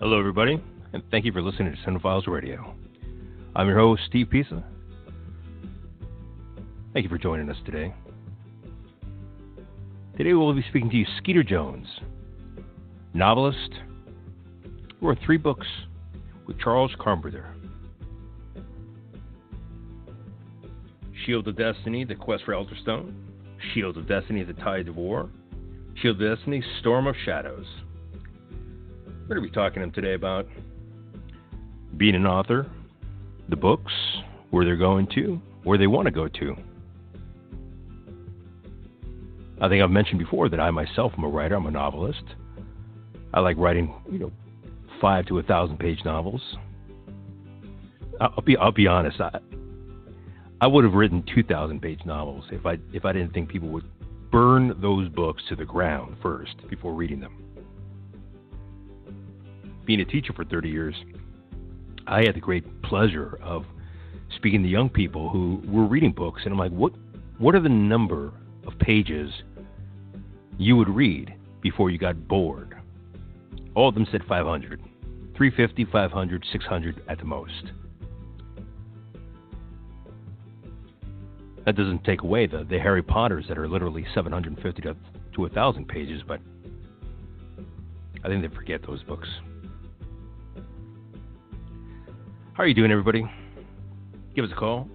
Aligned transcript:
Hello, 0.00 0.16
everybody, 0.16 0.62
and 0.92 1.02
thank 1.10 1.24
you 1.24 1.32
for 1.32 1.42
listening 1.42 1.74
to 1.74 1.90
Cinephiles 1.90 2.28
Radio. 2.28 2.72
I'm 3.56 3.66
your 3.66 3.80
host, 3.80 4.02
Steve 4.06 4.30
Pisa. 4.30 4.62
Thank 6.92 7.02
you 7.02 7.08
for 7.08 7.18
joining 7.18 7.50
us 7.50 7.56
today. 7.66 7.92
Today 10.16 10.34
we'll 10.34 10.54
be 10.54 10.64
speaking 10.68 10.88
to 10.90 10.96
you, 10.96 11.06
Skiter 11.20 11.44
Jones, 11.44 11.88
novelist, 13.12 13.70
who 15.00 15.08
wrote 15.08 15.18
three 15.26 15.36
books 15.36 15.66
with 16.46 16.60
Charles 16.60 16.92
Carpenter. 17.00 17.52
Shield 21.26 21.48
of 21.48 21.56
Destiny, 21.56 22.04
The 22.04 22.14
Quest 22.14 22.44
for 22.44 22.52
Elderstone, 22.52 23.14
Shield 23.74 23.96
of 23.96 24.06
Destiny, 24.06 24.44
The 24.44 24.52
Tide 24.52 24.86
of 24.86 24.94
War, 24.94 25.28
Shield 26.00 26.22
of 26.22 26.36
Destiny, 26.36 26.62
Storm 26.78 27.08
of 27.08 27.16
Shadows. 27.24 27.66
We're 29.28 29.36
going 29.36 29.46
to 29.46 29.52
be 29.52 29.54
talking 29.54 29.80
to 29.80 29.84
him 29.84 29.92
today 29.92 30.14
about 30.14 30.46
being 31.98 32.14
an 32.14 32.24
author, 32.24 32.66
the 33.50 33.56
books, 33.56 33.92
where 34.48 34.64
they're 34.64 34.74
going 34.74 35.06
to, 35.16 35.38
where 35.64 35.76
they 35.76 35.86
want 35.86 36.06
to 36.06 36.10
go 36.10 36.28
to. 36.28 36.56
I 39.60 39.68
think 39.68 39.82
I've 39.82 39.90
mentioned 39.90 40.18
before 40.18 40.48
that 40.48 40.60
I 40.60 40.70
myself 40.70 41.12
am 41.18 41.24
a 41.24 41.28
writer. 41.28 41.56
I'm 41.56 41.66
a 41.66 41.70
novelist. 41.70 42.22
I 43.34 43.40
like 43.40 43.58
writing, 43.58 43.94
you 44.10 44.18
know, 44.18 44.32
five 44.98 45.26
to 45.26 45.40
a 45.40 45.42
thousand 45.42 45.78
page 45.78 45.98
novels. 46.06 46.40
I'll 48.22 48.40
be 48.40 48.56
I'll 48.56 48.72
be 48.72 48.86
honest. 48.86 49.20
I 49.20 49.40
I 50.62 50.66
would 50.66 50.84
have 50.84 50.94
written 50.94 51.22
two 51.34 51.42
thousand 51.42 51.82
page 51.82 52.00
novels 52.06 52.44
if 52.50 52.64
I 52.64 52.78
if 52.94 53.04
I 53.04 53.12
didn't 53.12 53.34
think 53.34 53.50
people 53.50 53.68
would 53.68 53.84
burn 54.30 54.80
those 54.80 55.10
books 55.10 55.42
to 55.50 55.56
the 55.56 55.66
ground 55.66 56.16
first 56.22 56.56
before 56.70 56.94
reading 56.94 57.20
them. 57.20 57.47
Being 59.88 60.00
a 60.00 60.04
teacher 60.04 60.34
for 60.34 60.44
30 60.44 60.68
years, 60.68 60.94
I 62.06 62.22
had 62.22 62.34
the 62.34 62.40
great 62.40 62.82
pleasure 62.82 63.38
of 63.42 63.64
speaking 64.36 64.62
to 64.62 64.68
young 64.68 64.90
people 64.90 65.30
who 65.30 65.62
were 65.66 65.86
reading 65.86 66.12
books, 66.12 66.42
and 66.44 66.52
I'm 66.52 66.58
like, 66.58 66.72
what 66.72 66.92
what 67.38 67.54
are 67.54 67.60
the 67.60 67.70
number 67.70 68.34
of 68.66 68.78
pages 68.78 69.32
you 70.58 70.76
would 70.76 70.90
read 70.90 71.34
before 71.62 71.88
you 71.88 71.96
got 71.96 72.28
bored? 72.28 72.76
All 73.74 73.88
of 73.88 73.94
them 73.94 74.06
said 74.12 74.20
500. 74.28 74.82
350, 75.34 75.86
500, 75.86 76.46
600 76.52 77.02
at 77.08 77.16
the 77.16 77.24
most. 77.24 77.72
That 81.64 81.76
doesn't 81.76 82.04
take 82.04 82.20
away 82.20 82.46
the, 82.46 82.66
the 82.68 82.78
Harry 82.78 83.02
Potters 83.02 83.46
that 83.48 83.56
are 83.56 83.68
literally 83.68 84.04
750 84.14 84.82
to, 84.82 84.94
to 85.32 85.40
1,000 85.40 85.88
pages, 85.88 86.20
but 86.28 86.40
I 88.22 88.28
think 88.28 88.42
they 88.42 88.54
forget 88.54 88.82
those 88.86 89.02
books. 89.04 89.28
How 92.58 92.64
are 92.64 92.66
you 92.66 92.74
doing, 92.74 92.90
everybody? 92.90 93.24
Give 94.34 94.44
us 94.44 94.50
a 94.50 94.56
call 94.56 94.88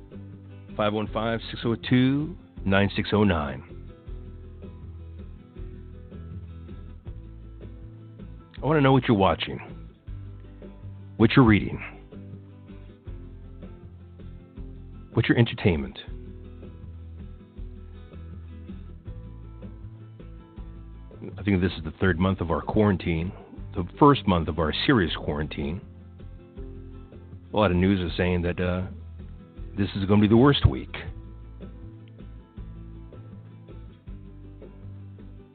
515 0.75 1.49
602 1.49 2.35
9609. 2.65 3.63
I 8.61 8.65
want 8.65 8.75
to 8.75 8.81
know 8.81 8.91
what 8.91 9.07
you're 9.07 9.15
watching, 9.15 9.61
what 11.15 11.37
you're 11.37 11.45
reading, 11.45 11.81
what's 15.13 15.29
your 15.29 15.37
entertainment. 15.37 15.97
I 21.37 21.43
think 21.43 21.61
this 21.61 21.71
is 21.77 21.83
the 21.85 21.93
third 22.01 22.19
month 22.19 22.41
of 22.41 22.51
our 22.51 22.61
quarantine, 22.61 23.31
the 23.73 23.87
first 23.97 24.27
month 24.27 24.49
of 24.49 24.59
our 24.59 24.73
serious 24.85 25.15
quarantine. 25.15 25.79
A 27.53 27.57
lot 27.57 27.71
of 27.71 27.77
news 27.77 27.99
is 27.99 28.15
saying 28.17 28.41
that 28.43 28.59
uh, 28.59 28.83
this 29.77 29.89
is 29.95 30.05
going 30.05 30.19
to 30.19 30.27
be 30.27 30.27
the 30.27 30.37
worst 30.37 30.65
week. 30.65 30.95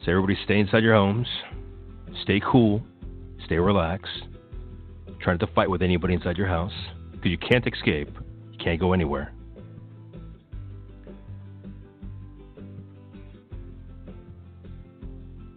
So 0.05 0.13
everybody 0.13 0.39
stay 0.45 0.61
inside 0.61 0.83
your 0.83 0.95
homes, 0.95 1.27
stay 2.23 2.41
cool, 2.41 2.83
Stay 3.49 3.57
relaxed. 3.57 4.25
Try 5.23 5.33
not 5.33 5.41
to 5.41 5.47
fight 5.55 5.71
with 5.71 5.81
anybody 5.81 6.13
inside 6.13 6.37
your 6.37 6.49
house 6.49 6.73
because 7.13 7.31
you 7.31 7.39
can't 7.39 7.67
escape. 7.67 8.11
You 8.53 8.59
can't 8.63 8.79
go 8.79 8.93
anywhere. 8.93 9.33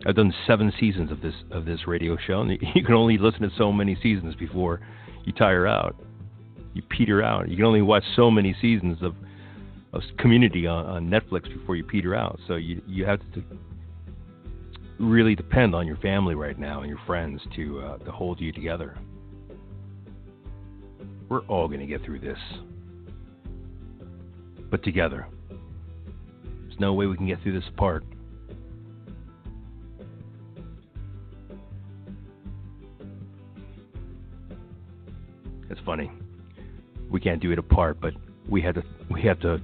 I've 0.06 0.16
done 0.16 0.34
seven 0.48 0.72
seasons 0.80 1.12
of 1.12 1.20
this 1.20 1.36
of 1.52 1.66
this 1.66 1.86
radio 1.86 2.18
show, 2.26 2.42
and 2.42 2.52
you 2.76 2.84
can 2.84 2.96
only 2.96 3.18
listen 3.18 3.42
to 3.42 3.52
so 3.58 3.74
many 3.74 3.98
seasons 4.02 4.36
before 4.36 4.80
you 5.26 5.34
tire 5.34 5.68
out. 5.68 6.02
You 6.74 6.82
peter 6.84 7.22
out. 7.22 7.50
You 7.50 7.56
can 7.56 7.66
only 7.66 7.82
watch 7.82 8.04
so 8.16 8.32
many 8.32 8.56
seasons 8.62 9.02
of 9.02 9.16
of 9.94 10.02
Community 10.18 10.68
on, 10.68 10.86
on 10.86 11.10
Netflix 11.10 11.44
before 11.54 11.76
you 11.76 11.84
peter 11.84 12.16
out. 12.16 12.40
So 12.48 12.56
you 12.56 12.82
you 12.88 13.06
have 13.06 13.20
to 13.34 13.44
really 15.00 15.36
depend 15.36 15.74
on 15.74 15.88
your 15.88 15.98
family 15.98 16.36
right 16.36 16.58
now 16.58 16.82
and 16.82 16.90
your 16.90 17.00
friends 17.06 17.42
to 17.56 17.80
uh, 17.80 17.98
to 18.00 18.12
hold 18.12 18.40
you 18.40 18.52
together. 18.52 18.98
We're 21.28 21.42
all 21.48 21.68
going 21.68 21.80
to 21.80 21.86
get 21.86 22.04
through 22.04 22.20
this, 22.20 22.38
but 24.70 24.84
together. 24.84 25.28
There's 26.68 26.80
no 26.80 26.94
way 26.94 27.06
we 27.06 27.18
can 27.18 27.28
get 27.28 27.42
through 27.42 27.54
this 27.54 27.68
apart. 27.70 28.04
It's 35.70 35.80
funny. 35.86 36.12
Can't 37.22 37.42
do 37.42 37.52
it 37.52 37.60
apart, 37.60 38.00
but 38.02 38.14
we 38.50 38.62
had 38.62 38.76
to 38.76 38.84
we 39.10 39.22
have 39.24 39.40
to 39.42 39.62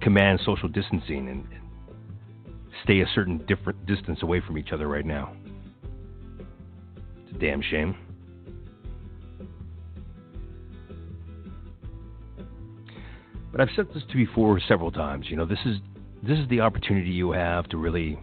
command 0.00 0.40
social 0.44 0.68
distancing 0.68 1.28
and 1.28 1.46
stay 2.84 3.00
a 3.00 3.06
certain 3.14 3.38
different 3.46 3.84
distance 3.86 4.22
away 4.22 4.40
from 4.40 4.56
each 4.56 4.72
other 4.72 4.88
right 4.88 5.04
now. 5.04 5.32
It's 7.24 7.36
a 7.36 7.38
damn 7.38 7.62
shame. 7.62 7.96
But 13.52 13.60
I've 13.60 13.68
said 13.74 13.88
this 13.92 14.04
to 14.10 14.14
before 14.14 14.60
several 14.68 14.92
times. 14.92 15.26
You 15.28 15.36
know, 15.36 15.46
this 15.46 15.58
is 15.66 15.78
this 16.22 16.38
is 16.38 16.48
the 16.48 16.60
opportunity 16.60 17.10
you 17.10 17.32
have 17.32 17.68
to 17.70 17.76
really 17.76 18.18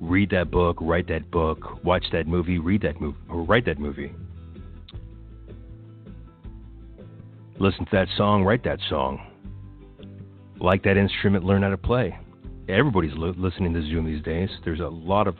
read 0.00 0.30
that 0.30 0.50
book, 0.50 0.78
write 0.80 1.08
that 1.08 1.30
book, 1.30 1.82
watch 1.84 2.04
that 2.12 2.26
movie, 2.26 2.58
read 2.58 2.82
that 2.82 3.00
movie, 3.00 3.18
or 3.28 3.42
write 3.42 3.64
that 3.66 3.78
movie. 3.78 4.12
Listen 7.60 7.84
to 7.84 7.90
that 7.92 8.08
song, 8.16 8.42
write 8.42 8.64
that 8.64 8.80
song. 8.88 9.24
Like 10.58 10.82
that 10.82 10.96
instrument, 10.96 11.44
learn 11.44 11.62
how 11.62 11.70
to 11.70 11.78
play 11.78 12.18
everybody's 12.70 13.14
li- 13.16 13.34
listening 13.36 13.74
to 13.74 13.82
Zoom 13.82 14.06
these 14.06 14.22
days. 14.22 14.48
There's 14.64 14.80
a 14.80 14.88
lot 14.88 15.26
of 15.26 15.36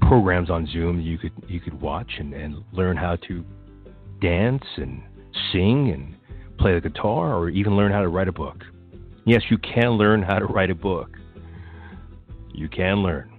programs 0.00 0.50
on 0.50 0.66
Zoom 0.66 1.00
you 1.00 1.18
could 1.18 1.32
you 1.48 1.60
could 1.60 1.80
watch 1.80 2.10
and, 2.18 2.32
and 2.32 2.62
learn 2.72 2.96
how 2.96 3.16
to 3.28 3.44
dance 4.20 4.64
and 4.76 5.02
sing 5.52 5.90
and 5.90 6.16
play 6.58 6.74
the 6.74 6.88
guitar 6.88 7.36
or 7.36 7.50
even 7.50 7.76
learn 7.76 7.92
how 7.92 8.00
to 8.00 8.08
write 8.08 8.28
a 8.28 8.32
book. 8.32 8.62
Yes, 9.24 9.42
you 9.50 9.58
can 9.58 9.92
learn 9.92 10.22
how 10.22 10.38
to 10.38 10.46
write 10.46 10.70
a 10.70 10.74
book. 10.74 11.10
You 12.52 12.68
can 12.68 12.98
learn. 12.98 13.32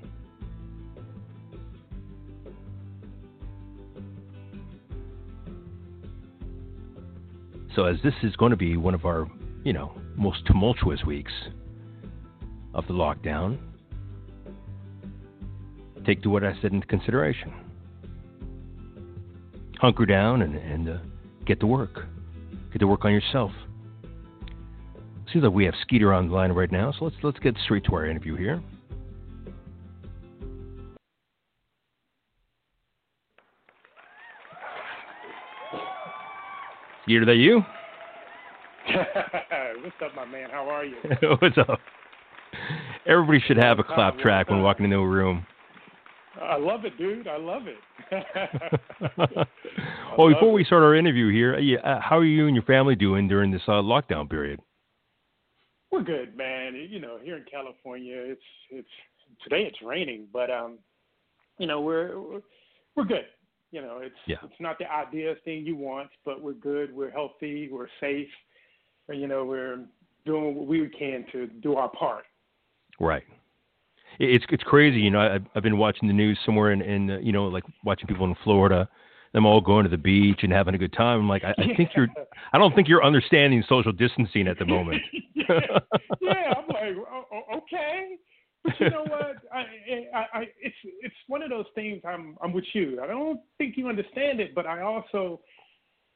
So 7.77 7.85
as 7.85 7.97
this 8.03 8.15
is 8.23 8.35
going 8.37 8.49
to 8.49 8.57
be 8.57 8.75
one 8.75 8.95
of 8.95 9.05
our, 9.05 9.29
you 9.63 9.71
know, 9.71 9.91
most 10.15 10.43
tumultuous 10.47 11.05
weeks, 11.05 11.31
of 12.73 12.87
the 12.87 12.93
lockdown, 12.93 13.59
take 16.03 16.23
to 16.23 16.29
what 16.31 16.43
I 16.43 16.59
said 16.59 16.71
into 16.71 16.87
consideration. 16.87 17.53
Hunker 19.79 20.07
down 20.07 20.41
and, 20.41 20.55
and 20.55 20.89
uh, 20.89 20.97
get 21.45 21.59
to 21.59 21.67
work. 21.67 22.07
Get 22.73 22.79
to 22.79 22.87
work 22.87 23.05
on 23.05 23.11
yourself. 23.11 23.51
Seems 25.31 25.43
like 25.43 25.53
we 25.53 25.65
have 25.65 25.75
Skiter 25.87 26.17
on 26.17 26.29
the 26.29 26.33
line 26.33 26.53
right 26.53 26.71
now, 26.71 26.91
so 26.97 27.05
let's 27.05 27.17
let's 27.21 27.37
get 27.37 27.55
straight 27.63 27.83
to 27.85 27.93
our 27.93 28.07
interview 28.07 28.35
here. 28.35 28.59
Skiter, 37.07 37.25
that 37.27 37.35
you? 37.35 37.63
What's 39.81 39.95
up, 40.03 40.15
my 40.15 40.25
man? 40.25 40.49
How 40.49 40.69
are 40.69 40.85
you? 40.85 40.95
What's 41.41 41.57
up? 41.57 41.79
Everybody 43.05 43.43
should 43.45 43.57
have 43.57 43.79
a 43.79 43.83
clap 43.83 44.17
track 44.19 44.49
when 44.49 44.61
walking 44.61 44.85
into 44.85 44.97
a 44.97 45.07
room. 45.07 45.45
I 46.41 46.57
love 46.57 46.85
it, 46.85 46.97
dude. 46.97 47.27
I 47.27 47.37
love 47.37 47.63
it. 47.67 47.77
well, 50.17 50.29
before 50.29 50.49
it. 50.49 50.53
we 50.53 50.63
start 50.63 50.83
our 50.83 50.95
interview 50.95 51.31
here, 51.31 51.79
uh, 51.83 51.99
how 52.01 52.17
are 52.17 52.25
you 52.25 52.45
and 52.45 52.55
your 52.55 52.63
family 52.63 52.95
doing 52.95 53.27
during 53.27 53.51
this 53.51 53.61
uh, 53.67 53.71
lockdown 53.71 54.29
period? 54.29 54.59
We're 55.91 56.03
good, 56.03 56.37
man. 56.37 56.75
You 56.89 56.99
know, 56.99 57.17
here 57.21 57.37
in 57.37 57.43
California, 57.51 58.15
it's 58.15 58.41
it's 58.69 58.87
today 59.43 59.63
it's 59.63 59.81
raining, 59.83 60.27
but 60.31 60.51
um, 60.51 60.77
you 61.57 61.65
know, 61.67 61.81
we're 61.81 62.19
we're, 62.19 62.41
we're 62.95 63.05
good. 63.05 63.25
You 63.71 63.81
know, 63.81 63.99
it's 64.01 64.15
Yeah. 64.27 64.37
it's 64.43 64.59
not 64.59 64.77
the 64.79 64.89
ideal 64.91 65.35
thing 65.43 65.65
you 65.65 65.75
want, 65.75 66.09
but 66.23 66.41
we're 66.41 66.53
good, 66.53 66.95
we're 66.95 67.11
healthy, 67.11 67.67
we're 67.69 67.89
safe, 67.99 68.29
you 69.13 69.27
know, 69.27 69.45
we're 69.45 69.79
doing 70.25 70.55
what 70.55 70.67
we 70.67 70.87
can 70.89 71.25
to 71.31 71.47
do 71.47 71.75
our 71.75 71.89
part. 71.89 72.25
Right. 72.99 73.23
It's 74.19 74.45
it's 74.49 74.63
crazy, 74.63 74.99
you 74.99 75.11
know. 75.11 75.19
I, 75.19 75.39
I've 75.55 75.63
been 75.63 75.77
watching 75.77 76.07
the 76.07 76.13
news 76.13 76.39
somewhere, 76.45 76.71
in, 76.71 76.81
in 76.81 77.09
uh, 77.09 77.17
you 77.19 77.31
know, 77.31 77.45
like 77.45 77.63
watching 77.83 78.07
people 78.07 78.25
in 78.25 78.35
Florida, 78.43 78.89
them 79.33 79.45
all 79.45 79.61
going 79.61 79.83
to 79.83 79.89
the 79.89 79.97
beach 79.97 80.39
and 80.43 80.51
having 80.51 80.73
a 80.73 80.77
good 80.77 80.93
time. 80.93 81.19
I'm 81.19 81.29
like, 81.29 81.43
I, 81.43 81.51
I 81.51 81.75
think 81.75 81.91
you're, 81.95 82.07
I 82.53 82.57
don't 82.57 82.73
think 82.73 82.87
you're 82.87 83.03
understanding 83.03 83.63
social 83.69 83.91
distancing 83.91 84.47
at 84.47 84.57
the 84.57 84.65
moment. 84.65 85.01
yeah, 85.35 85.45
yeah. 86.21 86.53
I'm 86.57 86.67
like, 86.67 87.07
o- 87.07 87.25
o- 87.31 87.57
okay, 87.57 88.15
but 88.63 88.79
you 88.79 88.89
know 88.89 89.03
what? 89.03 89.35
I, 89.53 89.65
I, 90.15 90.25
I, 90.33 90.41
it's 90.59 90.75
it's 91.01 91.15
one 91.27 91.43
of 91.43 91.49
those 91.49 91.67
things. 91.75 92.01
I'm 92.05 92.37
I'm 92.41 92.53
with 92.53 92.65
you. 92.73 92.99
I 93.03 93.07
don't 93.07 93.39
think 93.57 93.77
you 93.77 93.87
understand 93.87 94.39
it, 94.39 94.55
but 94.55 94.65
I 94.65 94.81
also 94.81 95.41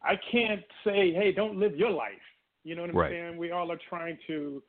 I 0.03 0.15
can't 0.31 0.63
say, 0.83 1.13
hey, 1.13 1.31
don't 1.31 1.57
live 1.57 1.75
your 1.75 1.91
life. 1.91 2.11
You 2.63 2.75
know 2.75 2.81
what 2.81 2.91
I'm 2.91 2.97
Right. 2.97 3.11
saying? 3.11 3.37
We 3.37 3.51
all 3.51 3.71
are 3.71 3.79
trying 3.89 4.17
to. 4.27 4.63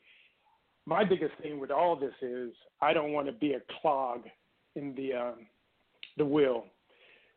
My 0.84 1.04
biggest 1.04 1.34
thing 1.40 1.60
with 1.60 1.70
all 1.70 1.94
this 1.94 2.14
is 2.22 2.52
I 2.80 2.92
don't 2.92 3.12
want 3.12 3.26
to 3.26 3.32
be 3.32 3.52
a 3.52 3.60
clog 3.80 4.26
in 4.74 4.94
the 4.94 5.12
um, 5.14 5.46
the 6.16 6.24
wheel 6.24 6.64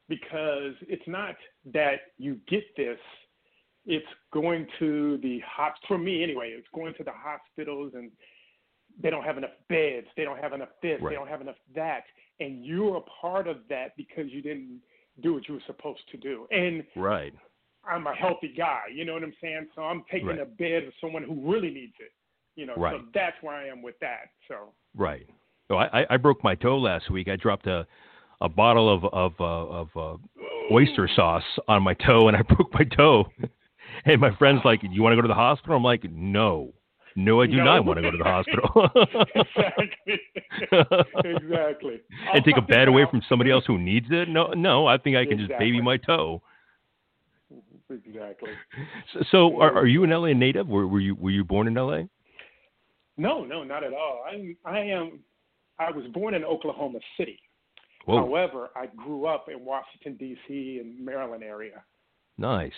because 0.09 0.73
it's 0.81 1.07
not 1.07 1.35
that 1.73 1.99
you 2.17 2.39
get 2.47 2.63
this 2.77 2.99
it's 3.87 4.05
going 4.33 4.67
to 4.79 5.17
the 5.21 5.39
hot 5.45 5.73
for 5.87 5.97
me 5.97 6.23
anyway 6.23 6.49
it's 6.49 6.67
going 6.73 6.93
to 6.95 7.03
the 7.03 7.11
hospitals 7.11 7.93
and 7.95 8.11
they 9.01 9.09
don't 9.09 9.23
have 9.23 9.37
enough 9.37 9.51
beds 9.69 10.07
they 10.17 10.23
don't 10.23 10.39
have 10.39 10.53
enough 10.53 10.69
this 10.81 10.99
Right. 11.01 11.11
they 11.11 11.15
don't 11.15 11.27
have 11.27 11.41
enough 11.41 11.55
that 11.75 12.03
and 12.39 12.65
you're 12.65 12.97
a 12.97 13.01
part 13.21 13.47
of 13.47 13.57
that 13.69 13.95
because 13.97 14.25
you 14.29 14.41
didn't 14.41 14.79
do 15.21 15.33
what 15.33 15.47
you 15.47 15.55
were 15.55 15.63
supposed 15.65 16.01
to 16.11 16.17
do 16.17 16.47
and 16.51 16.83
right. 16.95 17.33
I'm 17.89 18.07
a 18.07 18.15
healthy 18.15 18.53
guy 18.57 18.81
you 18.93 19.05
know 19.05 19.13
what 19.13 19.23
i'm 19.23 19.33
saying 19.41 19.67
so 19.75 19.81
i'm 19.83 20.03
taking 20.11 20.27
Right. 20.27 20.39
a 20.39 20.45
bed 20.45 20.83
of 20.85 20.93
someone 21.01 21.23
who 21.23 21.51
really 21.51 21.71
needs 21.71 21.93
it 21.99 22.11
you 22.55 22.65
know 22.65 22.75
Right. 22.75 22.99
so 22.99 23.05
that's 23.13 23.35
where 23.41 23.55
i 23.55 23.67
am 23.67 23.81
with 23.81 23.95
that 24.01 24.29
so 24.47 24.73
Right. 24.97 25.27
So 25.67 25.75
I, 25.75 26.01
I- 26.01 26.05
I 26.11 26.17
broke 26.17 26.43
my 26.43 26.55
toe 26.55 26.77
last 26.77 27.09
week. 27.09 27.27
I 27.27 27.35
dropped 27.35 27.67
a 27.67 27.85
a 28.39 28.47
bottle 28.47 28.87
of 28.93 29.03
of 29.05 29.33
uh, 29.39 29.43
of 29.81 29.89
uh, 29.97 30.17
oyster 30.71 31.09
sauce 31.15 31.43
on 31.67 31.83
my 31.83 31.93
toe, 31.95 32.27
and 32.29 32.37
I 32.37 32.41
broke 32.55 32.71
my 32.73 32.83
toe. 32.95 33.25
And 34.05 34.21
my 34.21 34.33
friend's 34.37 34.61
like, 34.63 34.81
"Do 34.81 34.87
you 34.91 35.01
want 35.03 35.13
to 35.13 35.15
go 35.17 35.21
to 35.23 35.27
the 35.27 35.33
hospital?" 35.33 35.75
I'm 35.75 35.83
like, 35.83 36.03
"No, 36.11 36.71
no, 37.15 37.41
I 37.41 37.47
do 37.47 37.57
No. 37.57 37.63
not 37.65 37.85
want 37.85 37.97
to 37.97 38.03
go 38.03 38.11
to 38.11 38.17
the 38.17 38.23
hospital." 38.23 38.89
exactly 39.35 40.19
exactly 41.25 42.01
and 42.33 42.43
take 42.45 42.57
a 42.57 42.61
bed 42.61 42.87
away 42.87 43.03
out. 43.03 43.11
from 43.11 43.21
somebody 43.27 43.51
else 43.51 43.63
who 43.65 43.77
needs 43.77 44.07
it? 44.11 44.29
No, 44.29 44.47
no. 44.53 44.87
I 44.87 44.97
think 44.97 45.17
I 45.17 45.25
can 45.25 45.37
just 45.39 45.51
baby 45.59 45.81
my 45.81 45.97
toe. 45.97 46.41
Exactly 47.89 48.51
So, 49.13 49.19
so 49.31 49.61
are, 49.61 49.73
are 49.73 49.85
you 49.87 50.03
an 50.03 50.09
LA 50.09 50.33
native? 50.33 50.67
Were, 50.67 50.87
were 50.87 50.99
you 50.99 51.15
were 51.15 51.29
you 51.31 51.43
born 51.43 51.67
in 51.67 51.73
LA? 51.75 52.03
No, 53.17 53.45
no, 53.45 53.63
not 53.63 53.83
at 53.83 53.93
all. 53.93 54.23
I'm 54.29 54.55
I 54.65 54.79
am 54.79 55.19
I 55.79 55.91
was 55.91 56.05
born 56.13 56.33
in 56.33 56.43
Oklahoma 56.43 56.99
City. 57.17 57.39
Whoa, 58.05 58.17
However, 58.17 58.69
I 58.75 58.85
grew 58.87 59.25
up 59.25 59.45
in 59.49 59.65
Washington 59.65 60.15
D.C. 60.17 60.79
and 60.81 61.03
Maryland 61.03 61.43
area. 61.43 61.83
nice. 62.37 62.71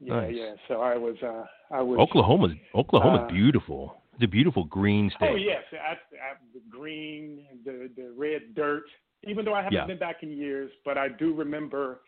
Yeah, 0.00 0.14
Nice. 0.20 0.34
yeah. 0.36 0.54
So 0.68 0.80
I 0.80 0.96
was 0.96 1.16
uh 1.22 1.44
I 1.74 1.80
was 1.80 1.98
Oklahoma's 2.00 2.52
Oklahoma's 2.74 3.20
Uh, 3.30 3.32
beautiful. 3.32 4.02
The 4.20 4.26
beautiful 4.26 4.64
green 4.64 5.10
state. 5.16 5.28
Oh 5.30 5.36
yes, 5.36 5.62
I, 5.72 5.92
I, 5.92 6.34
the 6.52 6.60
green, 6.70 7.44
the 7.64 7.88
the 7.96 8.12
red 8.16 8.54
dirt. 8.54 8.84
Even 9.24 9.44
though 9.44 9.54
I 9.54 9.62
haven't 9.62 9.74
Yeah. 9.78 9.86
been 9.86 9.98
back 9.98 10.22
in 10.22 10.30
years, 10.32 10.70
but 10.84 10.98
I 10.98 11.08
do 11.08 11.32
remember. 11.34 12.00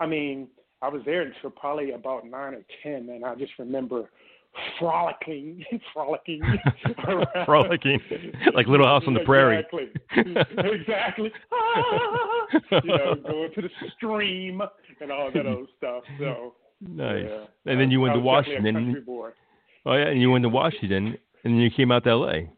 I 0.00 0.06
mean, 0.06 0.48
I 0.82 0.88
was 0.88 1.02
there 1.04 1.22
until 1.22 1.50
probably 1.50 1.92
about 1.92 2.26
nine 2.26 2.54
or 2.54 2.62
ten, 2.82 3.08
and 3.10 3.24
I 3.24 3.34
just 3.34 3.52
remember 3.58 4.10
frolicking, 4.78 5.64
frolicking. 5.92 6.42
Frolicking. 7.46 8.00
Like 8.54 8.66
Little 8.66 8.86
House 8.86 9.04
on 9.06 9.14
the 9.14 9.20
Prairie. 9.20 9.58
Exactly, 9.58 9.90
exactly. 10.72 11.32
Ah, 11.52 12.80
you 12.82 12.88
know, 12.88 13.14
going 13.26 13.50
to 13.54 13.62
the 13.62 13.70
stream 13.96 14.62
and 15.00 15.12
all 15.12 15.30
that 15.32 15.46
old 15.46 15.68
stuff. 15.78 16.04
So 16.18 16.54
Nice. 16.80 17.24
yeah. 17.28 17.44
And 17.70 17.80
then 17.80 17.90
you 17.90 18.00
went 18.00 18.14
to 18.14 18.20
was 18.20 18.44
definitely 18.44 18.70
a 18.70 18.82
Washington. 18.82 19.32
Oh 19.86 19.94
yeah, 19.94 20.08
and 20.08 20.20
you 20.20 20.30
went 20.30 20.42
to 20.42 20.48
Washington, 20.48 21.06
and 21.44 21.54
then 21.54 21.56
you 21.56 21.70
came 21.70 21.90
out 21.92 22.04
to 22.04 22.10
L.A. 22.10 22.50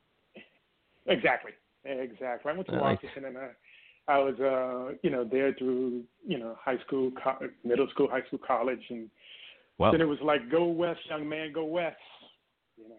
Exactly. 1.06 1.52
Exactly. 1.84 2.52
I 2.52 2.54
went 2.54 2.66
to 2.68 2.72
Nice. 2.72 2.98
Washington 3.02 3.24
and 3.26 3.38
I 3.38 3.48
I 4.08 4.18
was 4.18 4.34
uh, 4.40 4.96
you 5.02 5.10
know, 5.10 5.24
there 5.24 5.54
through, 5.54 6.02
you 6.26 6.38
know, 6.38 6.56
high 6.58 6.78
school, 6.86 7.12
co- 7.22 7.46
middle 7.64 7.88
school, 7.90 8.08
high 8.10 8.26
school, 8.26 8.40
college 8.44 8.82
and 8.90 9.10
Wow. 9.78 9.92
then 9.92 10.00
it 10.00 10.06
was 10.06 10.18
like 10.22 10.50
go 10.50 10.66
west, 10.66 11.00
young 11.08 11.28
man, 11.28 11.52
go 11.52 11.64
west. 11.64 11.96
You 12.76 12.88
know. 12.88 12.96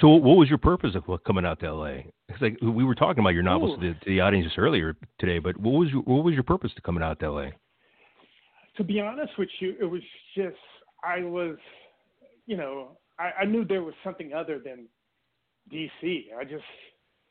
So 0.00 0.08
what 0.08 0.36
was 0.36 0.48
your 0.48 0.58
purpose 0.58 0.94
of 0.94 1.04
coming 1.24 1.44
out 1.44 1.60
to 1.60 1.66
L.A.? 1.66 2.10
It's 2.28 2.40
like 2.40 2.56
we 2.60 2.82
were 2.82 2.94
talking 2.94 3.20
about 3.20 3.34
your 3.34 3.42
novels 3.42 3.78
to 3.78 3.88
the, 3.88 3.94
to 3.94 4.10
the 4.10 4.20
audience 4.20 4.46
just 4.46 4.58
earlier 4.58 4.96
today, 5.18 5.38
but 5.38 5.56
what 5.58 5.72
was 5.72 5.90
your, 5.90 6.02
what 6.02 6.24
was 6.24 6.34
your 6.34 6.42
purpose 6.42 6.72
to 6.74 6.82
coming 6.82 7.02
out 7.02 7.20
to 7.20 7.26
L.A.? 7.26 7.52
To 8.78 8.84
be 8.84 9.00
honest 9.00 9.32
with 9.38 9.50
you, 9.60 9.76
it 9.80 9.84
was 9.84 10.02
just 10.34 10.56
I 11.04 11.22
was 11.22 11.56
you 12.46 12.56
know, 12.56 12.98
I, 13.18 13.42
I 13.42 13.44
knew 13.44 13.64
there 13.64 13.82
was 13.82 13.94
something 14.02 14.32
other 14.32 14.58
than 14.58 14.86
DC. 15.72 16.24
I 16.36 16.44
just 16.44 16.64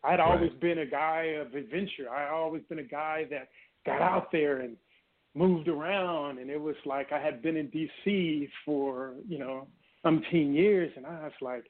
I'd 0.04 0.20
always 0.20 0.52
Right. 0.52 0.60
been 0.60 0.78
a 0.80 0.86
guy 0.86 1.24
of 1.40 1.54
adventure. 1.56 2.10
I 2.10 2.30
always 2.30 2.64
been 2.64 2.80
a 2.80 2.84
guy 2.84 3.26
that 3.26 3.50
got 3.86 4.02
out 4.02 4.32
there 4.32 4.58
and 4.62 4.78
moved 5.34 5.68
around 5.68 6.40
and 6.40 6.50
it 6.50 6.60
was 6.60 6.76
like 6.86 7.12
I 7.12 7.20
had 7.20 7.42
been 7.42 7.56
in 7.56 7.70
DC 7.70 8.50
for, 8.66 9.14
you 9.28 9.38
know, 9.38 9.68
umpteen 10.06 10.54
years 10.54 10.92
and 10.98 11.06
I 11.06 11.24
was 11.24 11.34
like, 11.42 11.70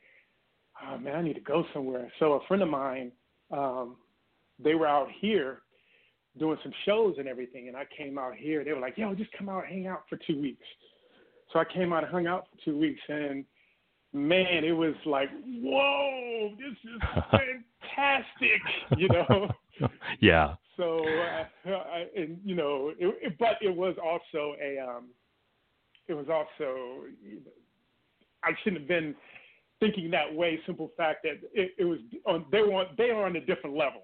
Oh 0.83 0.98
man, 0.98 1.16
I 1.16 1.22
need 1.22 1.36
to 1.36 1.42
go 1.42 1.66
somewhere. 1.74 2.12
So 2.19 2.33
a 2.33 2.48
friend 2.48 2.63
of 2.63 2.69
mine, 2.69 3.12
um, 3.51 3.98
they 4.57 4.74
were 4.75 4.88
out 4.88 5.10
here 5.19 5.62
doing 6.39 6.57
some 6.63 6.74
shows 6.86 7.16
and 7.19 7.28
everything 7.28 7.68
and 7.68 7.75
I 7.78 7.86
came 7.95 8.18
out 8.18 8.36
here. 8.36 8.63
They 8.63 8.72
were 8.74 8.80
like, 8.80 8.98
Yo, 8.98 9.13
just 9.13 9.31
come 9.33 9.50
out, 9.50 9.66
hang 9.66 9.88
out 9.88 10.04
for 10.10 10.18
two 10.25 10.39
weeks. 10.39 10.66
So 11.51 11.60
I 11.60 11.66
came 11.66 11.92
out 11.92 12.04
and 12.04 12.12
hung 12.12 12.28
out 12.28 12.48
for 12.50 12.66
two 12.66 12.78
weeks 12.80 13.01
and 13.10 13.45
man, 14.13 14.63
it 14.63 14.72
was 14.72 14.95
like, 15.06 15.30
Whoa, 15.45 16.56
this 16.57 16.78
is 16.83 17.01
fantastic, 18.01 18.62
you 18.98 19.07
know. 19.09 19.50
yeah. 20.19 20.56
So, 20.77 21.06
uh, 21.06 21.69
I, 21.69 22.06
and 22.16 22.40
you 22.44 22.56
know, 22.56 22.92
it, 22.97 23.18
it, 23.21 23.35
but 23.40 23.57
it 23.61 23.76
was 23.76 23.95
also 24.04 24.56
a, 24.61 24.80
um, 24.80 25.09
it 26.07 26.14
was 26.14 26.28
also, 26.30 27.04
I 28.44 28.52
shouldn't 28.64 28.81
have 28.81 28.87
been 28.87 29.16
thinking 29.80 30.09
that 30.11 30.33
way. 30.33 30.59
Simple 30.66 30.92
fact 30.97 31.23
that 31.23 31.40
it, 31.54 31.73
it 31.78 31.85
was 31.85 31.99
on, 32.26 32.45
they 32.52 32.61
were 32.61 32.73
on, 32.73 32.87
they 32.97 33.09
are 33.11 33.26
on 33.26 33.35
a 33.35 33.42
different 33.42 33.76
level, 33.76 34.04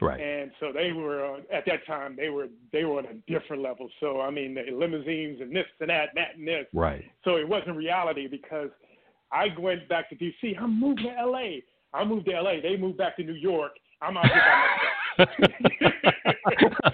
Right. 0.00 0.20
and 0.20 0.50
so 0.60 0.72
they 0.72 0.92
were 0.92 1.24
on, 1.24 1.40
at 1.52 1.64
that 1.66 1.86
time 1.86 2.14
they 2.16 2.28
were 2.28 2.48
they 2.72 2.84
were 2.84 2.98
on 2.98 3.06
a 3.06 3.32
different 3.32 3.62
level. 3.62 3.88
So 4.00 4.20
I 4.20 4.30
mean, 4.30 4.54
the 4.54 4.70
limousines 4.72 5.40
and 5.40 5.54
this 5.54 5.66
and 5.80 5.90
that, 5.90 6.10
and 6.10 6.18
that 6.18 6.36
and 6.36 6.46
this. 6.46 6.66
Right. 6.72 7.04
So 7.24 7.36
it 7.36 7.48
wasn't 7.48 7.76
reality 7.76 8.28
because 8.28 8.70
I 9.32 9.46
went 9.58 9.88
back 9.88 10.08
to 10.10 10.16
DC. 10.16 10.60
I 10.60 10.66
moved 10.66 11.00
to 11.00 11.08
LA. 11.26 11.60
I 11.96 12.04
moved 12.04 12.26
to 12.26 12.40
LA. 12.40 12.60
They 12.62 12.76
moved 12.76 12.98
back 12.98 13.16
to 13.16 13.24
New 13.24 13.34
York. 13.34 13.72
I'm 14.02 14.16
out 14.18 14.26
here 14.26 14.42
by 15.16 15.24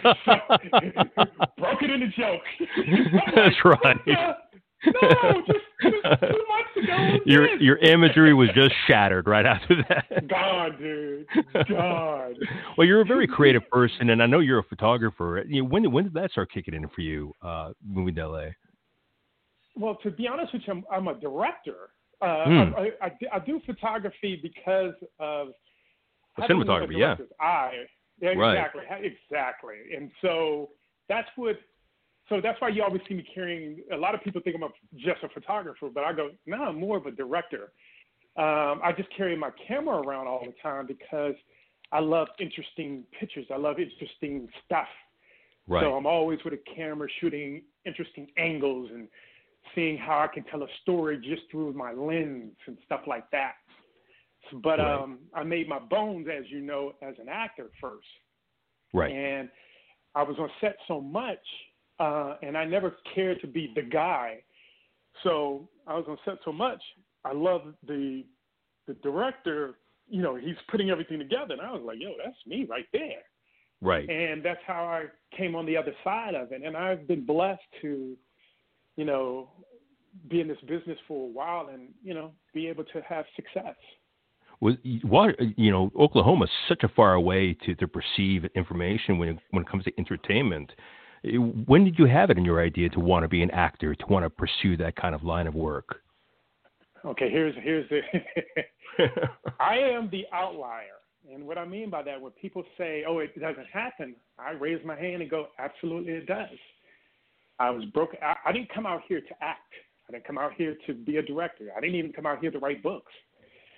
myself. 0.05 0.49
Broke 1.59 1.83
it 1.83 1.91
in 1.91 2.03
a 2.03 2.09
joke. 2.09 2.43
That's 3.35 3.57
right. 3.65 3.97
No, 4.85 5.43
just, 5.47 5.59
just 5.83 6.21
two 6.21 6.45
months 6.49 6.77
ago. 6.83 7.19
your 7.27 7.49
this. 7.49 7.61
your 7.61 7.77
imagery 7.79 8.35
was 8.35 8.49
just 8.55 8.75
shattered 8.87 9.27
right 9.27 9.47
after 9.47 9.77
that. 9.89 10.29
God, 10.29 10.79
dude. 10.79 11.27
Gone. 11.69 12.35
well, 12.77 12.87
you're 12.87 13.01
a 13.01 13.05
very 13.05 13.27
creative 13.27 13.69
person, 13.71 14.11
and 14.11 14.23
I 14.23 14.27
know 14.27 14.41
you're 14.41 14.59
a 14.59 14.65
photographer. 14.65 15.45
When 15.49 15.91
when 15.93 16.05
did 16.05 16.15
that 16.15 16.33
start 16.33 16.51
kicking 16.53 16.75
in 16.75 16.89
for 16.89 17.01
you, 17.01 17.33
uh, 17.43 17.73
moving 17.85 18.15
to 18.17 18.29
LA? 18.29 18.45
Well, 19.77 19.99
to 20.03 20.11
be 20.11 20.29
honest 20.29 20.53
with 20.53 20.63
you, 20.67 20.73
I'm, 20.73 20.85
I'm 20.93 21.09
a 21.09 21.15
director. 21.19 21.91
Uh, 22.23 22.45
Hmm. 22.45 22.75
I, 22.77 22.91
I, 23.03 23.13
I 23.35 23.39
do 23.41 23.61
photography 23.67 24.39
because 24.41 24.95
of 25.19 25.49
cinematography, 26.39 26.97
yeah. 26.99 27.17
eye. 27.41 27.85
Yeah, 28.21 28.31
Right. 28.31 28.57
exactly, 28.57 28.85
exactly. 29.03 29.77
And 29.97 30.11
so 30.23 30.71
that's 31.09 31.29
what. 31.37 31.57
So 32.29 32.41
that's 32.41 32.59
why 32.61 32.69
you 32.69 32.85
always 32.85 33.03
see 33.09 33.15
me 33.15 33.27
carrying. 33.35 33.83
A 33.93 33.97
lot 33.97 34.15
of 34.15 34.23
people 34.23 34.41
think 34.43 34.55
I'm 34.57 34.63
a, 34.63 34.69
just 34.97 35.23
a 35.25 35.29
photographer, 35.29 35.89
but 35.93 36.05
I 36.05 36.13
go, 36.13 36.31
no, 36.47 36.63
I'm 36.63 36.79
more 36.79 36.97
of 36.97 37.07
a 37.07 37.11
director. 37.11 37.73
Um, 38.37 38.81
I 38.83 38.95
just 38.97 39.09
carry 39.15 39.37
my 39.37 39.51
camera 39.67 39.97
around 39.97 40.29
all 40.29 40.43
the 40.47 40.55
time 40.63 40.87
because 40.87 41.35
I 41.91 41.99
love 41.99 42.29
interesting 42.39 43.03
pictures. 43.19 43.47
I 43.53 43.57
love 43.57 43.77
interesting 43.81 44.49
stuff. 44.65 44.87
Right. 45.67 45.83
So 45.83 45.95
I'm 45.95 46.07
always 46.07 46.39
with 46.45 46.55
a 46.55 46.75
camera 46.75 47.09
shooting 47.21 47.63
interesting 47.85 48.29
angles 48.39 48.91
and 48.95 49.09
seeing 49.75 49.97
how 49.97 50.19
I 50.19 50.27
can 50.33 50.45
tell 50.45 50.63
a 50.63 50.69
story 50.83 51.19
just 51.19 51.43
through 51.51 51.73
my 51.73 51.93
lens 51.93 52.53
and 52.67 52.77
stuff 52.85 53.03
like 53.07 53.31
that. 53.31 53.55
But 54.63 54.79
Right. 54.79 55.03
um, 55.03 55.21
I 55.35 55.45
made 55.45 55.69
my 55.69 55.79
bones, 55.79 56.29
as 56.29 56.51
you 56.51 56.61
know, 56.61 56.95
as 57.01 57.15
an 57.19 57.29
actor 57.29 57.71
first. 57.81 58.07
right. 58.93 59.11
And 59.11 59.49
I 60.15 60.23
was 60.23 60.37
on 60.39 60.51
set 60.61 60.77
so 60.87 61.01
much 61.01 61.39
uh, 62.03 62.37
and 62.43 62.57
I 62.57 62.65
never 62.65 62.97
cared 63.15 63.41
to 63.43 63.47
be 63.47 63.73
the 63.75 63.83
guy. 63.83 64.43
So 65.23 65.69
I 65.87 65.95
was 65.95 66.05
on 66.09 66.19
set 66.25 66.39
so 66.45 66.53
much. 66.53 66.83
I 67.25 67.33
love 67.33 67.75
the 67.87 68.25
the 68.89 68.95
director. 68.95 69.79
You 70.09 70.23
know, 70.23 70.35
he's 70.35 70.57
putting 70.69 70.91
everything 70.91 71.19
together, 71.19 71.53
and 71.55 71.63
I 71.63 71.71
was 71.71 71.83
like, 71.85 71.99
"Yo, 72.01 72.13
that's 72.23 72.37
me 72.47 72.65
right 72.69 72.87
there." 72.93 73.23
Right. 73.81 74.09
And 74.09 74.45
that's 74.45 74.61
how 74.67 74.85
I 74.85 75.05
came 75.37 75.55
on 75.55 75.67
the 75.67 75.77
other 75.77 75.95
side 76.03 76.35
of 76.35 76.53
it. 76.53 76.63
And 76.63 76.77
I've 76.77 77.07
been 77.09 77.25
blessed 77.27 77.63
to, 77.83 78.17
you 78.97 79.05
know, 79.05 79.49
be 80.29 80.41
in 80.41 80.49
this 80.49 80.61
business 80.67 80.99
for 81.09 81.25
a 81.25 81.31
while 81.31 81.69
and 81.73 81.89
you 82.03 82.15
know 82.15 82.33
be 82.53 82.67
able 82.69 82.85
to 82.85 83.01
have 83.03 83.25
success. 83.37 83.77
Was 84.61 84.75
what 85.03 85.35
you 85.57 85.71
know 85.71 85.91
Oklahoma 85.99 86.45
is 86.45 86.51
such 86.69 86.83
a 86.85 86.89
far 86.89 87.15
away 87.15 87.57
to 87.65 87.75
to 87.77 87.89
perceive 87.89 88.45
information 88.55 89.19
when 89.19 89.31
it, 89.31 89.39
when 89.51 89.63
it 89.63 89.69
comes 89.69 89.85
to 89.85 89.93
entertainment. 89.99 90.73
Eh, 91.25 91.37
when 91.37 91.85
did 91.85 91.99
you 91.99 92.07
have 92.07 92.31
it 92.31 92.39
in 92.39 92.45
your 92.45 92.61
idea 92.61 92.89
to 92.91 93.01
want 93.01 93.25
to 93.25 93.29
be 93.29 93.43
an 93.43 93.51
actor, 93.51 93.95
to 93.95 94.07
want 94.07 94.25
to 94.25 94.31
pursue 94.31 94.77
that 94.77 94.97
kind 94.97 95.15
of 95.15 95.25
line 95.25 95.47
of 95.47 95.55
work? 95.55 96.03
Okay, 97.05 97.31
here's 97.31 97.55
here's 97.61 97.89
the. 97.89 98.01
I 99.59 99.79
am 99.79 100.09
the 100.11 100.27
outlier, 100.33 101.01
and 101.33 101.45
what 101.47 101.59
I 101.59 101.65
mean 101.65 101.91
by 101.91 102.03
that, 102.03 102.21
when 102.21 102.33
people 102.33 102.63
say, 102.79 103.05
"Oh, 103.09 103.19
it 103.19 103.39
doesn't 103.41 103.67
happen," 103.73 104.15
I 104.39 104.53
raise 104.53 104.85
my 104.85 104.97
hand 104.97 105.23
and 105.23 105.31
go, 105.31 105.47
"Absolutely, 105.59 106.13
it 106.13 106.27
does." 106.27 106.49
I 107.63 107.71
was 107.71 107.85
broke. 107.87 108.11
I, 108.21 108.35
I 108.47 108.53
didn't 108.53 108.75
come 108.75 108.87
out 108.87 109.03
here 109.07 109.21
to 109.21 109.35
act. 109.41 109.73
I 110.09 110.13
didn't 110.13 110.27
come 110.27 110.37
out 110.37 110.53
here 110.55 110.77
to 110.89 110.95
be 110.95 111.19
a 111.19 111.23
director. 111.23 111.69
I 111.77 111.81
didn't 111.81 111.95
even 111.95 112.13
come 112.13 112.27
out 112.27 112.41
here 112.41 112.51
to 112.51 112.59
write 112.59 112.83
books. 112.83 113.13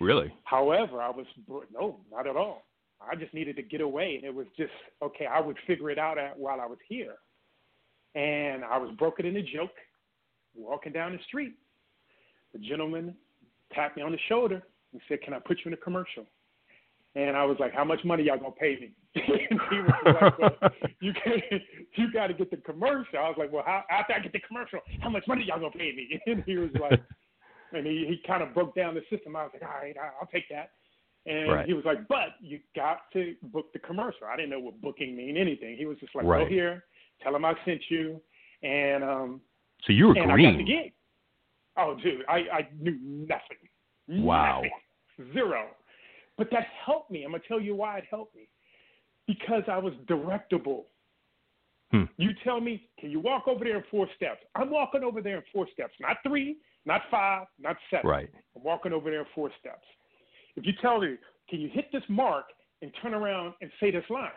Really? 0.01 0.33
However, 0.43 1.03
I 1.03 1.11
was 1.11 1.27
no, 1.71 1.99
not 2.11 2.25
at 2.25 2.35
all. 2.35 2.65
I 2.99 3.15
just 3.15 3.31
needed 3.35 3.55
to 3.57 3.61
get 3.61 3.81
away, 3.81 4.15
and 4.15 4.23
it 4.23 4.33
was 4.33 4.47
just 4.57 4.71
okay. 5.03 5.27
I 5.27 5.39
would 5.39 5.57
figure 5.67 5.91
it 5.91 5.99
out 5.99 6.17
at, 6.17 6.37
while 6.37 6.59
I 6.59 6.65
was 6.65 6.79
here, 6.89 7.13
and 8.15 8.63
I 8.63 8.79
was 8.79 8.89
broken 8.97 9.27
in 9.27 9.35
a 9.37 9.43
joke, 9.43 9.75
walking 10.55 10.91
down 10.91 11.11
the 11.11 11.19
street. 11.27 11.53
The 12.53 12.59
gentleman 12.59 13.13
tapped 13.71 13.97
me 13.97 14.03
on 14.03 14.11
the 14.11 14.17
shoulder 14.27 14.63
and 14.93 15.01
said, 15.07 15.21
"Can 15.21 15.35
I 15.35 15.39
put 15.39 15.59
you 15.63 15.69
in 15.69 15.73
a 15.73 15.77
commercial?" 15.77 16.25
And 17.15 17.37
I 17.37 17.45
was 17.45 17.57
like, 17.59 17.73
"How 17.73 17.85
much 17.85 18.03
money 18.03 18.23
y'all 18.23 18.37
gonna 18.37 18.51
pay 18.51 18.77
me?" 18.79 18.91
and 19.15 19.59
he 19.69 19.77
was 19.77 19.91
like, 20.05 20.39
well, 20.39 20.71
"You 20.99 21.13
can, 21.13 21.41
you 21.95 22.11
got 22.11 22.27
to 22.27 22.33
get 22.33 22.51
the 22.51 22.57
commercial." 22.57 23.19
I 23.19 23.29
was 23.29 23.37
like, 23.37 23.51
"Well, 23.51 23.63
how, 23.65 23.83
after 23.89 24.13
I 24.13 24.19
get 24.19 24.33
the 24.33 24.41
commercial, 24.41 24.79
how 25.01 25.09
much 25.09 25.23
money 25.27 25.45
y'all 25.47 25.59
gonna 25.59 25.71
pay 25.71 25.93
me?" 25.93 26.19
And 26.27 26.43
he 26.45 26.57
was 26.57 26.71
like, 26.79 27.01
and 27.71 27.85
he 27.85 28.05
he 28.07 28.21
kind 28.27 28.43
of 28.43 28.53
broke 28.53 28.75
down 28.75 28.95
the 28.95 29.01
system. 29.09 29.35
I 29.35 29.43
was 29.43 29.51
like, 29.53 29.63
"All 29.63 29.81
right, 29.81 29.95
I'll 30.19 30.27
take 30.27 30.49
that." 30.49 30.71
And 31.25 31.51
right. 31.51 31.65
he 31.65 31.73
was 31.73 31.85
like, 31.85 32.05
"But 32.09 32.35
you 32.41 32.59
got 32.75 33.11
to 33.13 33.33
book 33.43 33.71
the 33.71 33.79
commercial." 33.79 34.27
I 34.27 34.35
didn't 34.35 34.51
know 34.51 34.59
what 34.59 34.81
booking 34.81 35.15
mean 35.15 35.37
anything. 35.37 35.77
He 35.77 35.85
was 35.85 35.97
just 35.99 36.13
like, 36.15 36.25
right. 36.25 36.43
"Go 36.43 36.49
here, 36.49 36.83
tell 37.23 37.33
him 37.33 37.45
I 37.45 37.53
sent 37.65 37.81
you," 37.89 38.21
and 38.61 39.03
um. 39.03 39.41
So 39.85 39.93
you 39.93 40.07
were 40.07 40.17
and 40.17 40.31
green. 40.31 40.47
I 40.47 40.51
got 40.51 40.57
the 40.57 40.63
gig. 40.65 40.93
Oh, 41.77 41.97
dude, 42.01 42.25
I 42.27 42.39
I 42.51 42.67
knew 42.77 42.97
nothing. 43.01 43.57
Wow. 44.07 44.63
Nothing. 45.17 45.33
Zero. 45.33 45.67
But 46.37 46.49
that 46.51 46.67
helped 46.85 47.11
me. 47.11 47.23
I'm 47.23 47.31
gonna 47.31 47.43
tell 47.47 47.61
you 47.61 47.75
why 47.75 47.99
it 47.99 48.05
helped 48.09 48.35
me. 48.35 48.47
Because 49.27 49.63
I 49.67 49.77
was 49.77 49.93
directable. 50.07 50.83
Hmm. 51.91 52.03
You 52.17 52.31
tell 52.43 52.59
me, 52.59 52.89
can 52.99 53.09
you 53.11 53.19
walk 53.19 53.47
over 53.47 53.63
there 53.63 53.77
in 53.77 53.83
four 53.89 54.07
steps? 54.15 54.41
I'm 54.55 54.69
walking 54.69 55.03
over 55.03 55.21
there 55.21 55.37
in 55.37 55.43
four 55.53 55.67
steps, 55.73 55.93
not 55.99 56.17
three, 56.23 56.57
not 56.85 57.01
five, 57.09 57.47
not 57.59 57.77
seven. 57.89 58.09
Right. 58.09 58.29
I'm 58.55 58.63
walking 58.63 58.91
over 58.93 59.09
there 59.09 59.21
in 59.21 59.25
four 59.33 59.51
steps. 59.59 59.85
If 60.55 60.65
you 60.65 60.73
tell 60.81 60.99
me, 60.99 61.15
can 61.49 61.59
you 61.59 61.69
hit 61.69 61.91
this 61.91 62.03
mark 62.09 62.45
and 62.81 62.91
turn 63.01 63.13
around 63.13 63.53
and 63.61 63.71
say 63.79 63.91
this 63.91 64.03
line? 64.09 64.29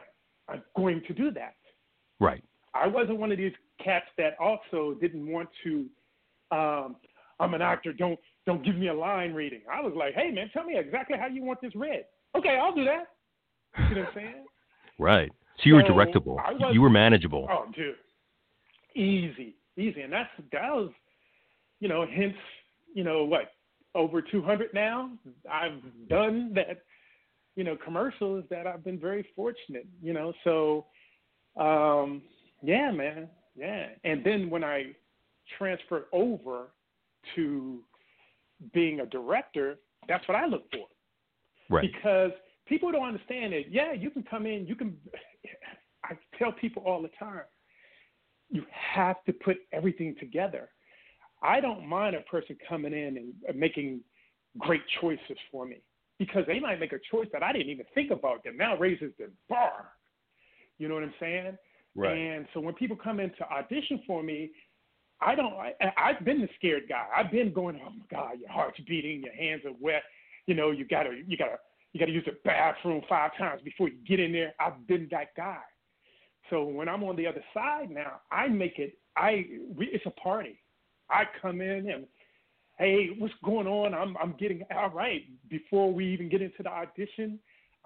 I'm 0.49 0.63
going 0.77 1.03
to 1.07 1.15
do 1.15 1.31
that. 1.33 1.55
Right. 2.21 2.43
I 2.75 2.87
wasn't 2.87 3.19
one 3.19 3.33
of 3.33 3.39
these 3.39 3.53
cats 3.83 4.07
that 4.19 4.37
also 4.41 4.97
didn't 5.01 5.27
want 5.31 5.49
to. 5.65 5.87
Um, 6.51 6.97
I'm 7.41 7.55
an 7.55 7.63
actor. 7.63 7.93
Don't 7.93 8.19
don't 8.49 8.65
give 8.65 8.77
me 8.77 8.89
a 8.89 8.95
line 8.95 9.35
reading. 9.35 9.61
I 9.71 9.83
was 9.83 9.93
like, 9.95 10.15
hey 10.15 10.31
man, 10.31 10.49
tell 10.55 10.65
me 10.65 10.79
exactly 10.79 11.19
how 11.19 11.27
you 11.27 11.45
want 11.45 11.61
this 11.61 11.77
read. 11.77 12.05
Okay, 12.35 12.59
I'll 12.61 12.75
do 12.75 12.83
that. 12.85 13.09
You 13.91 13.97
know 13.97 14.01
what 14.01 14.09
I'm 14.09 14.15
saying? 14.15 14.35
right. 14.99 15.31
So 15.59 15.63
you 15.65 15.75
were 15.75 15.85
So, 15.87 15.93
directable. 15.93 16.39
You 16.73 16.81
were 16.81 16.89
manageable. 16.89 17.47
Oh, 17.51 17.71
dude, 17.77 17.95
easy, 18.95 19.55
easy, 19.77 20.01
and 20.01 20.11
that's 20.11 20.31
that 20.53 20.71
was, 20.73 20.91
you 21.81 21.89
know, 21.89 22.07
hence, 22.07 22.35
you 22.95 23.05
know 23.05 23.25
what, 23.25 23.53
over 23.95 24.23
200 24.23 24.73
now. 24.73 25.11
I've 25.51 25.83
done 26.09 26.53
that, 26.55 26.85
you 27.55 27.65
know, 27.65 27.77
commercials 27.85 28.45
that 28.49 28.67
I've 28.67 28.83
been 28.83 28.99
very 28.99 29.27
fortunate, 29.37 29.87
you 30.03 30.15
know. 30.15 30.33
So, 30.43 30.87
um, 31.61 32.23
yeah, 32.63 32.91
man, 32.93 33.29
yeah. 33.55 33.89
And 34.05 34.25
then 34.25 34.49
when 34.49 34.65
I 34.65 34.93
transferred 35.59 36.05
over 36.13 36.69
to 37.35 37.83
being 38.73 39.01
a 39.01 39.07
director, 39.07 39.77
that's 40.09 40.27
what 40.29 40.37
I 40.37 40.47
look 40.47 40.65
for 40.73 40.87
right. 41.71 41.83
because 41.83 42.31
people 42.67 42.91
don't 42.93 43.07
understand 43.07 43.53
it. 43.53 43.67
Yeah, 43.71 43.93
you 43.93 44.11
can 44.11 44.23
come 44.23 44.47
in, 44.47 44.67
you 44.67 44.75
can. 44.75 44.97
I 46.05 46.15
tell 46.39 46.53
people 46.53 46.83
all 46.87 47.03
the 47.03 47.11
time, 47.19 47.43
you 48.49 48.63
have 48.95 49.17
to 49.27 49.33
put 49.33 49.57
everything 49.73 50.15
together. 50.19 50.71
I 51.43 51.61
don't 51.61 51.87
mind 51.87 52.17
a 52.17 52.21
person 52.21 52.57
coming 52.69 52.93
in 52.93 53.17
and 53.17 53.33
uh, 53.49 53.53
making 53.55 54.01
great 54.59 54.81
choices 55.01 55.37
for 55.53 55.67
me 55.67 55.83
because 56.19 56.45
they 56.47 56.59
might 56.59 56.81
make 56.81 56.93
a 56.93 56.99
choice 57.11 57.29
that 57.33 57.43
I 57.43 57.53
didn't 57.53 57.69
even 57.69 57.85
think 57.95 58.11
about 58.11 58.43
that 58.45 58.57
now 58.57 58.77
raises 58.77 59.13
the 59.19 59.31
bar. 59.49 59.91
You 60.79 60.89
know 60.89 60.95
what 60.95 61.03
I'm 61.03 61.15
saying? 61.21 61.59
Right. 61.95 62.17
And 62.17 62.47
so 62.55 62.61
when 62.61 62.75
people 62.75 62.97
come 62.97 63.21
in 63.21 63.31
to 63.31 63.49
audition 63.51 64.03
for 64.07 64.23
me, 64.23 64.51
I 65.21 65.35
don't. 65.35 65.55
I, 65.55 65.73
I've 65.97 66.25
been 66.25 66.41
the 66.41 66.49
scared 66.57 66.85
guy. 66.89 67.07
I've 67.15 67.31
been 67.31 67.53
going, 67.53 67.81
oh 67.85 67.91
my 67.91 68.05
God, 68.11 68.41
your 68.41 68.51
heart's 68.51 68.81
beating, 68.87 69.23
your 69.23 69.35
hands 69.35 69.63
are 69.65 69.73
wet. 69.81 70.03
You 70.47 70.55
know, 70.55 70.71
you 70.71 70.85
gotta, 70.85 71.11
you 71.27 71.37
gotta, 71.37 71.59
you 71.93 72.01
gotta 72.01 72.13
use 72.13 72.25
the 72.25 72.37
bathroom 72.45 73.03
five 73.09 73.33
times 73.37 73.61
before 73.65 73.89
you 73.89 73.97
get 74.07 74.21
in 74.21 74.33
there. 74.33 74.55
I've 74.61 74.87
been 74.87 75.09
that 75.11 75.35
guy. 75.37 75.61
So 76.51 76.65
when 76.65 76.89
I'm 76.89 77.03
on 77.05 77.17
the 77.17 77.27
other 77.27 77.43
side 77.53 77.91
now, 77.91 78.21
I 78.31 78.49
make 78.49 78.79
it. 78.79 78.99
I 79.17 79.47
we, 79.77 79.87
it's 79.87 80.07
a 80.07 80.11
party. 80.11 80.61
I 81.11 81.25
come 81.43 81.61
in 81.61 81.91
and 81.91 82.07
hey, 82.79 83.11
what's 83.19 83.35
going 83.45 83.67
on? 83.67 83.95
I'm 83.95 84.17
I'm 84.17 84.35
getting 84.39 84.63
all 84.75 84.91
right 84.91 85.23
before 85.51 85.93
we 85.93 86.07
even 86.13 86.29
get 86.29 86.43
into 86.43 86.63
the 86.63 86.71
audition. 86.71 87.39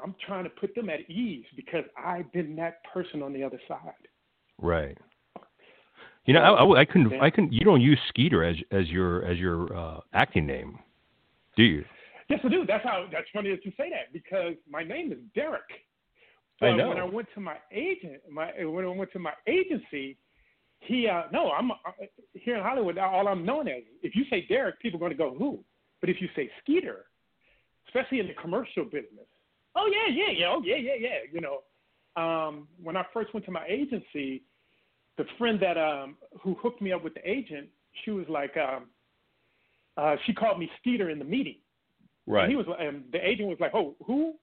I'm 0.03 0.15
trying 0.27 0.45
to 0.45 0.51
put 0.51 0.75
them 0.75 0.91
at 0.91 1.09
ease 1.09 1.45
because 1.57 1.85
I've 1.97 2.31
been 2.33 2.57
that 2.57 2.83
person 2.93 3.23
on 3.23 3.33
the 3.33 3.43
other 3.43 3.61
side. 3.69 3.93
Right. 4.59 4.99
You 6.25 6.35
know, 6.35 6.41
I, 6.41 6.64
I, 6.64 6.81
I 6.81 6.85
couldn't. 6.85 7.21
I 7.21 7.31
couldn't. 7.31 7.52
You 7.52 7.61
don't 7.61 7.81
use 7.81 7.99
Skiter 8.11 8.49
as 8.49 8.57
as 8.71 8.88
your 8.88 9.25
as 9.25 9.38
your 9.38 9.76
uh, 9.76 10.00
acting 10.12 10.47
name, 10.47 10.79
do 11.57 11.64
you? 11.64 11.85
Yes, 12.29 12.41
I 12.45 12.49
do. 12.49 12.64
That's 12.67 12.85
how. 12.85 13.07
That's 13.12 13.26
funny 13.33 13.50
that 13.50 13.64
you 13.64 13.73
say 13.76 13.91
that 13.91 14.12
because 14.12 14.55
my 14.71 14.85
name 14.85 15.11
is 15.12 15.19
Derek. 15.35 15.62
I 16.61 16.76
know. 16.76 16.91
When 16.91 16.99
I 16.99 17.05
went 17.05 17.26
to 17.35 17.41
my 17.41 17.57
agent, 17.73 18.21
my 18.31 18.50
when 18.64 18.85
I 18.85 18.88
went 18.88 19.12
to 19.12 19.19
my 19.19 19.33
agency, 19.49 20.17
he 20.81 21.09
uh, 21.09 21.23
no, 21.33 21.50
I'm 21.50 21.73
uh, 21.73 21.75
here 22.35 22.57
in 22.57 22.62
Hollywood. 22.62 22.99
All 22.99 23.26
I'm 23.26 23.45
known 23.45 23.67
as. 23.67 23.83
If 24.02 24.14
you 24.14 24.25
say 24.31 24.47
Derek, 24.49 24.79
people 24.81 24.99
are 24.99 25.00
going 25.00 25.12
to 25.12 25.19
go 25.19 25.35
who? 25.37 25.64
But 26.00 26.11
if 26.11 26.21
you 26.21 26.29
say 26.37 26.50
Skiter, 26.61 27.02
especially 27.88 28.21
in 28.21 28.29
the 28.29 28.35
commercial 28.35 28.85
business, 28.85 29.26
oh 29.75 29.91
yeah, 29.93 30.14
yeah, 30.14 30.33
yeah, 30.38 30.47
oh 30.49 30.62
yeah, 30.64 30.76
yeah, 30.76 30.95
yeah. 30.99 31.19
You 31.33 31.41
know, 31.41 32.23
um, 32.23 32.69
when 32.81 32.97
I 32.97 33.05
first 33.12 33.35
went 33.35 33.45
to 33.47 33.52
my 33.52 33.67
agency, 33.67 34.43
the 35.19 35.25
friend 35.38 35.59
that 35.61 35.76
um, 35.76 36.16
who 36.40 36.54
hooked 36.54 36.81
me 36.81 36.92
up 36.92 37.04
with 37.04 37.14
the 37.14 37.28
agent, 37.28 37.69
she 38.04 38.11
was 38.11 38.26
like, 38.28 38.57
um, 38.57 38.85
uh, 39.97 40.16
she 40.25 40.33
called 40.33 40.59
me 40.59 40.71
Skiter 40.85 41.11
in 41.12 41.19
the 41.19 41.25
meeting. 41.25 41.57
And 42.45 42.50
he 42.50 42.57
was, 42.57 42.66
and 42.78 43.04
the 43.12 43.19
agent 43.26 43.49
was 43.49 43.59
like, 43.61 43.73
"Oh, 43.75 43.97
who?" 44.07 44.35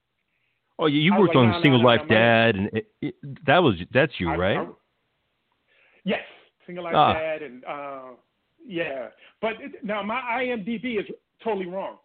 Oh, 0.77 0.85
you, 0.85 0.99
you 0.99 1.15
worked 1.17 1.35
like, 1.35 1.47
on 1.55 1.61
Single 1.63 1.83
Life 1.83 2.01
Dad, 2.09 2.55
and 2.55 2.69
it, 2.73 2.87
it, 3.01 3.15
that 3.45 3.59
was 3.59 3.75
that's 3.93 4.11
you, 4.19 4.29
I- 4.29 4.35
right? 4.35 4.57
I- 4.57 4.67
yes, 6.03 6.21
single 6.65 6.83
life 6.83 6.93
Ah. 6.95 7.13
dad, 7.13 7.41
and 7.41 7.63
uh, 7.65 8.01
yeah. 8.65 9.07
But 9.41 9.53
it, 9.61 9.83
now 9.83 10.03
my 10.03 10.21
IMDb 10.21 10.99
is 10.99 11.05
totally 11.43 11.67
wrong. 11.67 11.97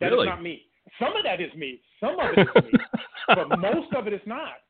That 0.00 0.08
is 0.08 0.12
Really? 0.12 0.26
not 0.26 0.42
me. 0.42 0.62
Some 0.98 1.16
of 1.16 1.24
that 1.24 1.40
is 1.40 1.52
me. 1.54 1.80
Some 1.98 2.18
of 2.20 2.36
it 2.36 2.40
is 2.40 2.64
me, 2.64 2.78
but 3.28 3.58
most 3.58 3.92
of 3.94 4.06
it 4.06 4.12
is 4.12 4.20
not. 4.26 4.63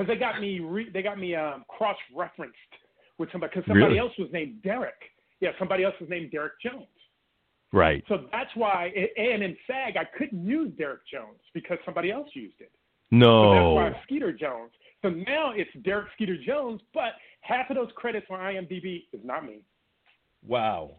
Because 0.00 0.14
they 0.14 0.18
got 0.18 0.40
me, 0.40 0.60
re- 0.60 0.88
they 0.90 1.02
got 1.02 1.18
me 1.18 1.34
um, 1.34 1.62
cross-referenced 1.68 2.56
with 3.18 3.30
somebody. 3.32 3.50
Because 3.54 3.66
somebody 3.68 3.96
Really? 3.96 3.98
else 3.98 4.12
was 4.18 4.28
named 4.32 4.62
Derek. 4.62 4.94
Yeah, 5.40 5.50
somebody 5.58 5.84
else 5.84 5.94
was 6.00 6.08
named 6.08 6.30
Derek 6.30 6.54
Jones. 6.62 6.86
right. 7.72 8.02
So 8.08 8.24
that's 8.32 8.48
why, 8.54 8.90
and 9.16 9.42
in 9.42 9.54
SAG, 9.66 9.96
I 9.98 10.04
couldn't 10.16 10.46
use 10.46 10.72
Derek 10.78 11.00
Jones 11.12 11.38
because 11.52 11.76
somebody 11.84 12.10
else 12.10 12.28
used 12.32 12.60
it. 12.60 12.70
So 13.10 13.16
No. 13.16 13.74
that's 13.78 13.94
why 13.94 14.16
Skiter 14.16 14.38
Jones. 14.38 14.70
So 15.02 15.10
now 15.10 15.52
it's 15.54 15.70
Derek 15.84 16.06
Skiter 16.18 16.42
Jones, 16.42 16.80
but 16.94 17.12
half 17.42 17.68
of 17.68 17.76
those 17.76 17.90
credits 17.94 18.26
on 18.30 18.38
IMDb 18.38 19.04
is 19.12 19.20
not 19.22 19.44
me. 19.44 19.60
Wow. 20.46 20.92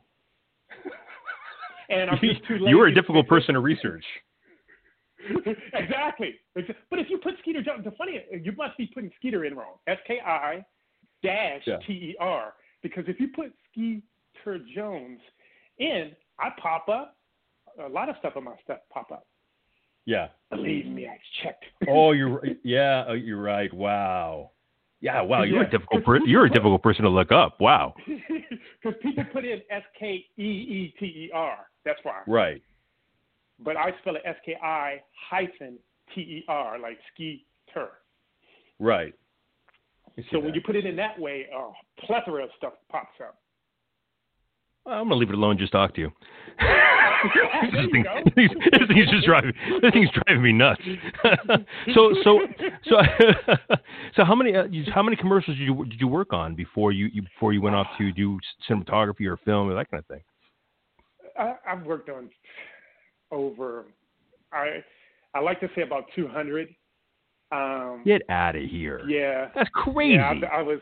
And 1.89 2.10
I'm 2.10 2.20
just 2.22 2.43
too 2.48 2.55
lazy. 2.60 2.70
you 2.70 2.77
were 2.77 2.88
a 2.88 2.93
difficult 2.93 3.27
person 3.27 3.55
to 3.55 3.60
research. 3.62 4.05
exactly. 5.74 6.36
But 6.56 7.00
if 7.00 7.10
you 7.10 7.18
put 7.18 7.34
Skeeter 7.42 7.62
Jones, 7.62 7.84
the 7.84 7.92
funny, 7.92 8.24
you 8.32 8.51
must 8.58 8.78
be 8.78 8.90
putting 8.94 9.12
Skeeter 9.18 9.46
in 9.46 9.56
wrong. 9.56 9.75
S 9.88 9.98
K 10.08 10.20
I 10.25 10.63
dash 11.24 11.63
T 11.86 11.94
E 11.94 12.16
R 12.20 12.54
because 12.84 13.06
if 13.08 13.20
you 13.20 13.30
put 13.36 13.54
Skeeter 13.72 14.60
Jones 14.75 15.20
in, 15.78 16.12
I 16.40 16.50
pop 16.62 16.90
up. 16.90 17.16
A 17.86 17.88
lot 17.88 18.10
of 18.10 18.16
stuff 18.20 18.34
on 18.36 18.44
my 18.44 18.56
stuff 18.63 18.80
pop 18.92 19.12
up. 19.12 19.25
Yeah. 20.06 20.28
Believe 20.50 20.88
me, 20.88 21.08
I 21.08 21.18
checked. 21.42 21.63
Oh, 21.88 22.12
you're 22.12 22.44
yeah. 22.63 23.06
oh, 23.08 23.13
You're 23.13 23.42
right. 23.42 23.74
Wow. 23.74 24.51
Yeah. 25.00 25.22
Wow. 25.22 25.44
You're 25.44 25.63
a 25.63 25.70
difficult. 25.70 26.04
Per- 26.04 26.25
you're 26.25 26.46
a 26.46 26.50
difficult 26.50 26.84
person 26.84 27.04
to 27.04 27.10
look 27.10 27.32
up. 27.32 27.60
Wow. 27.60 27.94
Because 28.84 28.98
people 29.04 29.24
put 29.32 29.46
in 29.46 29.62
S 29.70 29.84
K 30.00 30.25
E 30.38 30.42
E 30.42 30.94
T 31.00 31.06
E 31.06 31.32
R. 31.36 31.68
That's 31.86 32.00
why. 32.01 32.22
Right. 32.25 32.63
But 33.63 33.77
I 33.77 33.91
spell 34.01 34.15
it 34.15 34.22
S 34.25 34.36
K 34.46 34.56
I 34.62 35.01
hyphen 35.30 35.77
T 36.13 36.22
E 36.22 36.46
R, 36.48 36.80
like 36.80 36.98
Skeeter. 37.13 37.89
Right. 38.80 39.13
So 40.32 40.39
when 40.39 40.48
that. 40.48 40.56
you 40.56 40.62
put 40.65 40.75
it 40.75 40.86
in 40.86 40.96
that 40.98 41.18
way, 41.20 41.46
a 41.56 42.06
plethora 42.06 42.44
of 42.44 42.50
stuff 42.58 42.74
pops 42.91 43.15
up. 43.22 43.38
Well, 44.86 44.96
I'm 44.96 45.06
gonna 45.06 45.15
leave 45.15 45.30
it 45.30 45.36
alone. 45.36 45.51
and 45.51 45.60
Just 45.60 45.72
talk 45.72 45.94
to 45.96 46.01
you. 46.01 46.12
This 46.60 47.91
thing, 47.91 48.03
this 48.25 48.34
thing's- 48.34 48.51
this 48.72 48.88
thing's 48.88 49.10
just 49.12 49.25
driving. 49.27 49.53
This 49.82 49.91
thing's 49.94 50.10
driving 50.12 50.41
me 50.41 50.51
nuts. 50.53 50.82
so, 51.94 52.15
so, 52.24 52.39
so, 52.86 52.96
so, 54.15 54.25
how 54.25 54.34
many, 54.34 54.56
uh, 54.56 54.63
how 54.91 55.03
many 55.03 55.15
commercials 55.15 55.56
did 55.58 55.63
you 55.63 55.86
did 55.86 56.00
you 56.01 56.08
work 56.08 56.34
on 56.34 56.56
before 56.56 56.91
you, 56.91 57.10
you 57.13 57.22
before 57.22 57.53
you 57.53 57.62
went 57.62 57.75
off 57.75 57.86
to 58.00 58.12
do 58.12 58.39
cinematography 58.68 59.27
or 59.27 59.38
film 59.38 59.70
or 59.70 59.75
that 59.75 59.91
kind 59.91 60.00
of 60.01 60.08
thing? 60.08 60.22
I, 61.38 61.53
I've 61.68 61.86
worked 61.86 62.10
on 62.10 62.30
over, 63.32 63.86
I 64.52 64.84
I 65.34 65.40
like 65.40 65.60
to 65.62 65.70
say 65.76 65.82
about 65.84 66.06
200. 66.16 66.68
Um, 67.54 68.02
Get 68.06 68.22
out 68.30 68.56
of 68.56 68.64
here. 68.64 69.02
yeah. 69.08 69.50
That's 69.56 69.70
crazy. 69.74 70.14
Yeah, 70.16 70.34
I, 70.52 70.60
I 70.60 70.62
was, 70.62 70.80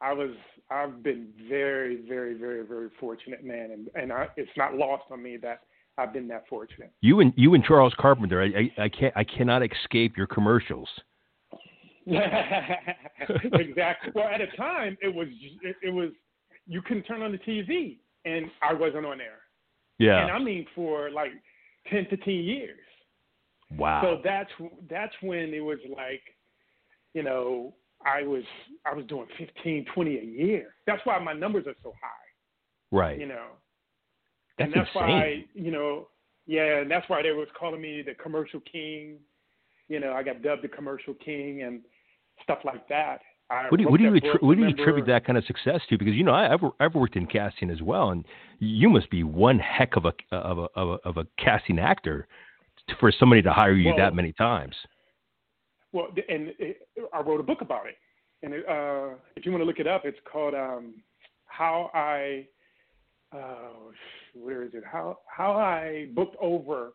I 0.00 0.12
was, 0.14 0.30
I've 0.70 1.02
been 1.02 1.28
very, 1.48 1.96
very, 2.08 2.32
very, 2.34 2.64
very 2.66 2.88
fortunate, 2.98 3.44
man, 3.44 3.70
and 3.72 3.88
and 3.94 4.12
I, 4.12 4.28
it's 4.36 4.50
not 4.56 4.74
lost 4.74 5.04
on 5.10 5.22
me 5.22 5.36
that 5.38 5.60
I've 5.98 6.12
been 6.14 6.26
that 6.28 6.44
fortunate. 6.48 6.90
you 7.02 7.20
and 7.20 7.32
you 7.36 7.52
and 7.54 7.62
Charles 7.64 7.92
Carpenter. 7.98 8.40
I, 8.42 8.70
I, 8.80 8.84
I 8.84 8.88
can't 8.88 9.14
I 9.16 9.24
cannot 9.24 9.62
escape 9.62 10.16
your 10.16 10.26
commercials. 10.26 10.88
exactly. 12.06 14.12
Well, 14.14 14.28
at 14.28 14.40
a 14.40 14.46
time, 14.56 14.96
it 15.02 15.14
was, 15.14 15.28
it, 15.62 15.76
it 15.82 15.90
was, 15.90 16.10
you 16.66 16.82
couldn't 16.82 17.04
turn 17.04 17.22
on 17.22 17.32
the 17.32 17.38
TV, 17.38 17.98
and 18.24 18.46
I 18.62 18.72
wasn't 18.74 19.06
on 19.06 19.18
there, 19.18 19.40
Yeah. 19.98 20.22
and 20.22 20.30
I 20.30 20.38
mean 20.38 20.66
for 20.74 21.10
like 21.10 21.32
10, 21.88 22.06
15 22.10 22.44
years. 22.44 22.78
wow. 23.76 24.02
So 24.02 24.20
that's 24.24 24.50
that's 24.88 25.14
when 25.22 25.54
it 25.54 25.60
was 25.60 25.78
like, 25.96 26.22
you 27.14 27.22
know, 27.22 27.74
I 28.04 28.22
was 28.22 28.44
I 28.86 28.94
was 28.94 29.04
doing 29.06 29.26
15, 29.38 29.86
20 29.94 30.18
a 30.18 30.22
year. 30.22 30.74
That's 30.86 31.04
why 31.04 31.18
my 31.18 31.32
numbers 31.32 31.66
are 31.66 31.74
so 31.82 31.92
high, 32.00 32.96
right. 32.96 33.18
you 33.18 33.26
know. 33.26 33.46
That's 34.58 34.72
and 34.72 34.74
that's 34.74 34.90
insane. 34.94 35.08
why, 35.08 35.44
you 35.54 35.70
know, 35.70 36.08
yeah, 36.46 36.80
and 36.80 36.90
that's 36.90 37.08
why 37.08 37.22
they 37.22 37.30
was 37.30 37.48
calling 37.58 37.80
me 37.80 38.02
the 38.02 38.14
commercial 38.14 38.60
king. 38.60 39.18
You 39.88 40.00
know, 40.00 40.12
I 40.12 40.22
got 40.22 40.42
dubbed 40.42 40.62
the 40.62 40.68
commercial 40.68 41.14
king 41.14 41.62
and 41.62 41.80
stuff 42.42 42.58
like 42.64 42.88
that. 42.88 43.20
What 43.68 43.78
do 43.78 43.82
you, 43.82 43.90
what 43.90 43.98
do 43.98 44.04
you 44.04 44.12
attri- 44.12 44.42
what 44.42 44.56
do 44.56 44.62
you 44.62 44.68
attribute 44.68 45.06
that 45.08 45.24
kind 45.24 45.36
of 45.36 45.44
success 45.44 45.80
to? 45.88 45.98
Because 45.98 46.14
you 46.14 46.22
know 46.22 46.32
I, 46.32 46.52
I've 46.52 46.60
I've 46.78 46.94
worked 46.94 47.16
in 47.16 47.26
casting 47.26 47.68
as 47.70 47.82
well, 47.82 48.10
and 48.10 48.24
you 48.60 48.88
must 48.88 49.10
be 49.10 49.24
one 49.24 49.58
heck 49.58 49.96
of 49.96 50.04
a 50.04 50.12
of 50.30 50.58
a 50.58 50.68
of 50.76 50.88
a, 50.88 51.08
of 51.08 51.16
a 51.16 51.26
casting 51.36 51.80
actor 51.80 52.28
for 53.00 53.10
somebody 53.10 53.42
to 53.42 53.52
hire 53.52 53.72
you 53.72 53.88
Well- 53.88 53.96
that 53.98 54.14
many 54.14 54.32
times. 54.32 54.76
Well, 55.92 56.06
and 56.28 56.52
it, 56.60 56.88
I 57.12 57.20
wrote 57.20 57.40
a 57.40 57.42
book 57.42 57.62
about 57.62 57.86
it. 57.86 57.96
And 58.44 58.54
it, 58.54 58.64
uh, 58.68 59.16
if 59.34 59.44
you 59.44 59.50
want 59.50 59.62
to 59.62 59.66
look 59.66 59.80
it 59.80 59.88
up, 59.88 60.02
it's 60.04 60.18
called 60.30 60.54
um, 60.54 61.02
"How 61.46 61.90
I," 61.92 62.46
uh, 63.36 63.90
where 64.34 64.62
is 64.62 64.70
it? 64.74 64.84
How 64.90 65.18
how 65.26 65.54
I 65.54 66.06
booked 66.14 66.36
over 66.40 66.92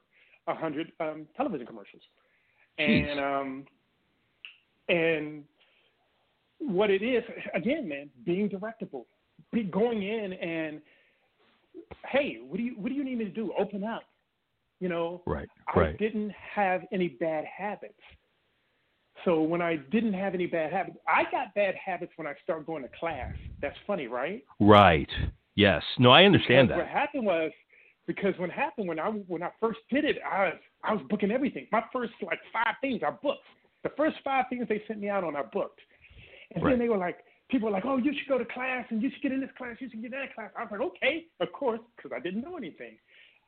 a 0.48 0.56
hundred 0.56 0.94
um, 1.02 1.28
television 1.36 1.68
commercials, 1.68 2.02
Jeez. 2.80 3.12
and 3.12 3.20
um, 3.20 3.66
and 4.88 5.44
what 6.60 6.90
it 6.90 7.02
is 7.02 7.24
again, 7.54 7.88
man, 7.88 8.10
being 8.26 8.50
directable, 8.50 9.06
be 9.52 9.64
going 9.64 10.04
in 10.04 10.34
and 10.34 10.82
hey, 12.12 12.40
what 12.48 12.58
do 12.58 12.64
you 12.64 12.74
what 12.78 12.90
do 12.90 12.96
you 12.96 13.04
need 13.04 13.18
me 13.18 13.26
to 13.26 13.32
do? 13.32 13.54
Open 13.58 13.84
up, 13.84 14.04
you 14.80 14.90
know. 14.90 15.22
Right. 15.26 15.50
I 15.74 15.80
Right. 15.80 15.98
didn't 15.98 16.32
have 16.32 16.82
any 16.92 17.10
bad 17.10 17.46
habits. 17.46 18.00
So 19.24 19.42
when 19.42 19.62
I 19.62 19.78
didn't 19.78 20.14
have 20.14 20.34
any 20.34 20.46
bad 20.46 20.72
habits, 20.72 20.98
I 21.08 21.24
got 21.32 21.54
bad 21.56 21.74
habits 21.76 22.12
when 22.16 22.28
I 22.28 22.34
started 22.44 22.66
going 22.66 22.84
to 22.84 22.90
class. 23.00 23.34
That's 23.62 23.78
funny, 23.88 24.08
right? 24.08 24.44
Right. 24.60 25.10
Yes. 25.56 25.82
No, 25.98 26.12
I 26.12 26.26
understand 26.26 26.68
Because 26.68 26.80
What 26.80 26.88
happened 26.88 27.26
was 27.26 27.52
because 28.08 28.34
what 28.38 28.52
happened 28.52 28.88
when 28.88 29.00
I 29.00 29.10
when 29.10 29.42
I 29.42 29.50
first 29.60 29.80
did 29.90 30.06
it, 30.06 30.18
I 30.30 30.46
was 30.46 30.54
I 30.84 30.94
was 30.94 31.02
booking 31.10 31.32
everything. 31.32 31.68
My 31.72 31.84
first 31.92 32.14
like 32.22 32.40
five 32.54 32.76
things 32.82 33.02
I 33.06 33.12
booked. 33.12 33.44
The 33.84 33.90
first 33.96 34.18
five 34.24 34.46
things 34.50 34.68
they 34.68 34.82
sent 34.88 35.00
me 35.00 35.10
out 35.10 35.24
on, 35.24 35.36
I 35.36 35.44
booked. 35.44 35.80
And 36.56 36.64
Right. 36.64 36.72
then 36.72 36.80
they 36.80 36.90
were 36.90 36.98
like, 36.98 37.18
people 37.50 37.68
were 37.68 37.74
like, 37.74 37.86
oh, 37.86 37.98
you 37.98 38.14
should 38.14 38.28
go 38.28 38.38
to 38.38 38.46
class 38.46 38.86
and 38.90 39.02
you 39.02 39.12
should 39.12 39.22
get 39.22 39.32
in 39.32 39.42
this 39.42 39.52
class, 39.58 39.76
you 39.80 39.90
should 39.90 40.02
get 40.02 40.14
in 40.14 40.20
that 40.20 40.34
class. 40.34 40.52
I 40.58 40.64
was 40.64 40.72
like, 40.72 40.82
okay, 40.82 41.26
of 41.40 41.52
course, 41.52 41.80
because 41.96 42.12
I 42.16 42.20
didn't 42.20 42.42
know 42.42 42.58
anything. 42.58 42.98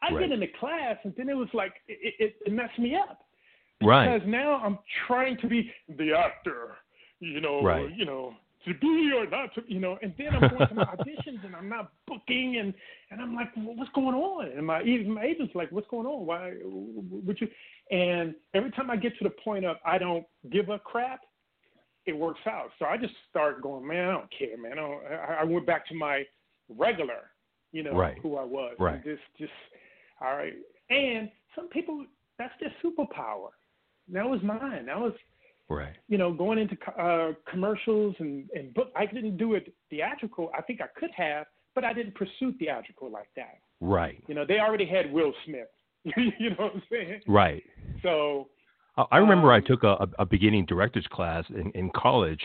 I 0.01 0.11
Right. 0.11 0.29
get 0.29 0.31
into 0.31 0.47
class 0.59 0.97
and 1.03 1.13
then 1.15 1.29
it 1.29 1.35
was 1.35 1.51
like 1.53 1.73
it, 1.87 2.13
it, 2.19 2.35
it 2.45 2.53
messed 2.53 2.77
me 2.77 2.95
up. 2.95 3.25
Right. 3.81 4.13
Because 4.13 4.27
now 4.29 4.55
I'm 4.55 4.77
trying 5.07 5.37
to 5.37 5.47
be 5.47 5.71
the 5.89 6.13
actor, 6.13 6.77
you 7.19 7.41
know, 7.41 7.61
Right. 7.61 7.91
you 7.95 8.05
know, 8.05 8.35
to 8.65 8.73
be 8.73 9.11
or 9.15 9.27
not 9.29 9.53
to, 9.55 9.63
you 9.67 9.79
know, 9.79 9.97
and 10.01 10.13
then 10.17 10.35
I'm 10.35 10.49
going 10.49 10.67
to 10.67 10.75
my 10.75 10.83
auditions 10.83 11.45
and 11.45 11.55
I'm 11.55 11.69
not 11.69 11.91
booking 12.05 12.57
and 12.57 12.73
and 13.09 13.21
I'm 13.21 13.33
like, 13.33 13.55
well, 13.55 13.75
what's 13.75 13.91
going 13.91 14.15
on? 14.15 14.49
And 14.55 14.67
my 14.67 14.83
even 14.83 15.11
my 15.11 15.23
agent's 15.23 15.55
like, 15.55 15.71
what's 15.71 15.87
going 15.87 16.05
on? 16.05 16.25
Why 16.25 16.53
would 16.63 17.39
you? 17.39 17.47
And 17.89 18.35
every 18.53 18.71
time 18.71 18.91
I 18.91 18.97
get 18.97 19.17
to 19.19 19.23
the 19.23 19.33
point 19.43 19.65
of 19.65 19.77
I 19.85 19.97
don't 19.97 20.25
give 20.51 20.69
a 20.69 20.79
crap, 20.79 21.21
it 22.07 22.17
works 22.17 22.39
out. 22.47 22.69
So 22.79 22.85
I 22.85 22.97
just 22.97 23.13
start 23.29 23.61
going, 23.61 23.85
man, 23.87 24.07
I 24.07 24.11
don't 24.13 24.31
care, 24.37 24.57
man. 24.57 24.73
I, 24.73 24.75
don't, 24.75 25.01
I, 25.05 25.37
I 25.41 25.43
went 25.43 25.65
back 25.67 25.85
to 25.89 25.95
my 25.95 26.23
regular, 26.69 27.29
you 27.71 27.83
know, 27.83 27.93
Right. 27.95 28.17
who 28.23 28.37
I 28.37 28.43
was. 28.43 28.75
Right. 28.79 28.95
And 28.95 29.03
just 29.03 29.21
just 29.37 29.51
all 30.21 30.35
right. 30.35 30.53
And 30.89 31.29
some 31.55 31.67
people, 31.69 32.05
that's 32.39 32.53
their 32.59 32.73
superpower. 32.83 33.49
That 34.09 34.25
was 34.27 34.41
mine. 34.41 34.85
That 34.87 34.99
was 34.99 35.13
Right. 35.69 35.93
you 36.07 36.17
know, 36.17 36.31
going 36.31 36.59
into 36.59 36.77
uh, 36.97 37.33
commercials 37.51 38.15
and, 38.19 38.49
and 38.55 38.73
book. 38.73 38.89
I 38.95 39.05
didn't 39.05 39.35
do 39.35 39.53
it 39.55 39.73
theatrical. 39.89 40.49
I 40.57 40.61
think 40.61 40.79
I 40.81 40.87
could 40.97 41.11
have, 41.15 41.45
but 41.75 41.83
I 41.83 41.91
didn't 41.91 42.15
pursue 42.15 42.53
theatrical 42.57 43.11
like 43.11 43.27
that. 43.35 43.59
Right. 43.81 44.23
You 44.27 44.33
know, 44.35 44.45
they 44.47 44.59
already 44.59 44.85
had 44.85 45.11
Will 45.11 45.33
Smith. 45.45 45.67
you 46.05 46.51
know 46.51 46.55
what 46.57 46.75
I'm 46.75 46.83
saying? 46.89 47.19
Right. 47.27 47.63
So, 48.01 48.47
I 49.11 49.17
remember 49.17 49.51
I 49.51 49.57
Um, 49.57 49.63
took 49.63 49.83
a, 49.83 50.07
a, 50.19 50.25
beginning 50.25 50.65
director's 50.65 51.07
class 51.07 51.45
in, 51.49 51.71
in 51.71 51.89
college, 51.91 52.43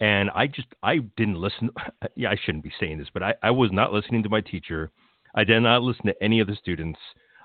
and 0.00 0.30
I 0.30 0.46
just 0.46 0.68
I 0.82 0.98
didn't 1.16 1.40
listen. 1.40 1.70
Yeah, 2.14 2.30
I 2.30 2.36
shouldn't 2.36 2.64
be 2.64 2.72
saying 2.80 2.98
this, 2.98 3.08
but 3.12 3.22
I, 3.22 3.34
I 3.42 3.50
was 3.50 3.70
not 3.72 3.92
listening 3.92 4.22
to 4.24 4.28
my 4.28 4.40
teacher. 4.40 4.90
I 5.34 5.44
did 5.44 5.60
not 5.60 5.82
listen 5.82 6.06
to 6.06 6.22
any 6.22 6.40
of 6.40 6.46
the 6.46 6.56
students. 6.56 6.98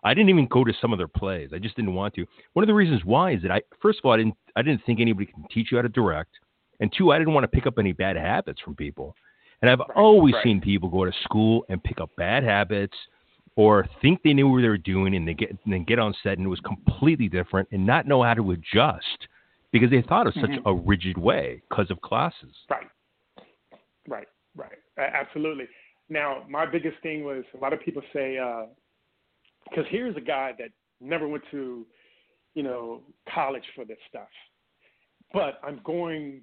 I 0.04 0.14
didn't 0.14 0.30
even 0.30 0.48
go 0.48 0.64
to 0.64 0.74
some 0.82 0.92
of 0.92 0.98
their 0.98 1.08
plays. 1.08 1.52
I 1.54 1.60
just 1.60 1.76
didn't 1.76 1.94
want 1.94 2.14
to. 2.16 2.26
One 2.54 2.64
of 2.64 2.68
the 2.68 2.74
reasons 2.74 3.06
why 3.06 3.32
is 3.34 3.42
that 3.44 3.52
I 3.52 3.62
first 3.82 4.00
of 4.00 4.06
all 4.06 4.14
I 4.14 4.18
didn't 4.18 4.36
I 4.56 4.62
didn't 4.62 4.84
think 4.86 5.00
anybody 5.00 5.28
can 5.28 5.46
teach 5.52 5.72
you 5.72 5.78
how 5.78 5.82
to 5.84 5.90
direct, 5.90 6.32
and 6.80 6.92
two 6.96 7.12
I 7.12 7.18
didn't 7.20 7.34
want 7.34 7.44
to 7.44 7.48
pick 7.48 7.68
up 7.68 7.80
any 7.80 7.94
bad 7.94 8.16
habits 8.16 8.62
from 8.62 8.76
people. 8.76 9.16
And 9.62 9.70
I've 9.70 9.82
always 9.96 10.34
right. 10.34 10.44
seen 10.44 10.60
people 10.60 10.90
go 10.90 11.06
to 11.06 11.14
school 11.24 11.66
and 11.70 11.84
pick 11.84 12.02
up 12.02 12.10
bad 12.18 12.44
habits 12.44 12.98
or 13.56 13.88
think 14.02 14.22
they 14.24 14.34
knew 14.34 14.50
what 14.50 14.62
they 14.62 14.68
were 14.68 14.78
doing 14.78 15.16
and 15.16 15.28
they 15.28 15.34
get 15.34 15.50
and 15.50 15.74
then 15.74 15.84
get 15.84 16.00
on 16.00 16.14
set 16.24 16.38
and 16.38 16.46
it 16.46 16.50
was 16.50 16.60
completely 16.62 17.28
different 17.30 17.68
and 17.72 17.86
not 17.86 18.08
know 18.08 18.24
how 18.24 18.34
to 18.34 18.52
adjust 18.52 19.28
because 19.72 19.90
they 19.90 20.02
thought 20.02 20.28
of 20.28 20.34
such 20.36 20.50
Mhm. 20.52 20.62
a 20.66 20.74
rigid 20.74 21.18
way 21.18 21.62
because 21.70 21.90
of 21.92 22.00
classes. 22.02 22.56
right, 22.70 22.88
right, 24.08 24.28
right, 24.56 24.78
absolutely. 24.98 25.68
Now, 26.10 26.46
my 26.50 26.66
biggest 26.66 27.00
thing 27.02 27.24
was 27.24 27.44
a 27.54 27.58
lot 27.58 27.74
of 27.74 27.80
people 27.82 28.04
say, 28.12 28.38
because 29.70 29.86
here's 29.88 30.16
a 30.16 30.22
guy 30.22 30.52
that 30.60 30.70
never 31.00 31.28
went 31.28 31.44
to, 31.52 31.88
you 32.54 32.64
know, 32.64 33.02
college 33.28 33.64
for 33.76 33.86
this 33.86 33.98
stuff, 34.10 34.30
but 35.32 35.60
I'm 35.64 35.80
going 35.84 36.42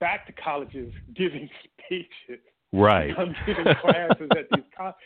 back 0.00 0.26
to 0.26 0.32
colleges 0.32 0.92
giving 1.14 1.48
speeches. 1.64 2.42
Right. 2.72 3.16
I'm 3.16 3.34
giving 3.46 3.74
classes 3.80 4.30
at 4.36 4.48
these 4.50 4.64
colleges. 4.76 5.00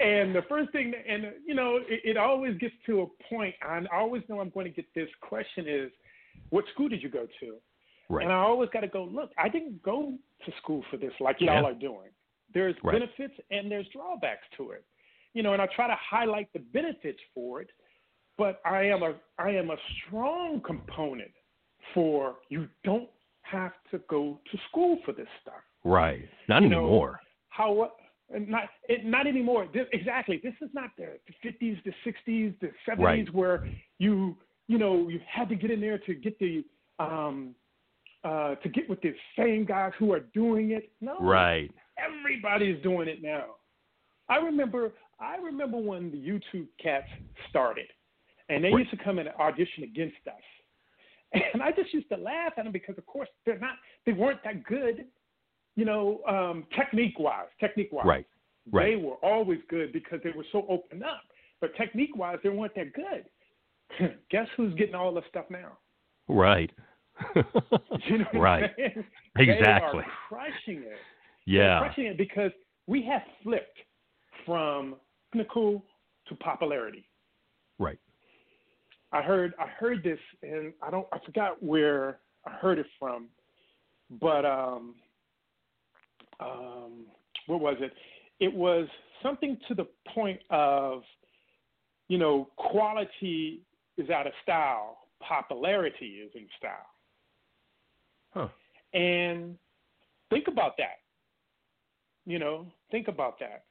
And 0.00 0.34
the 0.34 0.42
first 0.48 0.72
thing, 0.72 0.92
and 1.08 1.32
you 1.46 1.54
know, 1.54 1.78
it, 1.88 2.00
it 2.04 2.16
always 2.16 2.56
gets 2.58 2.74
to 2.86 3.02
a 3.02 3.06
point. 3.34 3.54
I 3.62 3.84
always 3.92 4.22
know 4.28 4.40
I'm 4.40 4.50
going 4.50 4.66
to 4.66 4.72
get 4.72 4.86
this 4.94 5.08
question: 5.20 5.66
is 5.68 5.90
what 6.50 6.64
school 6.72 6.88
did 6.88 7.02
you 7.02 7.08
go 7.08 7.26
to? 7.40 7.56
Right. 8.08 8.24
And 8.24 8.32
I 8.32 8.36
always 8.36 8.68
got 8.70 8.80
to 8.80 8.88
go. 8.88 9.04
Look, 9.04 9.30
I 9.38 9.48
didn't 9.48 9.82
go 9.82 10.14
to 10.44 10.52
school 10.60 10.84
for 10.90 10.96
this, 10.96 11.12
like 11.20 11.40
y'all 11.40 11.62
Yeah. 11.62 11.68
are 11.70 11.74
doing. 11.74 12.10
There's 12.52 12.74
Right. 12.82 12.92
benefits 13.00 13.34
and 13.50 13.70
there's 13.70 13.88
drawbacks 13.88 14.46
to 14.56 14.72
it. 14.72 14.84
You 15.34 15.42
know, 15.42 15.52
and 15.54 15.62
I 15.62 15.66
try 15.66 15.86
to 15.86 15.94
highlight 15.98 16.52
the 16.52 16.58
benefits 16.58 17.20
for 17.34 17.62
it, 17.62 17.70
but 18.36 18.60
I 18.64 18.82
am 18.84 19.02
a 19.02 19.14
I 19.38 19.50
am 19.50 19.70
a 19.70 19.76
strong 20.06 20.60
component 20.60 21.30
for 21.94 22.36
you 22.48 22.68
don't 22.84 23.08
have 23.42 23.72
to 23.90 23.98
go 24.08 24.40
to 24.50 24.58
school 24.68 24.98
for 25.04 25.12
this 25.12 25.28
stuff. 25.40 25.62
Right. 25.84 26.28
Not 26.48 26.62
You 26.62 26.68
know, 26.68 26.80
anymore. 26.80 27.20
How 27.48 27.72
what? 27.72 27.96
Not 28.34 28.64
it, 28.88 29.04
not 29.04 29.26
anymore. 29.26 29.68
This, 29.72 29.86
exactly. 29.92 30.40
This 30.42 30.54
is 30.62 30.70
not 30.72 30.90
the, 30.96 31.18
the 31.26 31.48
50s, 31.48 31.82
the 31.84 31.92
60s, 32.06 32.58
the 32.60 32.70
70s 32.88 32.98
Right. 32.98 33.34
where 33.34 33.68
you 33.98 34.36
you 34.68 34.78
know 34.78 35.08
you 35.08 35.20
had 35.28 35.48
to 35.50 35.54
get 35.54 35.70
in 35.70 35.80
there 35.80 35.98
to 35.98 36.14
get 36.14 36.38
the 36.38 36.64
um 36.98 37.54
uh 38.24 38.54
to 38.56 38.68
get 38.68 38.88
with 38.88 39.00
the 39.02 39.14
same 39.36 39.64
guys 39.64 39.92
who 39.98 40.12
are 40.12 40.20
doing 40.34 40.70
it. 40.70 40.92
No. 41.00 41.18
Right. 41.20 41.70
Everybody's 41.98 42.82
doing 42.82 43.08
it 43.08 43.22
now. 43.22 43.56
I 44.28 44.36
remember 44.36 44.92
I 45.20 45.36
remember 45.36 45.76
when 45.78 46.10
the 46.10 46.16
YouTube 46.16 46.66
cats 46.82 47.08
started, 47.50 47.86
and 48.48 48.64
they 48.64 48.70
Right. 48.70 48.80
used 48.80 48.90
to 48.90 49.04
come 49.04 49.18
and 49.18 49.28
audition 49.28 49.84
against 49.84 50.16
us, 50.26 51.42
and 51.52 51.62
I 51.62 51.70
just 51.72 51.92
used 51.92 52.08
to 52.08 52.16
laugh 52.16 52.52
at 52.56 52.64
them 52.64 52.72
because, 52.72 52.96
of 52.98 53.06
course, 53.06 53.28
they're 53.44 53.58
not 53.58 53.76
they 54.06 54.12
weren't 54.12 54.42
that 54.44 54.64
good, 54.64 55.06
you 55.76 55.84
know, 55.84 56.20
um, 56.28 56.64
technique 56.76 57.18
wise. 57.18 57.48
Technique 57.60 57.92
wise, 57.92 58.06
Right. 58.06 58.26
Right. 58.70 58.90
They 58.90 58.96
were 58.96 59.16
always 59.16 59.58
good 59.68 59.92
because 59.92 60.20
they 60.22 60.30
were 60.30 60.44
so 60.52 60.64
open 60.68 61.02
up, 61.02 61.22
but 61.60 61.74
technique 61.76 62.16
wise, 62.16 62.38
they 62.44 62.48
weren't 62.48 62.74
that 62.76 62.92
good. 62.92 64.14
Guess 64.30 64.46
who's 64.56 64.74
getting 64.74 64.94
all 64.94 65.12
the 65.12 65.22
stuff 65.28 65.46
now? 65.50 65.78
Right. 66.28 66.70
You 68.06 68.18
know 68.18 68.24
what 68.32 68.40
right. 68.40 68.70
Exactly. 69.36 70.02
Crushing 70.28 70.82
it. 70.82 70.98
Yeah. 71.46 71.80
Crushing 71.80 72.06
it 72.06 72.18
because 72.18 72.50
we 72.86 73.02
have 73.02 73.22
flipped 73.42 73.78
from 74.46 74.96
pinnacle 75.32 75.84
to 76.28 76.34
popularity. 76.36 77.08
Right. 77.78 77.98
I 79.12 79.22
heard 79.22 79.52
I 79.58 79.66
heard 79.66 80.02
this 80.02 80.18
and 80.42 80.72
I 80.82 80.90
don't 80.90 81.06
I 81.12 81.18
forgot 81.24 81.62
where 81.62 82.18
I 82.46 82.50
heard 82.50 82.78
it 82.78 82.86
from, 82.98 83.28
but 84.20 84.44
um 84.44 84.94
um 86.40 87.06
what 87.46 87.60
was 87.60 87.76
it? 87.80 87.92
It 88.40 88.52
was 88.52 88.86
something 89.22 89.58
to 89.68 89.74
the 89.74 89.86
point 90.14 90.40
of 90.50 91.02
you 92.08 92.18
know, 92.18 92.48
quality 92.56 93.62
is 93.96 94.10
out 94.10 94.26
of 94.26 94.34
style, 94.42 94.98
popularity 95.20 96.20
is 96.22 96.30
in 96.34 96.46
style. 96.58 96.86
Huh. 98.34 98.48
And 98.92 99.56
think 100.30 100.48
about 100.48 100.76
that. 100.78 100.98
You 102.26 102.38
know, 102.38 102.66
think 102.90 103.08
about 103.08 103.38
that. 103.40 103.64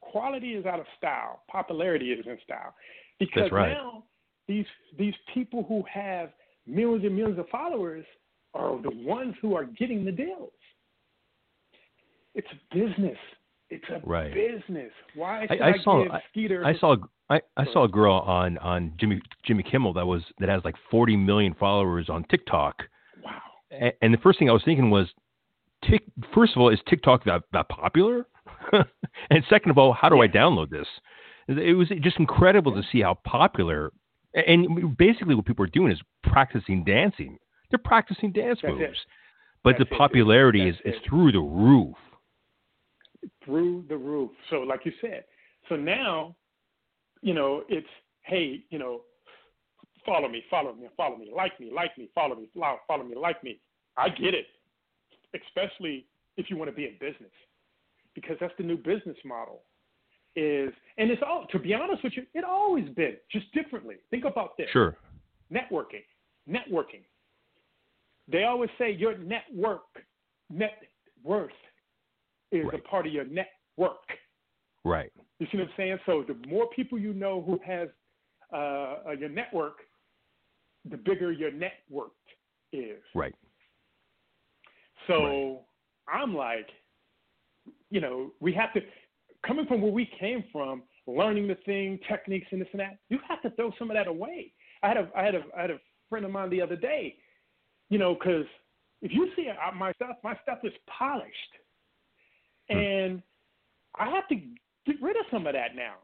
Quality 0.00 0.54
is 0.54 0.64
out 0.64 0.80
of 0.80 0.86
style. 0.96 1.42
Popularity 1.50 2.12
is 2.12 2.24
in 2.26 2.38
style. 2.44 2.74
Because 3.18 3.50
right. 3.50 3.72
now 3.72 4.04
these 4.48 4.66
these 4.98 5.14
people 5.34 5.64
who 5.68 5.84
have 5.92 6.30
millions 6.66 7.04
and 7.04 7.16
millions 7.16 7.38
of 7.38 7.48
followers 7.48 8.04
are 8.54 8.80
the 8.80 8.90
ones 9.04 9.34
who 9.40 9.54
are 9.54 9.64
getting 9.64 10.04
the 10.04 10.12
deals. 10.12 10.52
It's 12.34 12.48
a 12.52 12.74
business. 12.74 13.18
It's 13.70 13.84
a 13.88 14.00
Right. 14.06 14.32
business. 14.34 14.92
Why 15.14 15.46
I- 15.50 15.56
I 15.56 15.68
I, 15.70 15.78
saw- 15.78 16.02
give 16.04 16.12
Skeeter? 16.30 16.64
I 16.64 16.74
saw 16.78 16.96
I, 17.30 17.40
I 17.56 17.64
saw 17.72 17.84
a 17.84 17.88
girl 17.88 18.14
on 18.16 18.58
on 18.58 18.92
Jimmy 18.98 19.20
Jimmy 19.44 19.62
Kimmel 19.62 19.94
that 19.94 20.06
was 20.06 20.22
that 20.38 20.48
has 20.50 20.62
like 20.64 20.76
40 20.90 21.16
million 21.16 21.54
followers 21.54 22.08
on 22.10 22.24
TikTok. 22.24 22.82
wow. 23.24 23.40
A- 23.70 23.92
And 24.04 24.12
the 24.12 24.18
first 24.18 24.38
thing 24.38 24.50
I 24.50 24.52
was 24.52 24.62
thinking 24.64 24.90
was, 24.90 25.08
Tik. 25.88 26.02
First 26.34 26.54
of 26.54 26.60
all, 26.60 26.68
is 26.68 26.78
TikTok 26.88 27.24
that, 27.24 27.42
that 27.52 27.68
popular? 27.68 28.26
and 29.30 29.44
second 29.48 29.70
of 29.70 29.78
all, 29.78 29.92
how 29.92 30.08
do 30.08 30.20
I 30.20 30.28
download 30.28 30.68
this? 30.70 30.86
It 31.48 31.76
was 31.76 31.88
just 31.88 32.18
incredible 32.18 32.72
to 32.74 32.82
see 32.92 33.00
how 33.00 33.14
popular. 33.24 33.92
And 34.34 34.96
basically, 34.96 35.34
what 35.34 35.44
people 35.46 35.64
are 35.64 35.68
doing 35.68 35.90
is 35.92 36.00
practicing 36.22 36.84
dancing. 36.84 37.38
They're 37.70 37.78
practicing 37.82 38.32
dance 38.32 38.60
That's 38.62 38.74
it. 38.74 38.78
moves, 38.78 38.98
but 39.64 39.76
That's 39.78 39.90
the 39.90 39.96
popularity 39.96 40.68
is 40.68 40.76
through 41.08 41.32
the 41.32 41.40
roof. 41.40 41.96
Through 43.44 43.84
the 43.88 43.96
roof. 43.96 44.30
So, 44.50 44.60
like 44.60 44.80
you 44.84 44.92
said, 45.00 45.24
so 45.68 45.76
now, 45.76 46.34
you 47.22 47.34
know, 47.34 47.62
it's 47.68 47.86
hey, 48.22 48.64
you 48.70 48.78
know, 48.78 49.02
follow 50.04 50.28
me, 50.28 50.42
follow 50.50 50.74
me, 50.74 50.88
follow 50.96 51.16
me, 51.16 51.30
like 51.34 51.58
me, 51.60 51.70
like 51.74 51.96
me, 51.98 52.08
follow 52.14 52.36
me, 52.36 52.48
follow, 52.54 52.78
follow 52.86 53.04
me, 53.04 53.16
like 53.16 53.42
me. 53.42 53.58
I 53.96 54.08
get 54.08 54.34
it, 54.34 54.46
especially 55.34 56.06
if 56.36 56.50
you 56.50 56.56
want 56.56 56.70
to 56.70 56.74
be 56.74 56.84
in 56.84 56.92
business, 56.92 57.32
because 58.14 58.36
that's 58.40 58.54
the 58.58 58.64
new 58.64 58.76
business 58.76 59.16
model. 59.24 59.62
Is 60.34 60.72
and 60.96 61.10
it's 61.10 61.20
all 61.26 61.46
to 61.52 61.58
be 61.58 61.74
honest 61.74 62.02
with 62.02 62.14
you, 62.16 62.22
it 62.32 62.42
always 62.42 62.88
been 62.90 63.16
just 63.30 63.52
differently. 63.52 63.96
Think 64.10 64.24
about 64.24 64.56
this 64.56 64.66
Sure. 64.72 64.96
networking, 65.52 66.04
networking. 66.48 67.02
They 68.28 68.44
always 68.44 68.70
say 68.78 68.92
your 68.92 69.18
network, 69.18 69.82
net 70.48 70.84
worth 71.22 71.50
is 72.52 72.64
Right. 72.66 72.74
a 72.74 72.78
part 72.78 73.06
of 73.06 73.12
your 73.12 73.24
network. 73.24 74.18
Right. 74.84 75.12
You 75.38 75.46
see 75.50 75.58
what 75.58 75.68
I'm 75.68 75.72
saying? 75.76 75.98
So 76.06 76.22
the 76.22 76.34
more 76.46 76.68
people 76.68 76.98
you 76.98 77.12
know 77.12 77.42
who 77.42 77.58
has 77.64 77.88
uh, 78.52 79.12
your 79.18 79.28
network, 79.28 79.78
the 80.84 80.96
bigger 80.96 81.32
your 81.32 81.50
network 81.50 82.12
is. 82.72 83.02
Right. 83.14 83.34
So 85.06 85.60
I'm 86.08 86.34
like, 86.34 86.68
you 87.90 88.00
know, 88.00 88.32
we 88.40 88.52
have 88.52 88.72
to, 88.74 88.80
coming 89.46 89.66
from 89.66 89.80
where 89.80 89.92
we 89.92 90.08
came 90.18 90.44
from, 90.52 90.82
learning 91.06 91.48
the 91.48 91.56
thing, 91.66 91.98
techniques 92.08 92.46
and 92.50 92.60
this 92.60 92.68
and 92.72 92.80
that, 92.80 92.98
you 93.08 93.18
have 93.28 93.42
to 93.42 93.50
throw 93.50 93.72
some 93.78 93.90
of 93.90 93.96
that 93.96 94.06
away. 94.06 94.52
I 94.82 94.88
had 94.88 94.96
a, 94.96 95.10
I 95.16 95.24
had 95.24 95.34
a, 95.34 95.42
I 95.56 95.60
had 95.62 95.70
a 95.70 95.80
friend 96.08 96.24
of 96.24 96.30
mine 96.30 96.50
the 96.50 96.60
other 96.60 96.76
day, 96.76 97.16
you 97.88 97.98
know, 97.98 98.14
because 98.14 98.46
if 99.00 99.12
you 99.12 99.30
see 99.34 99.48
uh, 99.48 99.74
my 99.74 99.92
stuff, 99.92 100.16
my 100.22 100.36
stuff 100.42 100.58
is 100.64 100.72
polished. 100.98 101.32
Hmm. 102.72 102.78
and 102.78 103.22
I 103.98 104.10
have 104.10 104.26
to 104.28 104.34
get 104.86 104.96
rid 105.02 105.16
of 105.16 105.24
some 105.30 105.46
of 105.46 105.52
that 105.54 105.74
now 105.76 105.94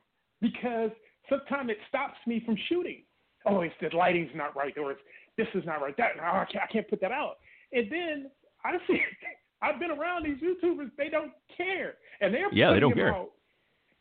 because 0.40 0.90
sometimes 1.28 1.70
it 1.70 1.78
stops 1.88 2.16
me 2.26 2.42
from 2.44 2.56
shooting. 2.68 3.02
Oh, 3.46 3.60
it's 3.62 3.74
the 3.80 3.94
lighting's 3.96 4.30
not 4.34 4.54
right, 4.56 4.76
or 4.78 4.92
it's 4.92 5.00
this 5.36 5.46
is 5.54 5.64
not 5.64 5.80
right. 5.80 5.96
That 5.96 6.12
oh, 6.20 6.24
I, 6.24 6.46
can't, 6.50 6.64
I 6.68 6.72
can't 6.72 6.88
put 6.88 7.00
that 7.00 7.12
out. 7.12 7.36
And 7.72 7.90
then 7.90 8.30
I 8.64 8.72
see, 8.86 9.00
I've 9.62 9.78
been 9.80 9.90
around 9.90 10.24
these 10.26 10.36
YouTubers. 10.42 10.90
They 10.98 11.08
don't 11.08 11.32
care, 11.56 11.94
and 12.20 12.32
they're 12.34 12.52
Yeah, 12.52 12.72
they 12.72 12.80
don't 12.80 12.94
care. 12.94 13.14
out. 13.14 13.30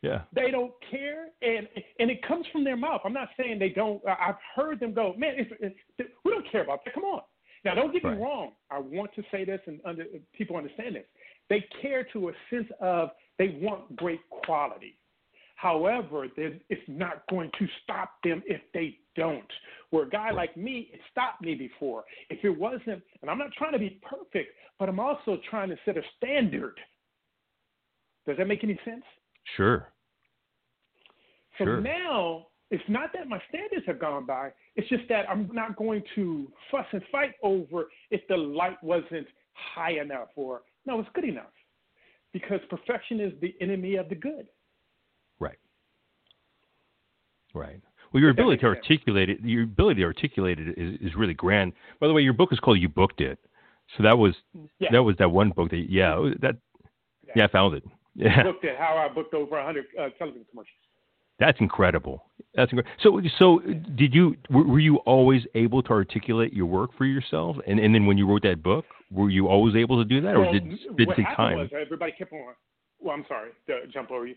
Yeah. 0.02 0.22
They 0.32 0.50
don't 0.52 0.72
care, 0.90 1.26
and 1.42 1.66
and 1.98 2.10
it 2.10 2.22
comes 2.26 2.46
from 2.52 2.62
their 2.64 2.76
mouth. 2.76 3.00
I'm 3.04 3.12
not 3.12 3.28
saying 3.36 3.58
they 3.58 3.70
don't. 3.70 4.00
I've 4.06 4.36
heard 4.54 4.78
them 4.80 4.94
go, 4.94 5.14
man, 5.16 5.34
it's, 5.36 5.50
it's, 5.98 6.10
we 6.24 6.30
don't 6.30 6.48
care 6.52 6.62
about 6.62 6.84
that. 6.84 6.94
Come 6.94 7.04
on. 7.04 7.22
Now, 7.64 7.74
don't 7.74 7.92
get 7.92 8.04
Right. 8.04 8.16
me 8.16 8.22
wrong. 8.22 8.52
I 8.70 8.78
want 8.78 9.12
to 9.16 9.22
say 9.32 9.44
this, 9.44 9.60
and 9.66 9.80
under, 9.84 10.04
people 10.32 10.56
understand 10.56 10.94
this. 10.94 11.04
They 11.48 11.64
care 11.80 12.06
to 12.12 12.28
a 12.28 12.32
sense 12.50 12.68
of 12.80 13.10
they 13.38 13.58
want 13.60 13.94
great 13.96 14.20
quality. 14.30 14.98
However, 15.56 16.26
it's 16.36 16.88
not 16.88 17.24
going 17.28 17.50
to 17.58 17.66
stop 17.82 18.10
them 18.22 18.42
if 18.46 18.60
they 18.72 18.96
don't. 19.16 19.50
Where 19.90 20.04
a 20.04 20.08
guy 20.08 20.30
like 20.30 20.56
me, 20.56 20.90
it 20.92 21.00
stopped 21.10 21.42
me 21.42 21.54
before. 21.56 22.04
If 22.30 22.44
it 22.44 22.50
wasn't, 22.50 23.02
and 23.22 23.30
I'm 23.30 23.38
not 23.38 23.50
trying 23.58 23.72
to 23.72 23.78
be 23.78 24.00
perfect, 24.02 24.52
but 24.78 24.88
I'm 24.88 25.00
also 25.00 25.38
trying 25.50 25.70
to 25.70 25.76
set 25.84 25.96
a 25.96 26.02
standard. 26.16 26.78
Does 28.26 28.36
that 28.36 28.46
make 28.46 28.62
any 28.62 28.78
sense? 28.84 29.02
Sure. 29.56 29.88
So 31.58 31.64
Sure. 31.64 31.80
now 31.80 32.46
it's 32.70 32.88
not 32.88 33.12
that 33.14 33.26
my 33.26 33.42
standards 33.48 33.84
have 33.86 33.98
gone 33.98 34.26
by. 34.26 34.52
It's 34.76 34.88
just 34.88 35.08
that 35.08 35.28
I'm 35.28 35.50
not 35.52 35.74
going 35.74 36.04
to 36.14 36.52
fuss 36.70 36.86
and 36.92 37.02
fight 37.10 37.34
over 37.42 37.88
if 38.10 38.20
the 38.28 38.36
light 38.36 38.80
wasn't 38.84 39.26
high 39.54 39.98
enough 39.98 40.28
or 40.36 40.62
no, 40.88 40.98
it's 41.00 41.08
good 41.14 41.24
enough. 41.24 41.52
Because 42.32 42.60
perfection 42.68 43.20
is 43.20 43.32
the 43.40 43.54
enemy 43.60 43.94
of 43.96 44.08
the 44.08 44.14
good. 44.14 44.48
Right. 45.38 45.58
Right. 47.54 47.80
Well, 48.12 48.20
your 48.20 48.30
ability 48.30 48.58
to 48.62 48.66
articulate 48.66 49.28
it, 49.30 49.38
your 49.42 49.64
ability 49.64 50.00
to 50.00 50.06
articulate 50.06 50.58
it 50.58 50.78
is, 50.78 50.98
is 51.00 51.14
really 51.14 51.34
grand. 51.34 51.72
By 52.00 52.06
the 52.08 52.12
way, 52.14 52.22
your 52.22 52.32
book 52.32 52.50
is 52.52 52.58
called 52.58 52.80
"You 52.80 52.88
Booked 52.88 53.20
It," 53.20 53.38
so 53.96 54.02
that 54.02 54.16
was 54.18 54.34
Yeah. 54.78 54.88
that 54.92 55.02
was 55.02 55.16
that 55.18 55.30
one 55.30 55.50
book 55.50 55.70
that 55.70 55.86
yeah 55.90 56.14
that 56.40 56.56
Yeah. 57.26 57.32
yeah 57.36 57.44
I 57.44 57.48
found 57.48 57.74
it. 57.74 57.84
Yeah, 58.14 58.42
Looked 58.42 58.64
at 58.64 58.76
how 58.76 58.96
I 58.96 59.06
booked 59.14 59.32
over 59.32 59.54
100 59.56 59.84
uh, 59.96 60.08
television 60.18 60.44
commercials. 60.50 60.74
That's 61.38 61.60
incredible. 61.60 62.24
That's 62.54 62.72
incredible. 62.72 62.96
So 63.02 63.20
so 63.38 63.60
did 63.94 64.14
you 64.14 64.36
were, 64.50 64.80
you 64.80 64.96
always 64.98 65.42
able 65.54 65.82
to 65.84 65.90
articulate 65.90 66.52
your 66.52 66.66
work 66.66 66.90
for 66.98 67.04
yourself? 67.04 67.56
And 67.66 67.78
and 67.78 67.94
then 67.94 68.06
when 68.06 68.18
you 68.18 68.26
wrote 68.26 68.42
that 68.42 68.62
book, 68.62 68.84
were 69.10 69.30
you 69.30 69.48
always 69.48 69.76
able 69.76 70.02
to 70.02 70.04
do 70.04 70.20
that, 70.20 70.34
or 70.34 70.40
Well, 70.42 70.52
did 70.52 70.64
it 70.66 71.08
take 71.16 71.26
time? 71.36 71.58
was 71.58 71.68
everybody 71.78 72.12
kept 72.12 72.32
on. 72.32 72.54
Well, 73.00 73.14
I'm 73.14 73.24
sorry 73.28 73.50
to 73.68 73.86
jump 73.92 74.10
over 74.10 74.26
you. 74.26 74.34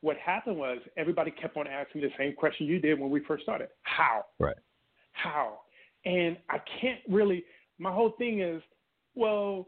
What 0.00 0.16
happened 0.16 0.56
was 0.56 0.78
everybody 0.96 1.30
kept 1.30 1.56
on 1.56 1.66
asking 1.66 2.00
the 2.00 2.10
same 2.18 2.34
question 2.34 2.66
you 2.66 2.80
did 2.80 2.98
when 2.98 3.10
we 3.10 3.20
first 3.20 3.42
started. 3.42 3.68
How? 3.82 4.24
Right. 4.38 4.56
How? 5.12 5.60
And 6.04 6.36
I 6.48 6.58
can't 6.80 7.00
really. 7.08 7.44
My 7.78 7.92
whole 7.92 8.12
thing 8.18 8.40
is, 8.40 8.62
well, 9.14 9.66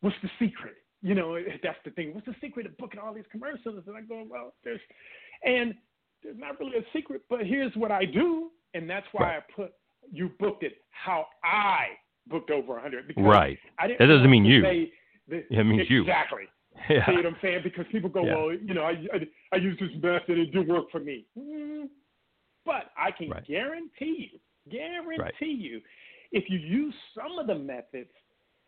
what's 0.00 0.16
the 0.22 0.30
secret? 0.38 0.74
You 1.02 1.14
know, 1.14 1.38
that's 1.62 1.78
the 1.84 1.90
thing. 1.90 2.14
What's 2.14 2.26
the 2.26 2.34
secret 2.40 2.66
of 2.66 2.76
booking 2.78 2.98
all 2.98 3.12
these 3.12 3.24
commercials? 3.30 3.84
And 3.86 3.96
I 3.96 4.00
go, 4.00 4.24
well, 4.28 4.54
there's, 4.64 4.80
and 5.44 5.74
there's 6.24 6.38
not 6.38 6.58
really 6.58 6.78
a 6.78 6.84
secret, 6.92 7.22
but 7.28 7.40
here's 7.46 7.74
what 7.76 7.92
I 7.92 8.04
do, 8.04 8.50
and 8.74 8.88
that's 8.88 9.06
why 9.12 9.22
Right. 9.24 9.42
I 9.48 9.52
put 9.52 9.72
you 10.12 10.30
booked 10.38 10.62
it 10.64 10.74
how 10.90 11.26
I 11.42 11.86
booked 12.26 12.50
over 12.50 12.74
100. 12.74 13.06
Because 13.08 13.24
Right. 13.24 13.58
I 13.78 13.86
didn't 13.86 14.00
That 14.00 14.06
doesn't 14.06 14.30
mean 14.30 14.44
you. 14.44 14.62
Yeah, 14.62 14.70
it 15.28 15.64
means 15.64 15.82
exactly. 15.82 15.94
you. 15.94 16.00
Exactly. 16.02 16.48
Yeah. 16.90 17.06
See 17.06 17.12
what 17.12 17.24
I'm 17.26 17.36
saying? 17.40 17.60
Because 17.62 17.86
people 17.92 18.10
go, 18.10 18.24
Yeah. 18.26 18.34
well, 18.34 18.52
you 18.52 18.74
know, 18.74 18.82
I, 18.82 19.06
I, 19.14 19.28
I 19.52 19.56
use 19.56 19.78
this 19.78 19.90
method, 20.02 20.38
it 20.38 20.46
didn't 20.46 20.66
work 20.68 20.90
for 20.90 20.98
me. 21.00 21.24
Mm, 21.38 21.88
but 22.66 22.90
I 22.98 23.12
can 23.12 23.30
Right. 23.30 23.46
guarantee 23.46 24.30
you, 24.32 24.40
guarantee 24.70 25.22
Right. 25.22 25.34
you, 25.40 25.80
if 26.32 26.50
you 26.50 26.58
use 26.58 26.94
some 27.14 27.38
of 27.38 27.46
the 27.46 27.54
methods, 27.54 28.10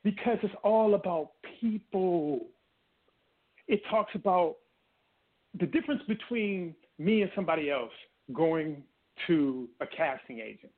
because 0.05 0.39
it's 0.43 0.55
all 0.63 0.95
about 0.95 1.33
people. 1.61 2.47
It 3.67 3.83
talks 3.91 4.15
about 4.15 4.57
the 5.59 5.67
difference 5.67 6.03
between 6.05 6.77
me 6.99 7.23
and 7.23 7.31
somebody 7.35 7.71
else 7.71 7.93
going 8.33 8.83
to 9.27 9.69
a 9.81 9.87
casting 9.87 10.41
agent. 10.41 10.73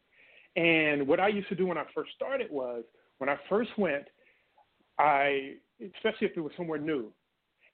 And 0.56 1.06
what 1.06 1.20
I 1.20 1.28
used 1.28 1.48
to 1.48 1.54
do 1.54 1.66
when 1.66 1.78
I 1.78 1.84
first 1.94 2.10
started 2.14 2.50
was 2.50 2.84
when 3.18 3.28
I 3.28 3.36
first 3.48 3.70
went, 3.78 4.04
I 4.98 5.54
especially 5.80 6.26
if 6.26 6.36
it 6.36 6.40
was 6.40 6.52
somewhere 6.56 6.78
new, 6.78 7.12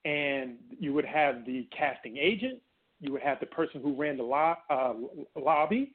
and 0.04 0.56
you 0.78 0.92
would 0.92 1.06
have 1.06 1.46
the 1.46 1.66
casting 1.76 2.18
agent, 2.18 2.60
you 3.00 3.12
would 3.12 3.22
have 3.22 3.40
the 3.40 3.46
person 3.46 3.80
who 3.80 3.94
ran 3.94 4.18
the 4.18 4.22
lo- 4.22 4.56
uh, 4.68 4.92
lobby, 5.36 5.92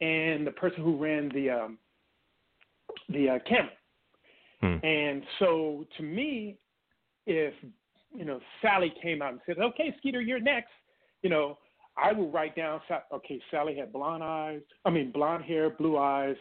and 0.00 0.46
the 0.46 0.50
person 0.50 0.82
who 0.82 0.96
ran 0.96 1.30
the 1.34 1.50
um, 1.50 1.78
the 3.08 3.30
uh, 3.30 3.38
camera. 3.48 3.70
Hmm. 4.60 4.84
And 4.84 5.22
so 5.38 5.86
to 5.96 6.02
me, 6.02 6.56
if 7.26 7.54
you 8.14 8.24
know 8.24 8.40
Sally 8.60 8.92
came 9.02 9.22
out 9.22 9.32
and 9.32 9.40
said, 9.46 9.58
"Okay, 9.58 9.94
Skiter, 10.04 10.24
you're 10.26 10.40
next," 10.40 10.72
you 11.22 11.30
know, 11.30 11.58
I 11.96 12.12
will 12.12 12.30
write 12.30 12.56
down. 12.56 12.80
Okay, 13.12 13.40
Sally 13.50 13.76
had 13.76 13.92
blonde 13.92 14.22
eyes. 14.22 14.60
I 14.84 14.90
mean, 14.90 15.10
blonde 15.10 15.44
hair, 15.44 15.70
blue 15.70 15.98
eyes, 15.98 16.36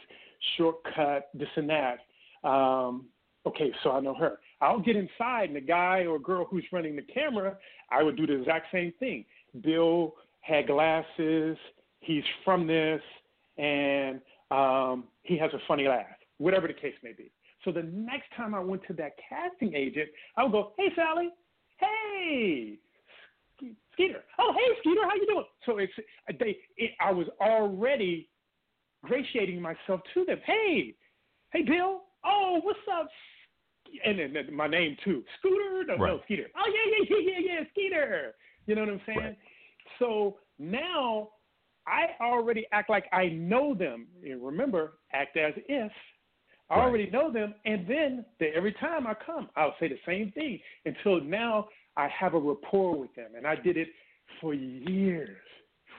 short 0.58 0.78
cut, 0.96 1.30
this 1.34 1.50
and 1.56 1.70
that. 1.70 2.00
Um, 2.48 3.06
okay, 3.46 3.72
so 3.84 3.92
I 3.92 4.00
know 4.00 4.14
her. 4.16 4.40
I'll 4.62 4.80
get 4.80 4.96
inside, 4.96 5.46
and 5.46 5.56
the 5.56 5.62
guy 5.62 6.06
or 6.06 6.20
girl 6.20 6.46
who's 6.46 6.66
running 6.72 6.96
the 6.96 7.02
camera, 7.02 7.58
I 7.90 8.04
would 8.04 8.16
do 8.16 8.26
the 8.28 8.40
exact 8.40 8.68
same 8.72 8.94
thing. 9.00 9.26
Bill 9.62 10.16
had 10.42 10.68
glasses. 10.68 11.58
He's 12.00 12.24
from 12.46 12.66
this, 12.68 13.02
and 13.58 14.22
um, 14.50 15.06
he 15.24 15.38
has 15.38 15.52
a 15.54 15.60
funny 15.68 15.88
laugh, 15.88 16.06
whatever 16.38 16.68
the 16.68 16.74
case 16.74 16.96
may 17.04 17.14
be. 17.14 17.32
So 17.64 17.72
the 17.72 17.84
next 17.84 18.28
time 18.36 18.56
I 18.56 18.60
went 18.60 18.84
to 18.88 18.94
that 18.94 19.14
casting 19.30 19.76
agent, 19.76 20.10
I 20.36 20.44
would 20.44 20.52
go, 20.52 20.74
"Hey, 20.78 20.90
Sally. 20.96 21.30
Hey, 21.78 22.78
Skiter. 24.02 24.22
Oh, 24.40 24.54
hey, 24.54 24.90
Skiter. 24.90 25.04
How 25.04 25.16
you 25.16 25.28
doing?" 25.28 25.46
So 25.66 25.78
it's 25.78 25.94
they. 26.40 26.58
It, 26.78 26.92
I 27.00 27.12
was 27.12 27.28
already 27.40 28.30
gratiating 29.04 29.62
myself 29.62 30.02
to 30.14 30.26
them. 30.26 30.40
Hey, 30.46 30.96
hey, 31.52 31.64
Bill. 31.64 32.02
Oh, 32.24 32.60
what's 32.64 32.80
up? 32.92 33.08
And 34.06 34.20
then 34.20 34.54
my 34.54 34.68
name 34.68 34.96
too, 35.04 35.24
Scooter. 35.40 35.84
No, 35.88 35.96
no, 35.96 36.20
Skiter. 36.30 36.46
Oh 36.56 36.72
yeah, 36.72 36.98
yeah, 36.98 37.06
yeah, 37.10 37.40
yeah, 37.40 37.40
yeah, 37.40 37.64
Skiter. 37.76 38.32
You 38.66 38.76
know 38.76 38.82
what 38.82 38.92
I'm 38.92 39.02
saying? 39.06 39.20
Right. 39.20 39.38
So 40.00 40.38
now 40.60 41.30
I 41.88 42.08
already 42.22 42.66
act 42.72 42.90
like 42.90 43.06
I 43.12 43.28
know 43.28 43.74
them. 43.74 44.08
And 44.24 44.44
remember, 44.44 44.94
act 45.14 45.38
as 45.38 45.54
if. 45.68 45.92
I 46.70 46.76
Right. 46.76 46.84
already 46.86 47.10
know 47.10 47.30
them, 47.34 47.54
and 47.66 47.86
then 47.86 48.26
the, 48.40 48.48
every 48.56 48.72
time 48.72 49.06
I 49.06 49.14
come, 49.14 49.50
I'll 49.58 49.76
say 49.78 49.90
the 49.90 50.00
same 50.06 50.32
thing 50.32 50.58
until 50.86 51.20
now 51.20 51.68
I 52.02 52.08
have 52.10 52.34
a 52.34 52.40
rapport 52.40 52.98
with 52.98 53.14
them, 53.16 53.32
and 53.38 53.46
I 53.46 53.56
did 53.56 53.78
it 53.78 53.90
for 54.40 54.54
years. 54.54 55.38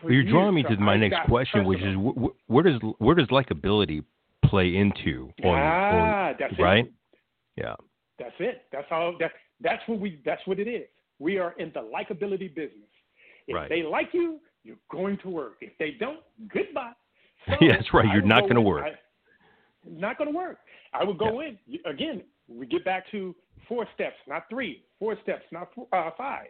For 0.01 0.07
Well, 0.07 0.15
you're 0.15 0.25
drawing 0.25 0.55
me 0.57 0.62
years. 0.62 0.77
to 0.77 0.81
my 0.83 0.95
I 0.95 0.97
next 0.97 1.21
question, 1.29 1.65
which 1.65 1.81
is 1.81 1.95
wh- 1.95 2.19
wh- 2.25 2.51
where 2.51 2.65
does 2.65 2.81
where 2.99 3.15
does 3.15 3.29
likability 3.29 4.05
play 4.45 4.75
into 4.77 5.33
on, 5.45 5.59
ah, 5.59 6.29
on 6.31 6.37
that's 6.41 6.59
right? 6.59 6.87
it. 6.87 6.93
Yeah. 7.57 7.75
That's 8.19 8.35
it. 8.41 8.62
That's 8.73 8.87
all. 8.91 9.17
That 9.21 9.31
that's 9.61 9.83
what 9.87 10.01
we. 10.01 10.21
That's 10.25 10.45
what 10.47 10.59
it 10.59 10.67
is. 10.67 10.88
We 11.21 11.38
are 11.38 11.53
in 11.59 11.71
the 11.73 11.81
likability 11.81 12.53
business. 12.53 12.91
If 13.47 13.55
Right. 13.55 13.69
they 13.69 13.83
like 13.85 14.09
you, 14.12 14.41
you're 14.65 14.77
going 14.91 15.19
to 15.19 15.29
work. 15.29 15.57
If 15.61 15.73
they 15.79 15.93
don't, 15.93 16.21
goodbye. 16.53 16.93
So 17.49 17.55
Yeah, 17.61 17.73
that's 17.77 17.93
right. 17.93 18.07
You're 18.12 18.23
not 18.23 18.49
gonna 18.49 18.61
work. 18.61 18.85
I- 18.87 18.99
not 19.85 20.17
going 20.17 20.31
to 20.33 20.37
work. 20.37 20.59
I 20.93 21.03
would 21.03 21.19
go 21.19 21.41
in 21.41 21.59
again. 21.87 22.23
We 22.49 22.67
get 22.67 22.85
back 22.85 23.11
to 23.11 23.35
four 23.69 23.85
steps, 23.95 24.15
not 24.29 24.49
three. 24.49 24.85
Four 25.03 25.17
steps, 25.25 25.43
not 25.51 25.75
four, 25.75 25.88
uh, 25.93 26.11
five. 26.17 26.47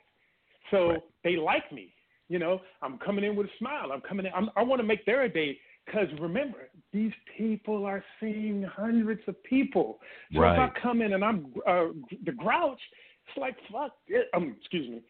So 0.71 0.91
Right. 0.91 1.03
they 1.25 1.37
like 1.37 1.73
me. 1.73 1.95
You 2.29 2.39
know, 2.39 2.61
I'm 2.83 2.99
coming 2.99 3.25
in 3.25 3.35
with 3.35 3.47
a 3.47 3.57
smile. 3.57 3.91
I'm 3.93 4.03
coming 4.03 4.27
in. 4.27 4.33
I'm, 4.35 4.51
I 4.57 4.63
want 4.63 4.79
to 4.81 4.87
make 4.87 5.07
their 5.07 5.27
day 5.27 5.59
because 5.87 6.07
remember, 6.21 6.69
these 6.93 7.13
people 7.39 7.87
are 7.87 8.05
seeing 8.21 8.63
hundreds 8.63 9.23
of 9.27 9.43
people. 9.45 10.01
So 10.35 10.41
Right. 10.41 10.53
if 10.53 10.59
I 10.77 10.81
come 10.81 11.01
in 11.01 11.15
and 11.15 11.25
I'm 11.25 11.47
uh, 11.67 11.87
the 12.27 12.33
grouch, 12.33 12.79
it's 13.27 13.39
like 13.39 13.57
fuck. 13.71 13.97
It, 14.07 14.29
um, 14.35 14.55
excuse 14.61 14.87
me. 14.91 15.03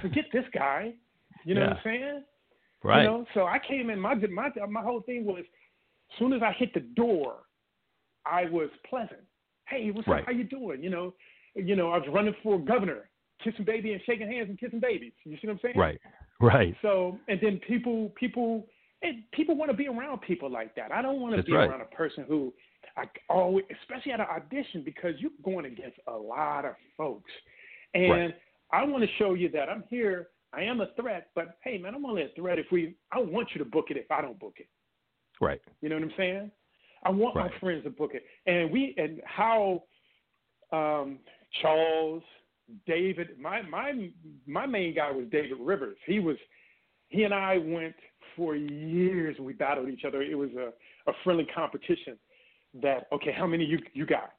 Forget 0.00 0.24
this 0.32 0.46
guy. 0.54 0.94
You 1.44 1.54
know 1.54 1.60
what 1.66 1.76
I'm 1.76 1.80
saying? 1.84 2.24
Right. 2.82 3.02
You 3.02 3.08
know, 3.08 3.26
so 3.34 3.44
I 3.44 3.58
came 3.58 3.90
in. 3.90 4.00
My 4.00 4.14
my 4.14 4.48
my 4.66 4.80
whole 4.82 5.02
thing 5.02 5.26
was, 5.26 5.40
as 5.40 6.18
soon 6.18 6.32
as 6.32 6.40
I 6.40 6.52
hit 6.52 6.72
the 6.72 6.80
door, 6.80 7.40
I 8.24 8.46
was 8.46 8.70
pleasant. 8.88 9.20
Hey, 9.66 9.90
what's 9.90 10.08
Right. 10.08 10.20
up? 10.20 10.26
How 10.26 10.32
you 10.32 10.44
doing? 10.44 10.82
You 10.82 10.88
know, 10.88 11.14
you 11.54 11.76
know, 11.76 11.90
I 11.90 11.98
was 11.98 12.08
running 12.12 12.34
for 12.42 12.58
governor, 12.58 13.08
kissing 13.42 13.64
baby 13.64 13.92
and 13.92 14.02
shaking 14.04 14.30
hands 14.30 14.48
and 14.48 14.58
kissing 14.58 14.80
babies. 14.80 15.12
You 15.24 15.36
see 15.40 15.46
what 15.46 15.54
I'm 15.54 15.60
saying? 15.62 15.78
Right. 15.78 16.00
Right. 16.40 16.74
So, 16.82 17.18
and 17.28 17.38
then 17.40 17.60
people, 17.68 18.12
people, 18.16 18.66
and 19.02 19.22
people 19.32 19.56
want 19.56 19.70
to 19.70 19.76
be 19.76 19.86
around 19.86 20.20
people 20.22 20.50
like 20.50 20.74
that. 20.74 20.90
I 20.92 21.02
don't 21.02 21.20
want 21.20 21.32
to 21.34 21.36
That's 21.36 21.46
be 21.46 21.54
right. 21.54 21.68
around 21.68 21.80
a 21.82 21.94
person 21.96 22.24
who, 22.26 22.52
I 22.96 23.04
always, 23.28 23.64
especially 23.80 24.12
at 24.12 24.20
an 24.20 24.26
audition, 24.26 24.82
because 24.84 25.14
you're 25.18 25.30
going 25.44 25.66
against 25.66 25.98
a 26.08 26.12
lot 26.12 26.64
of 26.64 26.74
folks, 26.96 27.30
and 27.94 28.10
Right. 28.10 28.34
I 28.72 28.84
want 28.84 29.04
to 29.04 29.10
show 29.18 29.34
you 29.34 29.48
that 29.50 29.68
I'm 29.68 29.84
here. 29.88 30.28
I 30.52 30.62
am 30.62 30.80
a 30.80 30.88
threat, 31.00 31.28
but 31.34 31.56
hey, 31.62 31.78
man, 31.78 31.94
I'm 31.94 32.04
only 32.04 32.22
a 32.22 32.28
threat 32.36 32.58
if 32.58 32.66
we. 32.72 32.94
I 33.12 33.20
want 33.20 33.48
you 33.54 33.58
to 33.58 33.64
book 33.64 33.86
it 33.90 33.96
if 33.96 34.10
I 34.10 34.20
don't 34.20 34.38
book 34.38 34.54
it. 34.58 34.68
Right. 35.40 35.60
You 35.80 35.88
know 35.88 35.94
what 35.96 36.04
I'm 36.04 36.12
saying? 36.16 36.50
I 37.04 37.10
want 37.10 37.36
Right. 37.36 37.50
my 37.50 37.58
friends 37.58 37.84
to 37.84 37.90
book 37.90 38.12
it, 38.14 38.24
and 38.46 38.70
we 38.70 38.94
and 38.98 39.20
how 39.24 39.84
um, 40.72 41.18
Charles, 41.60 42.22
David, 42.86 43.38
my 43.40 43.62
my 43.62 44.08
my 44.46 44.66
main 44.66 44.94
guy 44.94 45.10
was 45.10 45.26
David 45.30 45.58
Rivers. 45.60 45.96
He 46.06 46.18
was 46.18 46.36
he 47.08 47.24
and 47.24 47.34
I 47.34 47.58
went 47.58 47.94
for 48.36 48.56
years. 48.56 49.36
We 49.38 49.52
battled 49.52 49.88
each 49.88 50.04
other. 50.06 50.22
It 50.22 50.36
was 50.36 50.50
a, 50.56 50.72
a 51.10 51.14
friendly 51.24 51.46
competition. 51.54 52.18
That 52.80 53.06
okay, 53.12 53.32
how 53.32 53.46
many 53.46 53.64
you 53.64 53.78
you 53.92 54.06
got? 54.06 54.32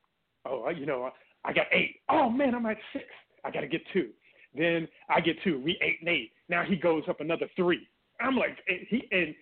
Oh, 0.45 0.69
you 0.69 0.85
know, 0.85 1.11
I 1.45 1.53
got 1.53 1.67
eight. 1.71 1.97
Oh 2.09 2.29
man, 2.29 2.55
I'm 2.55 2.65
at 2.65 2.77
six. 2.91 3.05
I 3.45 3.51
got 3.51 3.61
to 3.61 3.67
get 3.67 3.81
two. 3.91 4.09
Then 4.55 4.87
I 5.09 5.19
get 5.21 5.35
two. 5.43 5.61
We 5.63 5.77
eight 5.81 5.97
and 5.99 6.09
eight. 6.09 6.31
Now 6.49 6.63
he 6.63 6.75
goes 6.75 7.03
up 7.07 7.21
another 7.21 7.47
three. 7.55 7.87
I'm 8.19 8.35
like 8.35 8.57
he 8.67 9.07
and 9.11 9.35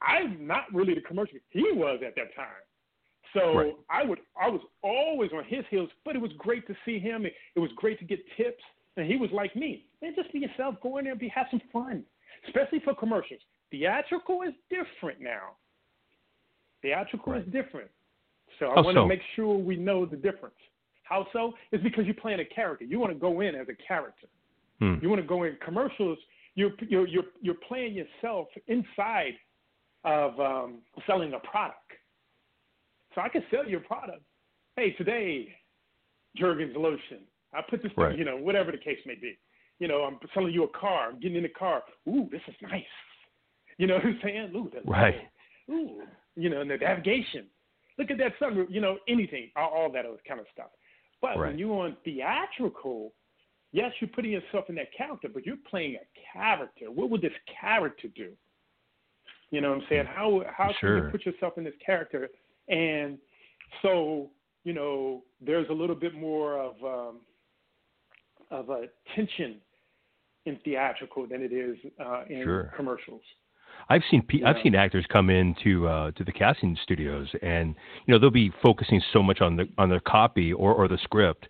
I'm 0.00 0.46
not 0.46 0.72
really 0.72 0.94
the 0.94 1.00
commercial. 1.00 1.38
He 1.50 1.72
was 1.72 2.00
at 2.06 2.14
that 2.16 2.34
time. 2.34 2.46
So 3.34 3.52
Right. 3.58 3.74
I 3.90 4.04
would 4.04 4.20
I 4.40 4.48
was 4.48 4.60
always 4.82 5.32
on 5.32 5.44
his 5.44 5.64
heels, 5.70 5.90
but 6.04 6.16
it 6.16 6.18
was 6.22 6.32
great 6.38 6.66
to 6.66 6.74
see 6.84 6.98
him. 6.98 7.26
It, 7.26 7.34
it 7.56 7.60
was 7.60 7.70
great 7.76 7.98
to 7.98 8.04
get 8.04 8.20
tips, 8.36 8.62
and 8.96 9.06
he 9.06 9.16
was 9.16 9.30
like 9.32 9.54
me. 9.54 9.84
Man, 10.00 10.14
just 10.16 10.32
be 10.32 10.40
yourself. 10.40 10.76
Go 10.82 10.98
in 10.98 11.04
there 11.04 11.12
and 11.12 11.20
be 11.20 11.28
have 11.28 11.46
some 11.50 11.60
fun, 11.72 12.04
especially 12.46 12.80
for 12.80 12.94
commercials. 12.94 13.40
Theatrical 13.70 14.42
is 14.42 14.54
different 14.70 15.20
now. 15.20 15.56
Theatrical 16.82 17.32
Right. 17.34 17.42
is 17.46 17.52
different. 17.52 17.90
So 18.58 18.66
I 18.70 18.74
How 18.76 18.82
want 18.82 18.94
to 18.96 19.02
so? 19.02 19.06
make 19.06 19.20
sure 19.36 19.56
we 19.58 19.76
know 19.76 20.06
the 20.06 20.16
difference. 20.16 20.54
How 21.02 21.26
so? 21.32 21.54
It's 21.72 21.82
because 21.82 22.04
you're 22.06 22.14
playing 22.14 22.40
a 22.40 22.44
character. 22.44 22.84
You 22.84 22.98
want 22.98 23.12
to 23.12 23.18
go 23.18 23.40
in 23.40 23.54
as 23.54 23.68
a 23.68 23.74
character. 23.74 24.26
Hmm. 24.78 24.96
You 25.02 25.08
want 25.08 25.20
to 25.20 25.26
go 25.26 25.42
in 25.44 25.56
commercials. 25.64 26.18
You're 26.54 26.72
you're 26.88 27.06
you're, 27.06 27.24
you're 27.40 27.54
playing 27.66 27.94
yourself 27.94 28.48
inside 28.68 29.34
of 30.04 30.38
um, 30.40 30.78
selling 31.06 31.34
a 31.34 31.40
product. 31.40 31.92
So 33.18 33.22
I 33.24 33.28
can 33.28 33.42
sell 33.50 33.66
your 33.68 33.80
product. 33.80 34.22
Hey, 34.76 34.92
today, 34.92 35.48
Jergens 36.36 36.76
lotion. 36.76 37.26
I 37.52 37.62
put 37.68 37.82
this, 37.82 37.90
Right. 37.96 38.16
you 38.16 38.24
know, 38.24 38.36
whatever 38.36 38.70
the 38.70 38.78
case 38.78 39.00
may 39.06 39.16
be. 39.16 39.36
You 39.80 39.88
know, 39.88 40.04
I'm 40.04 40.20
selling 40.34 40.52
you 40.54 40.62
a 40.62 40.68
car. 40.68 41.08
I'm 41.08 41.18
getting 41.18 41.36
in 41.38 41.42
the 41.42 41.48
car. 41.48 41.82
Ooh, 42.08 42.28
this 42.30 42.42
is 42.46 42.54
nice. 42.62 42.84
You 43.76 43.88
know 43.88 43.94
what 43.96 44.04
I'm 44.04 44.20
saying? 44.22 44.52
Ooh, 44.54 44.70
the 44.72 44.82
Right. 44.88 45.28
Ooh, 45.68 46.02
you 46.36 46.48
know, 46.48 46.60
and 46.60 46.70
the 46.70 46.76
navigation. 46.76 47.46
Look 47.98 48.12
at 48.12 48.18
that 48.18 48.38
sunroof. 48.38 48.70
You 48.70 48.80
know, 48.80 48.98
anything, 49.08 49.50
all, 49.56 49.70
all 49.70 49.90
that 49.90 50.06
other 50.06 50.18
kind 50.26 50.38
of 50.38 50.46
stuff. 50.52 50.70
But 51.20 51.38
Right. 51.38 51.48
when 51.48 51.58
you're 51.58 51.74
on 51.86 51.96
theatrical, 52.04 53.12
yes, 53.72 53.92
you're 54.00 54.10
putting 54.10 54.30
yourself 54.30 54.68
in 54.68 54.76
that 54.76 54.92
character, 54.92 55.28
but 55.28 55.44
you're 55.44 55.56
playing 55.68 55.96
a 55.96 56.06
character. 56.32 56.92
What 56.92 57.10
would 57.10 57.20
this 57.20 57.34
character 57.46 58.06
do? 58.14 58.36
You 59.50 59.60
know 59.60 59.70
what 59.70 59.82
I'm 59.82 59.88
saying? 59.88 60.06
How 60.06 60.44
how 60.50 60.72
can 60.74 60.96
you 60.96 61.10
put 61.10 61.26
yourself 61.26 61.58
in 61.58 61.64
this 61.64 61.74
character? 61.84 62.30
And 62.68 63.18
so, 63.82 64.30
you 64.64 64.72
know, 64.72 65.22
there's 65.40 65.68
a 65.70 65.72
little 65.72 65.96
bit 65.96 66.14
more 66.14 66.58
of 66.58 66.74
um, 66.84 67.20
of 68.50 68.70
a 68.70 68.86
tension 69.14 69.56
in 70.46 70.58
theatrical 70.64 71.26
than 71.26 71.42
it 71.42 71.52
is 71.52 71.76
uh, 72.04 72.24
in 72.28 72.42
Sure. 72.42 72.72
commercials. 72.76 73.20
I've 73.90 74.02
seen 74.10 74.22
pe- 74.22 74.42
I've 74.42 74.56
seen 74.62 74.74
actors 74.74 75.06
come 75.10 75.30
into 75.30 75.86
uh, 75.86 76.10
to 76.12 76.24
the 76.24 76.32
casting 76.32 76.76
studios, 76.82 77.28
and 77.42 77.74
you 78.06 78.12
know 78.12 78.18
they'll 78.18 78.30
be 78.30 78.52
focusing 78.62 79.00
so 79.12 79.22
much 79.22 79.40
on 79.40 79.56
the 79.56 79.68
on 79.78 79.88
their 79.88 80.00
copy 80.00 80.52
or, 80.52 80.74
or 80.74 80.88
the 80.88 80.98
script, 81.04 81.48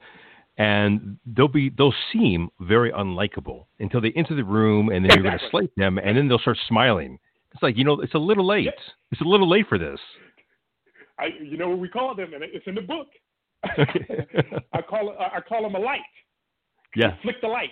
and 0.58 1.16
they'll 1.26 1.48
be 1.48 1.70
they'll 1.70 1.94
seem 2.12 2.50
very 2.60 2.92
unlikable 2.92 3.64
until 3.80 4.00
they 4.00 4.12
enter 4.14 4.34
the 4.34 4.44
room, 4.44 4.90
and 4.90 5.04
then 5.04 5.12
you're 5.14 5.22
going 5.24 5.38
to 5.44 5.50
slate 5.50 5.70
them, 5.76 5.98
and 5.98 6.16
then 6.16 6.28
they'll 6.28 6.38
start 6.38 6.58
smiling. 6.68 7.18
It's 7.54 7.62
like 7.62 7.76
you 7.76 7.84
know, 7.84 8.00
it's 8.00 8.14
a 8.14 8.18
little 8.18 8.46
late. 8.46 8.66
Yeah. 8.66 8.72
It's 9.10 9.20
a 9.20 9.24
little 9.24 9.48
late 9.48 9.66
for 9.68 9.78
this. 9.78 9.98
I, 11.18 11.26
you 11.42 11.56
know 11.56 11.68
what 11.70 11.78
we 11.78 11.88
call 11.88 12.14
them, 12.14 12.32
and 12.34 12.42
it's 12.44 12.66
in 12.66 12.74
the 12.74 12.80
book. 12.82 13.08
I 13.64 14.82
call 14.82 15.10
it, 15.10 15.16
I 15.18 15.40
call 15.40 15.62
them 15.62 15.74
a 15.74 15.78
light. 15.78 16.00
Yeah. 16.94 17.16
Flick 17.22 17.40
the 17.40 17.48
light. 17.48 17.70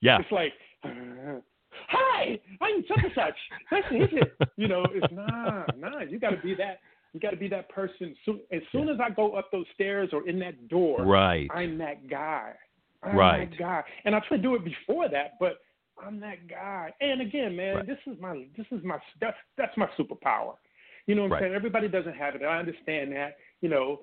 Yeah. 0.00 0.18
It's 0.20 0.32
like, 0.32 0.52
uh, 0.84 1.40
hi, 1.88 2.38
I'm 2.60 2.84
such 2.88 3.04
and 3.04 3.12
such. 3.14 3.88
To 3.90 3.98
meet 3.98 4.10
you. 4.56 4.68
Know, 4.68 4.84
it's 4.92 5.12
nah, 5.12 5.64
nah. 5.78 6.00
You 6.00 6.18
got 6.18 6.30
to 6.30 6.38
be 6.38 6.54
that. 6.56 6.80
You 7.12 7.20
got 7.20 7.30
to 7.30 7.36
be 7.36 7.48
that 7.48 7.68
person. 7.68 8.14
Soon, 8.24 8.40
as 8.52 8.62
soon 8.72 8.88
as 8.88 8.96
I 9.04 9.10
go 9.10 9.32
up 9.32 9.50
those 9.50 9.66
stairs 9.74 10.10
or 10.12 10.26
in 10.28 10.38
that 10.40 10.68
door, 10.68 11.04
Right. 11.04 11.48
I'm 11.52 11.76
that 11.78 12.08
guy. 12.08 12.52
I'm 13.02 13.16
Right. 13.16 13.50
that 13.50 13.58
guy. 13.58 13.82
And 14.04 14.14
I 14.14 14.20
try 14.20 14.36
to 14.36 14.42
do 14.42 14.54
it 14.54 14.64
before 14.64 15.08
that, 15.08 15.32
but 15.40 15.58
I'm 16.02 16.20
that 16.20 16.46
guy. 16.48 16.92
And 17.00 17.20
again, 17.20 17.56
man, 17.56 17.76
Right. 17.76 17.86
this 17.86 17.98
is 18.06 18.18
my 18.20 18.46
this 18.56 18.66
is 18.70 18.82
my 18.84 18.98
that's 19.20 19.36
that's 19.56 19.76
my 19.76 19.86
superpower. 19.98 20.54
You 21.06 21.14
know 21.14 21.22
what 21.24 21.32
I'm 21.34 21.42
saying? 21.42 21.54
Everybody 21.54 21.88
doesn't 21.88 22.14
have 22.14 22.34
it. 22.34 22.42
I 22.42 22.58
understand 22.58 23.12
that. 23.12 23.36
You 23.60 23.68
know, 23.68 24.00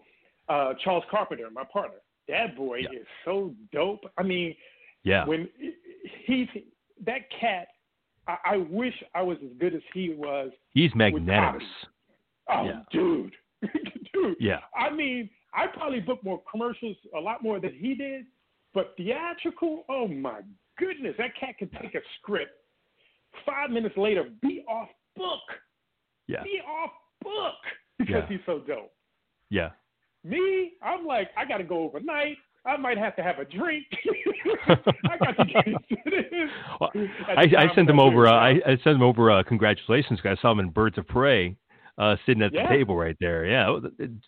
uh, 0.50 0.74
Charles 0.84 1.04
Carpenter, 1.10 1.50
my 1.52 1.64
partner, 1.72 1.98
that 2.28 2.56
boy 2.56 2.78
Yeah. 2.80 3.00
is 3.00 3.08
so 3.26 3.54
dope. 3.72 4.06
I 4.18 4.24
mean, 4.24 4.56
Yeah. 5.04 5.26
when 5.26 5.48
he's 6.26 6.48
that 7.06 7.30
cat, 7.40 7.68
I, 8.28 8.38
I 8.46 8.58
wish 8.58 8.94
I 9.16 9.22
was 9.22 9.38
as 9.44 9.52
good 9.60 9.74
as 9.76 9.82
he 9.94 10.10
was. 10.14 10.52
He's 10.74 10.94
magnanimous. 10.96 11.64
Oh, 12.50 12.66
Yeah. 12.66 12.82
dude, 12.92 13.34
dude. 14.14 14.36
Yeah. 14.40 14.60
I 14.76 14.90
mean, 14.90 15.30
I 15.54 15.68
probably 15.68 16.00
booked 16.02 16.24
more 16.24 16.42
commercials, 16.50 16.98
a 17.16 17.20
lot 17.20 17.42
more 17.42 17.60
than 17.60 17.74
he 17.74 17.96
did, 17.96 18.26
but 18.74 18.94
theatrical, 18.98 19.86
oh 19.90 20.08
my 20.08 20.42
goodness, 20.78 21.16
that 21.18 21.36
cat 21.40 21.58
can 21.58 21.70
take 21.70 21.96
a 21.96 22.02
script, 22.20 22.52
five 23.46 23.70
minutes 23.70 23.96
later, 23.98 24.30
be 24.42 24.64
off 24.68 24.90
book, 25.16 25.42
Yeah. 26.28 26.44
be 26.44 26.60
off 26.68 26.92
book 27.22 27.54
because 28.00 28.24
Yeah. 28.24 28.28
he's 28.30 28.46
so 28.46 28.60
dope. 28.60 28.92
Yeah. 29.50 29.70
Me, 30.24 30.74
I'm 30.84 31.06
like, 31.06 31.30
I 31.38 31.46
got 31.46 31.58
to 31.58 31.64
go 31.64 31.84
overnight. 31.84 32.38
I 32.66 32.76
might 32.76 32.98
have 32.98 33.16
to 33.16 33.24
have 33.24 33.40
a 33.40 33.46
drink. 33.46 33.86
I 34.68 35.18
got 35.24 35.38
to 35.38 35.46
get 35.46 35.68
into 35.68 35.80
this. 36.06 36.50
Well, 36.82 36.92
I, 37.30 37.44
I 37.58 37.76
sent 37.76 37.90
him 37.90 38.00
over. 38.00 38.28
Uh. 38.28 38.34
I, 38.34 38.50
I 38.66 38.72
sent 38.84 38.96
him 38.98 39.04
over. 39.04 39.32
Uh, 39.32 39.44
congratulations, 39.44 40.20
guys. 40.22 40.38
I 40.40 40.42
saw 40.42 40.52
him 40.52 40.60
in 40.60 40.70
Birds 40.70 40.98
of 40.98 41.08
Prey, 41.08 41.56
uh, 41.98 42.18
sitting 42.26 42.44
at 42.44 42.52
the 42.52 42.64
table 42.68 42.98
right 42.98 43.16
there. 43.22 43.46
Yeah, 43.46 43.78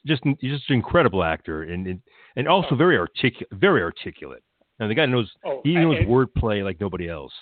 just 0.07 0.23
just 0.41 0.69
an 0.69 0.75
incredible 0.75 1.23
actor, 1.23 1.63
and 1.63 2.01
and, 2.37 2.47
also 2.47 2.69
Oh. 2.71 2.75
very 2.75 2.97
articulate. 2.97 3.49
Very 3.51 3.81
articulate. 3.83 4.43
And 4.79 4.89
the 4.89 4.95
guy 4.95 5.05
knows 5.05 5.29
Oh, 5.45 5.59
he 5.65 5.75
knows 5.75 5.97
and- 5.99 6.07
wordplay 6.07 6.63
like 6.63 6.79
nobody 6.79 7.09
else. 7.09 7.33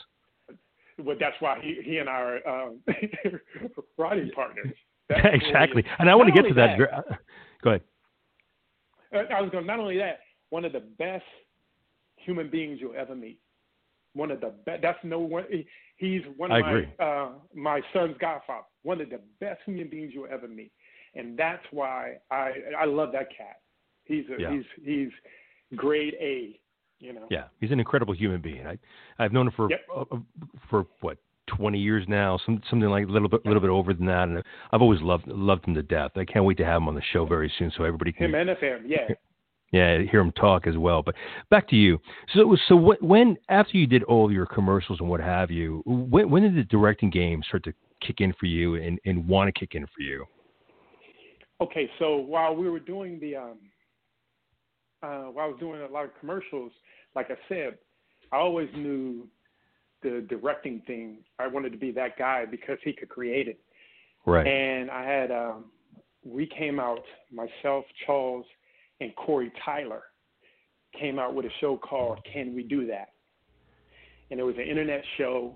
Well, 0.99 1.15
that's 1.19 1.35
why 1.39 1.59
he, 1.61 1.79
he 1.83 1.97
and 1.99 2.09
I 2.09 2.13
are 2.21 2.47
um, 2.67 2.79
writing 3.97 4.31
partners. 4.33 4.73
Exactly. 5.09 5.85
And 5.99 6.09
I 6.09 6.15
want 6.15 6.27
to 6.27 6.33
get 6.33 6.41
to 6.53 6.61
only 6.61 6.85
that. 6.85 7.05
Go 7.63 7.69
ahead. 7.69 7.81
Uh, 9.15 9.33
I 9.33 9.39
was 9.41 9.49
going. 9.51 9.65
Not 9.65 9.79
only 9.79 9.97
that, 9.99 10.19
one 10.49 10.65
of 10.65 10.73
the 10.73 10.81
best 10.81 11.23
human 12.17 12.49
beings 12.49 12.79
you'll 12.81 12.93
ever 12.97 13.15
meet. 13.15 13.39
One 14.13 14.31
of 14.31 14.41
the 14.41 14.53
best. 14.65 14.81
That's 14.81 14.99
no 15.05 15.19
one. 15.19 15.45
He's 15.95 16.21
one 16.35 16.51
of 16.51 16.57
I 16.57 16.61
my 16.61 16.69
agree. 16.71 16.87
uh, 16.99 17.29
my 17.55 17.81
son's 17.93 18.17
godfather. 18.19 18.65
One 18.83 18.99
of 18.99 19.09
the 19.09 19.21
best 19.39 19.61
human 19.65 19.89
beings 19.89 20.11
you'll 20.13 20.27
ever 20.29 20.47
meet, 20.47 20.73
and 21.15 21.37
that's 21.37 21.63
why 21.71 22.15
I 22.29 22.51
I 22.77 22.83
love 22.83 23.13
that 23.13 23.29
cat. 23.35 23.61
He's 24.03 24.25
a, 24.29 24.41
Yeah. 24.41 24.51
he's 24.51 24.65
he's 24.83 25.09
grade 25.77 26.15
A. 26.19 26.59
You 26.99 27.13
know. 27.13 27.27
Yeah, 27.29 27.45
he's 27.59 27.71
an 27.71 27.79
incredible 27.79 28.13
human 28.15 28.41
being. 28.41 28.65
I 28.65 28.77
I've 29.19 29.31
known 29.31 29.47
him 29.47 29.53
for 29.55 29.69
Yep. 29.69 29.81
uh, 29.95 30.01
uh, 30.11 30.17
for 30.69 30.87
what 31.01 31.17
twenty 31.47 31.79
years 31.79 32.05
now, 32.07 32.39
some 32.45 32.61
something 32.69 32.89
like 32.89 33.07
a 33.07 33.11
little 33.11 33.29
bit 33.29 33.45
little 33.45 33.61
bit 33.61 33.69
over 33.69 33.93
than 33.93 34.05
that, 34.07 34.27
and 34.27 34.43
I've 34.71 34.81
always 34.81 35.01
loved 35.01 35.27
loved 35.27 35.65
him 35.65 35.75
to 35.75 35.83
death. 35.83 36.11
I 36.15 36.25
can't 36.25 36.45
wait 36.45 36.57
to 36.57 36.65
have 36.65 36.77
him 36.77 36.87
on 36.87 36.95
the 36.95 37.01
show 37.13 37.25
very 37.25 37.51
soon, 37.57 37.71
so 37.75 37.83
everybody 37.83 38.11
can 38.11 38.25
Him 38.25 38.35
and 38.35 38.57
family. 38.57 38.89
Yeah. 38.89 39.13
yeah 39.71 40.01
hear 40.09 40.21
him 40.21 40.31
talk 40.31 40.65
as 40.65 40.77
well. 40.77 41.03
But 41.03 41.15
back 41.49 41.67
to 41.69 41.75
you. 41.75 41.99
So 42.33 42.55
so 42.67 42.75
what, 42.75 43.01
when 43.01 43.37
after 43.49 43.77
you 43.77 43.87
did 43.87 44.03
all 44.03 44.31
your 44.31 44.45
commercials 44.45 44.99
and 44.99 45.09
what 45.09 45.19
have 45.19 45.51
you, 45.51 45.83
when 45.85 46.29
when 46.29 46.43
did 46.43 46.55
the 46.55 46.63
directing 46.63 47.09
game 47.09 47.43
start 47.47 47.63
to 47.65 47.73
kick 48.01 48.21
in 48.21 48.33
for 48.39 48.47
you 48.47 48.75
and 48.75 48.99
and 49.05 49.27
want 49.27 49.53
to 49.53 49.57
kick 49.57 49.75
in 49.75 49.85
for 49.85 50.01
you? 50.01 50.25
Okay, 51.59 51.89
so 51.97 52.17
while 52.17 52.55
we 52.55 52.69
were 52.69 52.79
doing 52.79 53.19
the 53.19 53.35
um, 53.35 53.57
uh, 55.03 55.23
while 55.23 55.45
I 55.45 55.47
was 55.49 55.57
doing 55.59 55.81
a 55.81 55.87
lot 55.87 56.05
of 56.05 56.11
commercials, 56.19 56.71
like 57.15 57.29
I 57.29 57.35
said, 57.47 57.77
I 58.31 58.37
always 58.37 58.69
knew 58.75 59.27
the 60.03 60.25
directing 60.29 60.81
thing. 60.85 61.19
I 61.39 61.47
wanted 61.47 61.71
to 61.71 61.77
be 61.77 61.91
that 61.91 62.17
guy 62.17 62.45
because 62.45 62.77
he 62.83 62.93
could 62.93 63.09
create 63.09 63.47
it. 63.47 63.59
Right. 64.25 64.45
And 64.45 64.91
I 64.91 65.03
had 65.03 65.31
um, 65.31 65.65
we 66.25 66.47
came 66.47 66.79
out 66.79 67.03
myself, 67.31 67.85
Charles, 68.05 68.45
and 68.99 69.15
Corey 69.15 69.51
Tyler 69.63 70.03
came 70.99 71.19
out 71.19 71.33
with 71.35 71.45
a 71.45 71.51
show 71.61 71.77
called 71.77 72.19
Can 72.31 72.55
We 72.55 72.63
Do 72.63 72.85
That? 72.87 73.09
And 74.31 74.39
it 74.39 74.43
was 74.43 74.55
an 74.55 74.63
internet 74.63 75.03
show. 75.17 75.55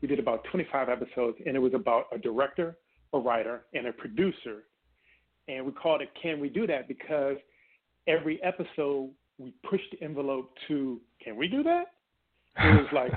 We 0.00 0.08
did 0.08 0.18
about 0.18 0.44
25 0.50 0.88
episodes, 0.88 1.38
and 1.46 1.54
it 1.56 1.60
was 1.60 1.74
about 1.74 2.06
a 2.12 2.18
director, 2.18 2.76
a 3.12 3.18
writer, 3.18 3.64
and 3.74 3.86
a 3.86 3.92
producer. 3.92 4.64
And 5.48 5.64
we 5.64 5.72
called 5.72 6.02
it 6.02 6.10
Can 6.20 6.40
We 6.40 6.48
Do 6.48 6.66
That? 6.66 6.88
Because 6.88 7.36
every 8.06 8.42
episode 8.42 9.10
we 9.38 9.52
pushed 9.68 9.90
the 9.92 10.02
envelope 10.04 10.50
to 10.68 11.00
Can 11.22 11.36
we 11.36 11.48
do 11.48 11.62
that? 11.62 11.86
It 12.58 12.76
was 12.76 12.92
like, 12.92 13.12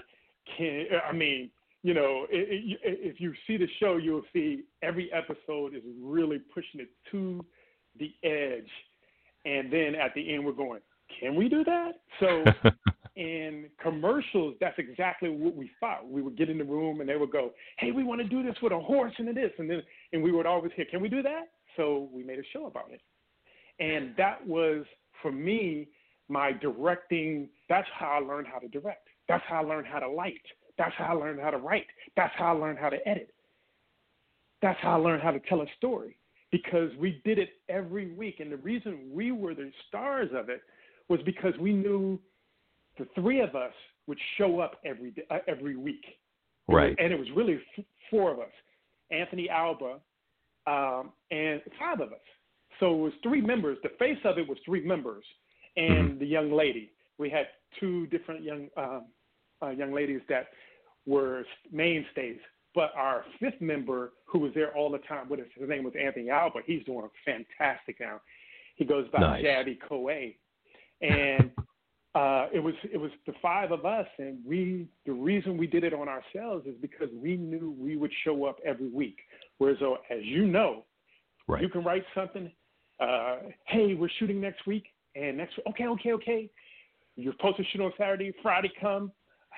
can 0.58 0.86
I 1.08 1.12
mean, 1.12 1.50
you 1.84 1.94
know, 1.94 2.26
i 2.32 2.36
i 2.36 2.76
if 2.82 3.20
you 3.20 3.34
see 3.46 3.58
the 3.58 3.68
show, 3.80 3.98
you'll 3.98 4.24
see 4.34 4.64
every 4.82 5.12
episode 5.12 5.76
is 5.76 5.84
really 6.02 6.40
pushing 6.54 6.80
it 6.80 6.90
to 7.12 7.46
the 8.00 8.14
edge, 8.24 8.70
and 9.46 9.72
then 9.72 9.96
at 9.96 10.14
the 10.16 10.34
end 10.34 10.46
we're 10.46 10.54
going, 10.54 10.80
can 11.20 11.36
we 11.36 11.50
do 11.50 11.64
that? 11.64 11.94
So 12.20 12.44
in 13.16 13.68
commercials, 13.82 14.56
that's 14.60 14.78
exactly 14.78 15.30
what 15.30 15.56
we 15.56 15.72
thought. 15.80 16.08
We 16.08 16.22
would 16.22 16.38
get 16.38 16.50
in 16.50 16.58
the 16.58 16.64
room 16.64 17.00
and 17.00 17.10
they 17.10 17.16
would 17.16 17.32
go, 17.32 17.52
"Hey, 17.78 17.92
we 17.92 18.04
want 18.04 18.22
to 18.22 18.28
do 18.28 18.44
this 18.44 18.56
with 18.62 18.72
a 18.72 18.80
horse 18.80 19.14
and 19.18 19.28
this," 19.36 19.52
and 19.58 19.70
then 19.70 19.82
and 20.14 20.22
we 20.22 20.32
would 20.32 20.46
always 20.46 20.72
hear, 20.76 20.86
"Can 20.86 21.02
we 21.02 21.10
do 21.10 21.22
that?" 21.22 21.52
So 21.78 22.10
we 22.12 22.24
made 22.24 22.40
a 22.40 22.44
show 22.54 22.66
about 22.66 22.92
it, 22.92 23.02
and 23.80 24.14
that 24.18 24.46
was 24.46 24.86
for 25.22 25.32
me 25.32 25.88
my 26.28 26.52
directing. 26.52 27.50
That's 27.70 27.88
how 27.98 28.20
I 28.22 28.26
learned 28.26 28.48
how 28.48 28.60
to 28.60 28.68
direct. 28.68 29.08
That's 29.28 29.44
how 29.48 29.62
I 29.62 29.64
learned 29.64 29.88
how 29.88 30.00
to 30.00 30.10
light. 30.10 30.42
That's 30.78 30.94
how 30.98 31.06
I 31.06 31.14
learned 31.14 31.40
how 31.40 31.52
to 31.52 31.58
write. 31.58 31.88
That's 32.16 32.34
how 32.38 32.56
I 32.56 32.60
learned 32.60 32.80
how 32.80 32.90
to 32.90 33.08
edit. 33.08 33.34
That's 34.62 34.80
how 34.82 34.94
I 34.94 34.96
learned 34.96 35.22
how 35.22 35.32
to 35.32 35.40
tell 35.42 35.62
a 35.62 35.66
story 35.78 36.18
because 36.52 36.90
we 37.00 37.22
did 37.26 37.38
it 37.38 37.50
every 37.70 38.14
week. 38.14 38.40
And 38.40 38.52
the 38.52 38.58
reason 38.58 39.10
we 39.12 39.32
were 39.32 39.54
the 39.54 39.72
stars 39.88 40.30
of 40.34 40.50
it 40.50 40.62
was 41.10 41.20
because 41.26 41.54
we 41.60 41.74
knew 41.74 42.20
the 42.98 43.08
three 43.16 43.42
of 43.42 43.56
us 43.56 43.74
would 44.08 44.18
show 44.38 44.60
up 44.60 44.80
every 44.86 45.12
day, 45.12 45.24
uh, 45.30 45.40
every 45.48 45.76
week. 45.76 46.04
Right. 46.68 46.96
and 46.98 47.14
it 47.14 47.20
was 47.20 47.28
really 47.36 47.60
f- 47.78 47.86
four 48.10 48.32
of 48.32 48.40
us 48.40 48.52
Anthony 49.12 49.50
Alba 49.50 50.00
um, 50.66 51.12
and 51.30 51.62
five 51.80 52.00
of 52.00 52.12
us. 52.12 52.20
So 52.80 52.94
it 52.94 52.98
was 52.98 53.14
three 53.24 53.42
members. 53.42 53.78
The 53.84 53.90
face 54.00 54.18
of 54.26 54.38
it 54.38 54.48
was 54.48 54.58
three 54.66 54.86
members 54.86 55.24
and 55.78 56.20
the 56.20 56.26
young 56.26 56.52
lady. 56.52 56.92
We 57.18 57.30
had 57.30 57.48
two 57.80 58.08
different 58.08 58.44
young 58.44 58.68
um, 58.78 59.06
uh, 59.62 59.70
young 59.70 59.94
ladies 59.94 60.22
that 60.30 60.48
were 61.06 61.46
mainstays. 61.72 62.40
But 62.74 62.92
our 62.96 63.24
fifth 63.40 63.62
member, 63.62 64.12
who 64.26 64.40
was 64.40 64.52
there 64.54 64.76
all 64.76 64.92
the 64.92 64.98
time 65.00 65.30
with 65.30 65.40
us, 65.40 65.46
his 65.58 65.70
name 65.70 65.86
was 65.86 65.94
Anthony 66.00 66.30
Alba. 66.30 66.60
He's 66.66 66.84
doing 66.84 67.08
fantastic 67.24 68.02
now. 68.02 68.20
He 68.76 68.84
goes 68.84 69.08
by 69.14 69.20
Nice. 69.22 69.46
Jabby 69.46 69.78
Coe, 69.88 70.10
and 71.02 71.52
uh, 72.16 72.48
it 72.54 72.60
was 72.62 72.74
it 72.92 72.98
was 72.98 73.12
the 73.26 73.34
five 73.42 73.72
of 73.72 73.86
us, 73.86 74.08
and 74.18 74.40
we 74.46 74.88
the 75.06 75.14
reason 75.14 75.58
we 75.58 75.68
did 75.68 75.86
it 75.86 75.94
on 75.94 76.10
ourselves 76.10 76.66
is 76.68 76.76
because 76.82 77.08
we 77.14 77.38
knew 77.38 77.74
we 77.80 77.96
would 77.96 78.12
show 78.26 78.44
up 78.44 78.58
every 78.66 78.90
week. 78.90 79.20
Whereas, 79.58 79.78
as 80.12 80.24
you 80.24 80.46
know, 80.46 80.84
Right. 81.48 81.62
you 81.62 81.70
can 81.70 81.84
write 81.84 82.04
something. 82.14 82.52
Uh, 83.00 83.38
hey, 83.68 83.94
we're 83.94 84.10
shooting 84.20 84.40
next 84.40 84.66
week, 84.66 84.86
and 85.16 85.38
next 85.38 85.54
okay, 85.70 85.88
okay, 85.88 86.14
okay. 86.14 86.50
You're 87.16 87.34
supposed 87.34 87.58
to 87.58 87.64
shoot 87.72 87.82
on 87.82 87.92
Saturday. 87.98 88.34
Friday 88.42 88.72
come. 88.80 89.12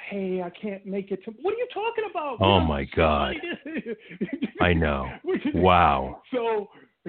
Hey, 0.10 0.42
I 0.44 0.50
can't 0.50 0.86
make 0.86 1.12
it. 1.12 1.24
To, 1.26 1.32
what 1.42 1.54
are 1.54 1.58
you 1.58 1.68
talking 1.74 2.04
about? 2.10 2.38
Oh, 2.40 2.60
my 2.60 2.86
God. 2.96 3.36
I 4.62 4.74
know. 4.74 5.10
Wow. 5.56 6.22
So, 6.32 6.70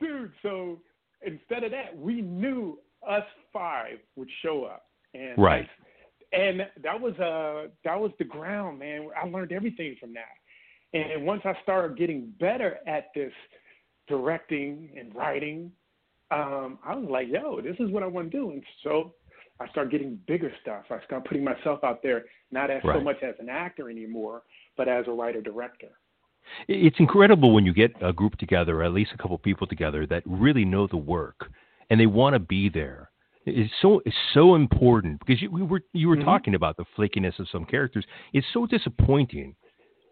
dude, 0.00 0.32
so 0.42 0.80
instead 1.22 1.64
of 1.64 1.72
that, 1.72 1.96
we 1.96 2.22
knew 2.22 2.78
us 3.08 3.24
five 3.52 3.98
would 4.16 4.28
show 4.42 4.64
up, 4.64 4.86
and 5.14 5.36
Right. 5.36 5.68
And 6.32 6.60
that 6.84 7.00
was 7.00 7.14
uh 7.18 7.70
that 7.84 7.98
was 7.98 8.12
the 8.18 8.24
ground, 8.24 8.78
man. 8.78 9.08
I 9.20 9.26
learned 9.26 9.50
everything 9.50 9.96
from 9.98 10.14
that. 10.14 10.36
And 10.92 11.26
once 11.26 11.42
I 11.44 11.54
started 11.62 11.98
getting 11.98 12.32
better 12.38 12.78
at 12.86 13.08
this 13.14 13.32
directing 14.10 14.90
and 14.98 15.14
writing, 15.14 15.72
um, 16.30 16.78
I 16.84 16.94
was 16.94 17.08
like, 17.10 17.28
yo, 17.28 17.62
this 17.62 17.76
is 17.80 17.90
what 17.90 18.02
I 18.02 18.06
want 18.06 18.30
to 18.30 18.36
do. 18.36 18.50
And 18.50 18.62
so 18.84 19.14
I 19.58 19.68
start 19.68 19.90
getting 19.90 20.18
bigger 20.26 20.52
stuff. 20.60 20.84
I 20.90 21.02
start 21.04 21.24
putting 21.24 21.44
myself 21.44 21.82
out 21.82 22.02
there, 22.02 22.26
not 22.50 22.70
as 22.70 22.82
right. 22.84 22.98
so 22.98 23.02
much 23.02 23.22
as 23.22 23.34
an 23.38 23.48
actor 23.48 23.88
anymore, 23.88 24.42
but 24.76 24.88
as 24.88 25.06
a 25.08 25.10
writer 25.10 25.40
director. 25.40 25.88
It's 26.68 26.96
incredible 26.98 27.54
when 27.54 27.64
you 27.64 27.72
get 27.72 27.92
a 28.02 28.12
group 28.12 28.36
together, 28.36 28.82
at 28.82 28.92
least 28.92 29.12
a 29.14 29.18
couple 29.18 29.38
people 29.38 29.66
together, 29.66 30.06
that 30.06 30.22
really 30.26 30.64
know 30.64 30.86
the 30.86 30.96
work 30.96 31.50
and 31.90 32.00
they 32.00 32.06
want 32.06 32.34
to 32.34 32.38
be 32.38 32.68
there. 32.68 33.10
It's 33.46 33.72
so 33.80 34.02
it's 34.04 34.16
so 34.34 34.54
important 34.54 35.20
because 35.20 35.40
you, 35.42 35.50
we 35.50 35.62
were 35.62 35.80
you 35.92 36.08
were 36.08 36.16
mm-hmm. 36.16 36.24
talking 36.24 36.54
about 36.54 36.76
the 36.76 36.84
flakiness 36.96 37.38
of 37.38 37.48
some 37.50 37.64
characters. 37.64 38.04
It's 38.32 38.46
so 38.52 38.66
disappointing 38.66 39.56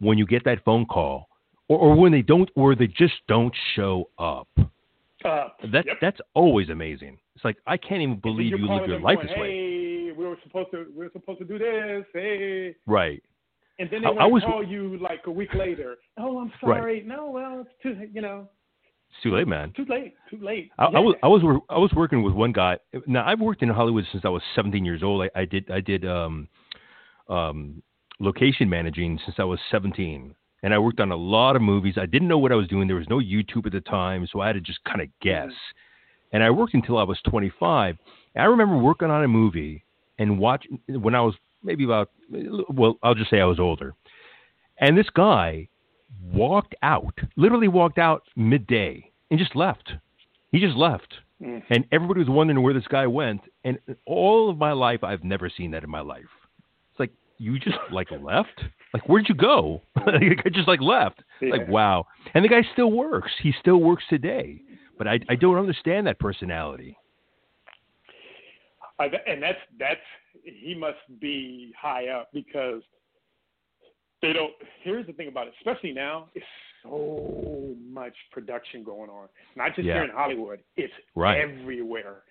when 0.01 0.19
you 0.19 0.27
get 0.27 0.45
that 0.45 0.65
phone 0.65 0.87
call, 0.87 1.29
or, 1.69 1.79
or 1.79 1.97
when 1.97 2.13
they 2.13 2.23
don't, 2.23 2.51
or 2.55 2.75
they 2.75 2.87
just 2.87 3.15
don't 3.29 3.55
show 3.75 4.11
up. 4.19 4.49
Uh, 5.25 5.49
that 5.73 5.85
yep. 5.87 5.97
that's 6.01 6.21
always 6.35 6.69
amazing. 6.69 7.19
It's 7.35 7.45
like 7.45 7.57
I 7.67 7.77
can't 7.77 8.03
even 8.03 8.21
believe 8.21 8.59
you 8.59 8.69
live 8.69 8.89
your 8.89 9.01
life 9.01 9.17
going, 9.17 9.27
this 9.27 9.35
hey, 9.35 9.41
way. 9.41 9.49
Hey, 9.49 10.13
we 10.13 10.25
were 10.25 10.39
supposed 10.45 10.71
to 10.73 10.87
we 10.97 11.05
were 11.05 11.11
supposed 11.13 11.41
to 11.41 11.45
do 11.45 11.59
this. 11.59 12.05
Hey, 12.13 12.77
right. 12.87 13.23
And 13.81 13.89
then 13.91 14.03
they 14.03 14.09
I, 14.09 14.25
I 14.25 14.27
was, 14.27 14.43
call 14.43 14.67
you 14.67 14.99
like 14.99 15.21
a 15.27 15.31
week 15.31 15.55
later. 15.55 15.97
Oh, 16.19 16.39
I'm 16.39 16.53
sorry. 16.61 16.81
Right. 16.81 17.07
No, 17.07 17.31
well, 17.31 17.61
it's 17.61 17.71
too 17.83 18.09
you 18.13 18.23
know. 18.23 18.49
It's 19.11 19.23
too 19.23 19.35
late, 19.35 19.49
man. 19.49 19.73
Too 19.75 19.87
late. 19.89 20.15
Too 20.31 20.39
late. 20.41 20.71
I, 20.79 20.89
yeah. 20.91 20.99
I 20.99 21.01
was 21.01 21.15
I 21.23 21.29
was 21.29 21.63
I 21.69 21.79
was 21.79 21.91
working 21.97 22.23
with 22.23 22.35
one 22.35 22.53
guy. 22.53 22.79
Now 23.07 23.27
I've 23.27 23.41
worked 23.41 23.63
in 23.63 23.69
Hollywood 23.69 24.05
since 24.13 24.25
I 24.25 24.29
was 24.29 24.43
17 24.55 24.85
years 24.85 25.03
old. 25.03 25.23
I, 25.35 25.41
I 25.41 25.45
did 25.45 25.69
I 25.71 25.81
did 25.81 26.05
um, 26.05 26.49
um, 27.29 27.83
location 28.21 28.69
managing 28.69 29.19
since 29.25 29.37
I 29.39 29.45
was 29.45 29.59
17, 29.71 30.35
and 30.63 30.75
I 30.75 30.79
worked 30.79 31.01
on 31.01 31.13
a 31.13 31.17
lot 31.17 31.57
of 31.57 31.63
movies. 31.63 31.95
I 32.01 32.07
didn't 32.07 32.29
know 32.29 32.39
what 32.39 32.53
I 32.53 32.57
was 32.57 32.69
doing. 32.69 32.89
There 32.89 32.97
was 32.97 33.09
no 33.09 33.19
YouTube 33.19 33.67
at 33.67 33.73
the 33.73 33.81
time, 33.81 34.27
so 34.31 34.41
I 34.41 34.49
had 34.49 34.55
to 34.55 34.61
just 34.61 34.83
kind 34.85 35.01
of 35.01 35.09
guess. 35.21 35.51
Mm-hmm. 35.51 36.35
And 36.35 36.43
I 36.43 36.51
worked 36.51 36.75
until 36.75 36.99
I 36.99 37.05
was 37.05 37.19
25. 37.29 37.97
And 38.35 38.43
I 38.43 38.47
remember 38.47 38.77
working 38.77 39.11
on 39.11 39.25
a 39.25 39.29
movie 39.29 39.85
and 40.19 40.39
watching 40.39 40.81
when 40.89 41.15
I 41.15 41.21
was 41.21 41.35
maybe 41.63 41.85
about 41.85 42.11
well, 42.69 42.99
I'll 43.03 43.15
just 43.15 43.31
say 43.31 43.41
I 43.41 43.47
was 43.47 43.61
older. 43.61 43.95
And 44.81 44.97
this 44.97 45.11
guy 45.11 45.69
walked 46.33 46.75
out, 46.83 47.15
literally 47.37 47.69
walked 47.69 47.99
out 47.99 48.23
midday 48.37 49.11
and 49.31 49.39
just 49.39 49.57
left. 49.57 49.93
He 50.53 50.61
just 50.61 50.77
left. 50.77 51.15
Mm. 51.43 51.63
And 51.71 51.85
everybody 51.93 52.21
was 52.21 52.29
wondering 52.29 52.63
where 52.63 52.75
this 52.75 52.87
guy 52.89 53.07
went. 53.07 53.43
And 53.65 53.79
all 54.07 54.51
of 54.51 54.59
my 54.59 54.73
life, 54.73 55.05
I've 55.05 55.25
never 55.25 55.51
seen 55.51 55.71
that 55.73 55.85
in 55.85 55.91
my 55.91 56.01
life. 56.01 56.25
It's 56.93 57.01
like, 57.01 57.13
you 57.39 57.59
just 57.59 57.77
like 57.93 58.09
left? 58.11 58.63
Like, 58.95 59.09
where'd 59.09 59.29
you 59.29 59.35
go? 59.35 59.83
I 59.97 60.49
just 60.53 60.69
like 60.69 60.81
left. 60.81 61.23
Yeah. 61.41 61.51
Like, 61.51 61.69
wow. 61.69 62.07
And 62.35 62.45
the 62.45 62.49
guy 62.49 62.63
still 62.73 62.91
works. 62.91 63.31
He 63.43 63.53
still 63.61 63.79
works 63.79 64.05
today. 64.09 64.63
But 64.97 65.07
I, 65.07 65.21
I 65.29 65.35
don't 65.35 65.57
understand 65.57 66.07
that 66.07 66.19
personality. 66.19 66.97
Uh, 68.99 69.05
and 69.27 69.43
that's, 69.43 69.59
that's, 69.79 70.01
he 70.43 70.75
must 70.75 70.99
be 71.21 71.73
high 71.81 72.09
up 72.09 72.31
because– 72.33 72.83
they 74.23 74.33
don't. 74.33 74.53
Here's 74.83 75.07
the 75.07 75.13
thing 75.13 75.29
about 75.29 75.47
it, 75.47 75.55
especially 75.59 75.93
now, 75.93 76.29
it's 76.35 76.45
so 76.83 77.75
much 77.89 78.15
production 78.33 78.83
going 78.83 79.11
on. 79.11 79.29
Not 79.57 79.75
just 79.75 79.87
yeah. 79.87 79.95
here 79.95 80.05
in 80.05 80.11
Hollywood, 80.11 80.61
it's 80.77 80.93
right. 81.15 81.41
everywhere. 81.41 82.23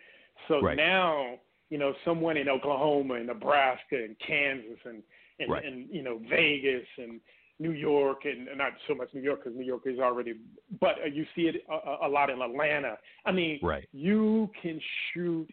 So 0.47 0.61
right. 0.61 0.75
now, 0.77 1.35
you 1.69 1.77
know, 1.77 1.93
someone 2.03 2.37
in 2.37 2.49
Oklahoma 2.49 3.15
and 3.15 3.27
Nebraska 3.27 3.95
and 3.95 4.15
Kansas 4.25 4.79
and 4.85 5.01
and, 5.39 5.51
right. 5.51 5.65
and 5.65 5.87
you 5.91 6.03
know 6.03 6.19
Vegas 6.29 6.87
and 6.97 7.19
New 7.59 7.71
York 7.71 8.25
and 8.25 8.47
not 8.57 8.73
so 8.87 8.93
much 8.93 9.09
New 9.13 9.21
York 9.21 9.43
because 9.43 9.57
New 9.57 9.65
York 9.65 9.83
is 9.85 9.99
already, 9.99 10.35
but 10.79 10.95
you 11.11 11.25
see 11.35 11.43
it 11.43 11.63
a, 11.69 12.07
a 12.07 12.09
lot 12.09 12.29
in 12.29 12.41
Atlanta. 12.41 12.97
I 13.25 13.31
mean, 13.31 13.59
right. 13.63 13.87
you 13.91 14.49
can 14.61 14.79
shoot 15.13 15.47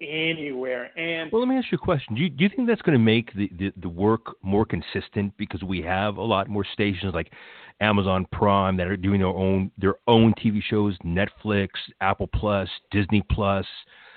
anywhere. 0.00 0.96
And 0.98 1.30
well, 1.32 1.40
let 1.40 1.48
me 1.48 1.56
ask 1.56 1.70
you 1.70 1.78
a 1.80 1.84
question. 1.84 2.14
Do 2.14 2.22
you, 2.22 2.30
do 2.30 2.44
you 2.44 2.50
think 2.54 2.68
that's 2.68 2.82
going 2.82 2.98
to 2.98 3.04
make 3.04 3.32
the, 3.34 3.50
the, 3.58 3.72
the 3.80 3.88
work 3.88 4.36
more 4.42 4.64
consistent 4.64 5.32
because 5.36 5.62
we 5.62 5.80
have 5.82 6.16
a 6.16 6.22
lot 6.22 6.48
more 6.48 6.64
stations 6.72 7.14
like 7.14 7.32
Amazon 7.80 8.26
Prime 8.32 8.76
that 8.76 8.88
are 8.88 8.96
doing 8.96 9.20
their 9.20 9.28
own 9.28 9.70
their 9.78 9.94
own 10.06 10.34
TV 10.34 10.60
shows, 10.62 10.96
Netflix, 11.04 11.68
Apple 12.00 12.28
Plus, 12.32 12.68
Disney 12.90 13.22
Plus. 13.30 13.66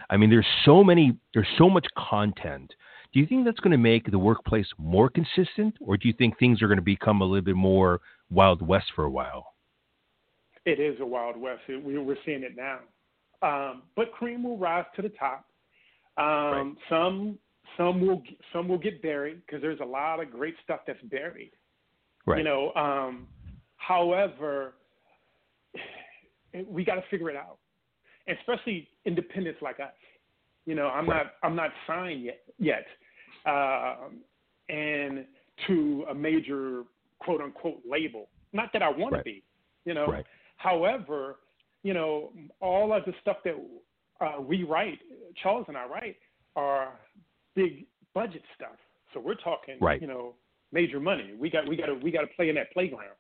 I 0.10 0.18
mean, 0.18 0.30
there's 0.30 0.48
so 0.66 0.84
many, 0.84 1.18
there's 1.34 1.48
so 1.58 1.70
much 1.70 1.86
content. 1.98 2.74
Do 3.14 3.20
you 3.20 3.26
think 3.28 3.46
that's 3.46 3.60
going 3.60 3.72
to 3.72 3.78
make 3.78 4.10
the 4.10 4.20
workplace 4.20 4.68
more 4.78 5.10
consistent, 5.10 5.76
or 5.82 5.98
do 5.98 6.08
you 6.08 6.14
think 6.14 6.40
things 6.40 6.62
are 6.62 6.68
going 6.68 6.78
to 6.78 6.84
become 6.84 7.22
a 7.22 7.26
little 7.26 7.42
bit 7.42 7.56
more 7.56 8.00
Wild 8.30 8.66
West 8.66 8.86
for 8.96 9.04
a 9.04 9.10
while? 9.10 9.54
It 10.66 10.80
is 10.80 11.00
a 11.02 11.06
Wild 11.06 11.36
West. 11.36 11.62
We, 11.68 11.98
we're 11.98 12.16
seeing 12.26 12.44
it 12.44 12.56
now. 12.56 12.80
Um, 13.42 13.84
but 13.96 14.12
cream 14.12 14.44
will 14.44 14.58
rise 14.58 14.86
to 14.96 15.02
the 15.02 15.10
top. 15.10 15.46
Um, 16.18 16.26
right. 16.26 16.74
Some 16.90 17.38
some 17.78 18.02
will 18.02 18.22
some 18.54 18.68
will 18.68 18.78
get 18.78 19.02
buried 19.02 19.42
because 19.46 19.62
there's 19.62 19.80
a 19.80 19.86
lot 19.86 20.22
of 20.22 20.30
great 20.30 20.56
stuff 20.64 20.82
that's 20.86 21.02
buried. 21.04 21.52
Right. 22.26 22.40
You 22.40 22.44
know. 22.44 22.74
Um, 22.74 23.28
however, 23.78 24.74
we 26.68 26.84
got 26.86 26.96
to 26.96 27.04
figure 27.10 27.30
it 27.30 27.36
out, 27.36 27.58
especially 28.28 28.88
independents 29.06 29.62
like 29.62 29.80
us. 29.80 29.94
You 30.66 30.76
know, 30.76 30.88
I'm 30.88 31.10
right. 31.10 31.24
not 31.24 31.34
I'm 31.44 31.56
not 31.56 31.72
signed 31.88 32.24
yet 32.24 32.42
yet, 32.60 32.86
um, 33.46 34.20
and 34.70 35.26
to 35.68 36.06
a 36.10 36.14
major 36.14 36.84
quote 37.20 37.42
unquote 37.42 37.82
label. 37.90 38.30
Not 38.54 38.72
that 38.74 38.82
I 38.82 38.90
want 38.90 39.14
right. 39.14 39.20
to 39.20 39.24
be. 39.24 39.44
You 39.86 39.94
know. 39.94 40.08
Right. 40.08 40.26
However, 40.58 41.38
you 41.84 41.94
know, 41.94 42.32
all 42.60 42.94
of 42.94 43.04
the 43.06 43.14
stuff 43.22 43.38
that 43.46 43.56
uh, 44.20 44.40
we 44.40 44.64
write, 44.64 45.00
Charles 45.42 45.66
and 45.68 45.78
I 45.78 45.86
write, 45.86 46.18
are 46.56 47.00
big 47.56 47.86
budget 48.14 48.44
stuff. 48.56 48.76
So 49.14 49.20
we're 49.20 49.36
talking, 49.36 49.78
right. 49.82 50.00
you 50.00 50.08
know, 50.08 50.36
major 50.72 51.00
money. 51.00 51.34
We 51.38 51.50
got 51.50 51.68
we 51.68 51.76
got 51.76 51.88
to 51.88 51.96
we 51.96 52.12
got 52.12 52.22
to 52.22 52.28
play 52.28 52.50
in 52.50 52.56
that 52.56 52.72
playground. 52.72 53.16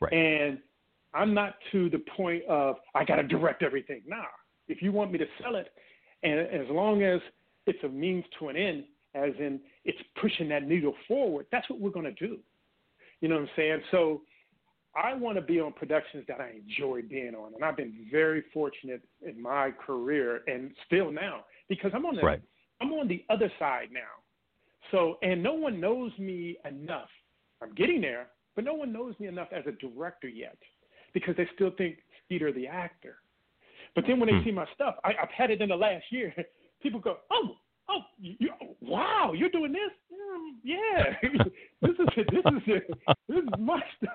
Right. 0.00 0.12
And 0.12 0.58
I'm 1.14 1.32
not 1.32 1.54
to 1.72 1.88
the 1.90 2.02
point 2.16 2.44
of 2.48 2.76
I 2.94 3.04
got 3.04 3.16
to 3.16 3.22
direct 3.22 3.62
everything. 3.62 4.02
Nah. 4.06 4.24
If 4.68 4.82
you 4.82 4.92
want 4.92 5.12
me 5.12 5.18
to 5.18 5.26
sell 5.42 5.56
it, 5.56 5.68
and 6.22 6.40
as 6.40 6.68
long 6.70 7.02
as 7.02 7.20
it's 7.66 7.82
a 7.84 7.88
means 7.88 8.24
to 8.38 8.48
an 8.48 8.56
end, 8.56 8.84
as 9.16 9.32
in 9.38 9.60
it's 9.84 9.98
pushing 10.20 10.48
that 10.50 10.66
needle 10.66 10.94
forward, 11.08 11.46
that's 11.50 11.68
what 11.70 11.80
we're 11.80 11.90
going 11.90 12.04
to 12.04 12.26
do. 12.26 12.38
You 13.20 13.28
know 13.28 13.36
what 13.36 13.42
I'm 13.42 13.50
saying? 13.56 13.80
So 13.90 14.22
I 14.94 15.14
want 15.14 15.36
to 15.36 15.42
be 15.42 15.60
on 15.60 15.72
productions 15.72 16.24
that 16.28 16.40
I 16.40 16.52
enjoy 16.64 17.02
being 17.02 17.34
on, 17.34 17.54
and 17.54 17.64
I've 17.64 17.76
been 17.76 18.06
very 18.10 18.44
fortunate 18.52 19.02
in 19.26 19.40
my 19.40 19.70
career, 19.70 20.42
and 20.46 20.70
still 20.86 21.10
now 21.10 21.44
because 21.68 21.90
I'm 21.94 22.06
on 22.06 22.16
the 22.16 22.22
right. 22.22 22.42
I'm 22.80 22.92
on 22.92 23.08
the 23.08 23.24
other 23.30 23.50
side 23.58 23.88
now. 23.92 24.00
So, 24.90 25.18
and 25.22 25.42
no 25.42 25.54
one 25.54 25.80
knows 25.80 26.12
me 26.18 26.56
enough. 26.68 27.08
I'm 27.62 27.74
getting 27.74 28.00
there, 28.00 28.28
but 28.54 28.64
no 28.64 28.74
one 28.74 28.92
knows 28.92 29.14
me 29.18 29.26
enough 29.26 29.48
as 29.50 29.64
a 29.66 29.72
director 29.72 30.28
yet, 30.28 30.58
because 31.14 31.34
they 31.36 31.48
still 31.54 31.70
think 31.76 31.96
Skiter 32.30 32.54
the 32.54 32.66
actor. 32.66 33.16
But 33.94 34.04
then 34.06 34.20
when 34.20 34.28
they 34.28 34.36
hmm. 34.36 34.44
see 34.44 34.52
my 34.52 34.66
stuff, 34.74 34.96
I, 35.04 35.10
I've 35.20 35.30
had 35.30 35.50
it 35.50 35.60
in 35.60 35.70
the 35.70 35.76
last 35.76 36.04
year. 36.10 36.34
People 36.82 37.00
go, 37.00 37.18
"Oh, 37.30 37.56
oh, 37.88 38.00
you, 38.18 38.50
wow, 38.80 39.32
you're 39.34 39.50
doing 39.50 39.72
this? 39.72 39.90
Mm, 40.12 40.54
yeah, 40.62 41.28
this 41.82 41.90
is 41.90 42.08
it. 42.16 42.26
This 42.30 42.52
is 42.56 42.62
it. 42.66 42.98
This 43.28 43.38
is 43.38 43.48
my 43.58 43.80
stuff 43.98 44.14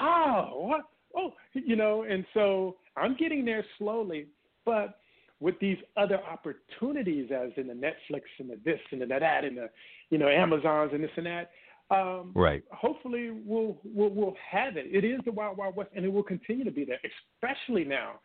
wow, 0.00 0.52
what? 0.54 0.82
Oh, 1.16 1.32
you 1.54 1.76
know, 1.76 2.04
and 2.08 2.24
so 2.34 2.76
I'm 2.96 3.16
getting 3.16 3.44
there 3.44 3.64
slowly, 3.78 4.26
but 4.64 5.00
with 5.40 5.58
these 5.60 5.78
other 5.96 6.20
opportunities, 6.22 7.30
as 7.32 7.50
in 7.56 7.66
the 7.66 7.74
Netflix 7.74 8.22
and 8.38 8.50
the 8.50 8.58
this 8.64 8.78
and 8.92 9.00
the 9.00 9.06
that 9.06 9.44
and 9.44 9.56
the, 9.56 9.70
you 10.10 10.18
know, 10.18 10.28
Amazons 10.28 10.92
and 10.92 11.02
this 11.02 11.10
and 11.16 11.26
that. 11.26 11.50
Um, 11.90 12.30
right. 12.36 12.62
Hopefully, 12.70 13.30
we'll, 13.44 13.78
we'll 13.84 14.10
we'll 14.10 14.36
have 14.48 14.76
it. 14.76 14.86
It 14.88 15.04
is 15.04 15.20
the 15.24 15.32
Wild 15.32 15.56
Wild 15.56 15.74
West, 15.74 15.90
and 15.96 16.04
it 16.04 16.12
will 16.12 16.22
continue 16.22 16.64
to 16.64 16.70
be 16.70 16.84
there, 16.84 17.00
especially 17.42 17.84
now. 17.84 18.20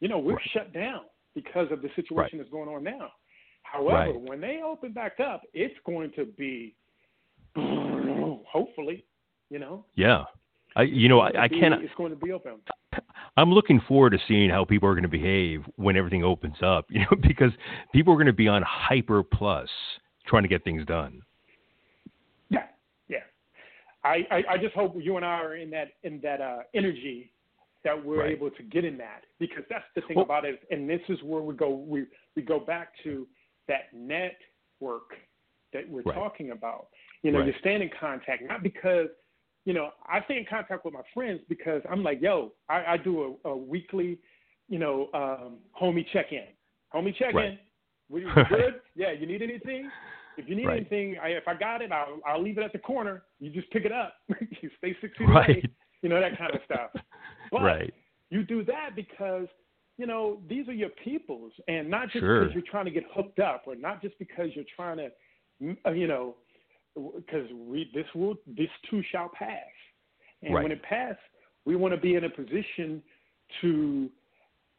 You 0.00 0.08
know, 0.08 0.18
we're 0.18 0.34
right. 0.34 0.50
shut 0.52 0.74
down 0.74 1.00
because 1.34 1.68
of 1.70 1.80
the 1.80 1.88
situation 1.96 2.16
right. 2.16 2.32
that's 2.38 2.50
going 2.50 2.68
on 2.68 2.84
now. 2.84 3.12
However, 3.72 4.12
right. 4.12 4.20
when 4.20 4.40
they 4.40 4.60
open 4.64 4.92
back 4.92 5.20
up, 5.20 5.42
it's 5.52 5.74
going 5.84 6.12
to 6.16 6.24
be 6.24 6.74
hopefully, 7.56 9.04
you 9.50 9.58
know. 9.58 9.84
Yeah. 9.94 10.24
I, 10.76 10.82
you 10.82 11.08
know, 11.08 11.20
I, 11.20 11.44
I 11.44 11.48
cannot. 11.48 11.82
It's 11.82 11.94
going 11.96 12.10
to 12.10 12.16
be 12.16 12.32
open. 12.32 12.56
I'm 13.36 13.52
looking 13.52 13.80
forward 13.86 14.10
to 14.10 14.18
seeing 14.28 14.50
how 14.50 14.64
people 14.64 14.88
are 14.88 14.94
going 14.94 15.02
to 15.02 15.08
behave 15.08 15.64
when 15.76 15.96
everything 15.96 16.24
opens 16.24 16.56
up. 16.62 16.86
You 16.90 17.00
know, 17.00 17.16
because 17.20 17.50
people 17.92 18.12
are 18.12 18.16
going 18.16 18.26
to 18.26 18.32
be 18.32 18.48
on 18.48 18.62
hyper 18.66 19.22
plus 19.22 19.68
trying 20.26 20.42
to 20.42 20.48
get 20.48 20.64
things 20.64 20.84
done. 20.86 21.20
Yeah, 22.48 22.64
yeah. 23.08 23.18
I, 24.04 24.26
I, 24.30 24.42
I 24.52 24.58
just 24.58 24.74
hope 24.74 24.96
you 24.98 25.16
and 25.16 25.24
I 25.24 25.28
are 25.28 25.56
in 25.56 25.70
that 25.70 25.88
in 26.04 26.20
that 26.22 26.40
uh, 26.40 26.58
energy 26.74 27.32
that 27.84 28.04
we're 28.04 28.20
right. 28.20 28.32
able 28.32 28.50
to 28.50 28.62
get 28.64 28.84
in 28.84 28.98
that 28.98 29.22
because 29.38 29.64
that's 29.70 29.84
the 29.94 30.02
thing 30.02 30.16
well, 30.16 30.24
about 30.24 30.44
it. 30.44 30.60
And 30.70 30.88
this 30.88 31.00
is 31.08 31.18
where 31.22 31.42
we 31.42 31.54
go. 31.54 31.70
We 31.70 32.04
we 32.34 32.42
go 32.42 32.58
back 32.58 32.88
to 33.04 33.26
that 33.68 33.92
network 33.94 35.10
that 35.72 35.88
we're 35.88 36.02
right. 36.02 36.14
talking 36.14 36.50
about. 36.50 36.88
You 37.22 37.32
know, 37.32 37.40
right. 37.40 37.48
you 37.48 37.54
stand 37.60 37.82
in 37.82 37.90
contact 38.00 38.42
not 38.46 38.62
because 38.62 39.08
you 39.66 39.74
know, 39.74 39.90
I 40.06 40.24
stay 40.24 40.38
in 40.38 40.46
contact 40.48 40.84
with 40.84 40.94
my 40.94 41.02
friends 41.12 41.40
because 41.48 41.82
I'm 41.90 42.04
like, 42.04 42.22
yo, 42.22 42.52
I, 42.68 42.84
I 42.92 42.96
do 42.96 43.36
a, 43.44 43.48
a 43.48 43.56
weekly, 43.56 44.16
you 44.68 44.78
know, 44.78 45.08
um, 45.12 45.56
homie 45.78 46.06
check 46.12 46.26
in. 46.30 46.44
Homie 46.94 47.14
check 47.16 47.30
in. 47.30 47.36
Right. 47.36 47.58
We 48.08 48.20
good? 48.48 48.80
Yeah. 48.94 49.10
You 49.10 49.26
need 49.26 49.42
anything? 49.42 49.90
If 50.38 50.48
you 50.48 50.54
need 50.54 50.66
Right. 50.66 50.76
anything, 50.80 51.16
I, 51.20 51.28
if 51.30 51.48
I 51.48 51.54
got 51.54 51.82
it, 51.82 51.90
I'll 51.90 52.20
I'll 52.24 52.42
leave 52.42 52.58
it 52.58 52.64
at 52.64 52.72
the 52.72 52.78
corner. 52.78 53.24
You 53.40 53.50
just 53.50 53.68
pick 53.70 53.84
it 53.84 53.92
up. 53.92 54.14
you 54.62 54.70
stay 54.78 54.96
six 55.00 55.16
feet 55.18 55.28
Right. 55.28 55.50
away. 55.50 55.62
You 56.02 56.10
know 56.10 56.20
that 56.20 56.38
kind 56.38 56.54
of 56.54 56.60
stuff. 56.64 56.90
But 57.52 57.62
right. 57.62 57.94
you 58.28 58.42
do 58.42 58.64
that 58.64 58.96
because 58.96 59.46
you 59.98 60.06
know 60.06 60.38
these 60.48 60.68
are 60.68 60.72
your 60.72 60.90
peoples, 60.90 61.52
and 61.68 61.90
not 61.90 62.10
just 62.10 62.20
Sure. 62.20 62.40
because 62.40 62.54
you're 62.54 62.70
trying 62.70 62.84
to 62.86 62.90
get 62.90 63.04
hooked 63.14 63.38
up, 63.38 63.64
or 63.66 63.74
not 63.74 64.02
just 64.02 64.18
because 64.18 64.50
you're 64.54 64.64
trying 64.74 64.98
to, 64.98 65.76
uh, 65.86 65.90
you 65.90 66.06
know, 66.06 66.36
because 66.94 67.50
we 67.52 67.90
this 67.94 68.06
will 68.14 68.36
this 68.46 68.68
too 68.90 69.02
shall 69.10 69.30
pass, 69.30 69.58
and 70.42 70.54
Right. 70.54 70.62
when 70.62 70.72
it 70.72 70.82
passes, 70.82 71.18
we 71.64 71.76
want 71.76 71.94
to 71.94 72.00
be 72.00 72.14
in 72.14 72.24
a 72.24 72.30
position 72.30 73.02
to, 73.60 74.10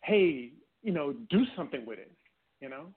hey, 0.04 0.52
you 0.84 0.92
know, 0.92 1.14
do 1.30 1.46
something 1.56 1.86
with 1.86 2.00
it, 2.00 2.12
you 2.62 2.70
know. 2.70 2.94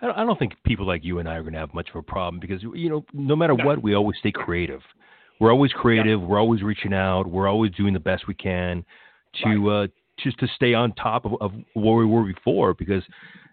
I 0.00 0.06
don't, 0.06 0.18
I 0.18 0.24
don't 0.24 0.38
think 0.38 0.54
people 0.64 0.86
like 0.86 1.04
you 1.04 1.18
and 1.18 1.28
I 1.28 1.34
are 1.34 1.42
going 1.42 1.52
to 1.52 1.58
have 1.58 1.74
much 1.74 1.90
of 1.90 1.96
a 1.96 2.02
problem 2.02 2.40
because 2.40 2.62
you 2.62 2.88
know, 2.88 3.04
no 3.12 3.36
matter 3.36 3.54
No. 3.54 3.64
what, 3.66 3.82
we 3.82 3.94
always 3.94 4.16
stay 4.18 4.32
creative. 4.32 4.82
We're 5.40 5.52
always 5.52 5.72
creative. 5.72 6.20
We're 6.20 6.38
always 6.38 6.62
reaching 6.62 6.92
out. 6.92 7.26
We're 7.26 7.48
always 7.48 7.72
doing 7.72 7.94
the 7.94 8.00
best 8.00 8.26
we 8.26 8.34
can 8.34 8.84
to 9.42 9.70
uh, 9.70 9.86
just 10.22 10.38
to 10.40 10.46
stay 10.54 10.74
on 10.74 10.92
top 10.94 11.24
of, 11.24 11.32
of 11.40 11.52
where 11.74 11.96
we 11.96 12.06
were 12.06 12.24
before 12.24 12.74
because 12.74 13.02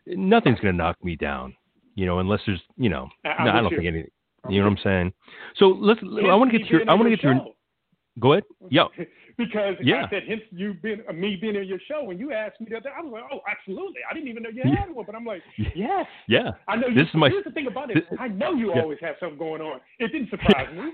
nothing's 0.05 0.59
going 0.59 0.74
to 0.74 0.78
knock 0.78 1.03
me 1.03 1.15
down. 1.15 1.55
You 1.95 2.05
know, 2.05 2.20
unless 2.20 2.41
there's 2.45 2.61
you 2.78 2.89
know, 2.89 3.09
I- 3.26 3.43
no, 3.45 3.51
I 3.51 3.61
don't 3.61 3.72
you. 3.72 3.78
think 3.78 3.88
anything. 3.88 4.11
You 4.49 4.59
know 4.61 4.68
what 4.70 4.78
I'm 4.80 4.84
saying? 4.84 5.13
So 5.57 5.68
let's. 5.68 5.99
I 6.03 6.36
want 6.36 6.51
to 6.51 6.57
get 6.59 6.68
to 6.68 6.72
your. 6.74 6.89
I 6.89 6.93
want 6.93 7.05
to 7.05 7.09
get 7.09 7.22
to 7.22 7.28
your. 7.28 7.45
Go 8.20 8.34
ahead. 8.34 8.43
Yeah. 8.70 8.86
because 9.38 9.76
Yeah. 9.82 10.05
I 10.05 10.09
said 10.09 10.24
hence 10.28 10.41
you 10.51 10.74
been 10.82 11.03
uh, 11.07 11.13
me 11.13 11.36
being 11.39 11.55
in 11.55 11.65
your 11.65 11.78
show 11.88 12.03
when 12.03 12.18
you 12.18 12.34
asked 12.34 12.59
me 12.59 12.68
that, 12.72 12.84
I 12.88 13.01
was 13.01 13.11
like, 13.13 13.24
oh, 13.32 13.39
absolutely. 13.49 14.01
I 14.09 14.13
didn't 14.15 14.30
even 14.30 14.41
know 14.43 14.49
you 14.49 14.63
Yeah. 14.65 14.80
had 14.86 14.89
one, 14.95 15.05
but 15.05 15.13
I'm 15.15 15.26
like, 15.26 15.41
yes. 15.76 16.05
Yeah. 16.28 16.51
I 16.68 16.76
know. 16.78 16.88
You, 16.88 16.95
This 16.95 17.07
is 17.09 17.13
my- 17.15 17.30
Here's 17.30 17.43
the 17.43 17.51
thing 17.51 17.68
about 17.68 17.91
it. 17.91 17.95
this- 18.09 18.20
I 18.20 18.28
know 18.30 18.53
you 18.53 18.74
Yeah. 18.74 18.82
always 18.82 18.97
have 19.01 19.15
something 19.20 19.38
going 19.38 19.61
on. 19.61 19.80
It 19.99 20.11
didn't 20.11 20.30
surprise 20.32 20.68
me. 20.76 20.91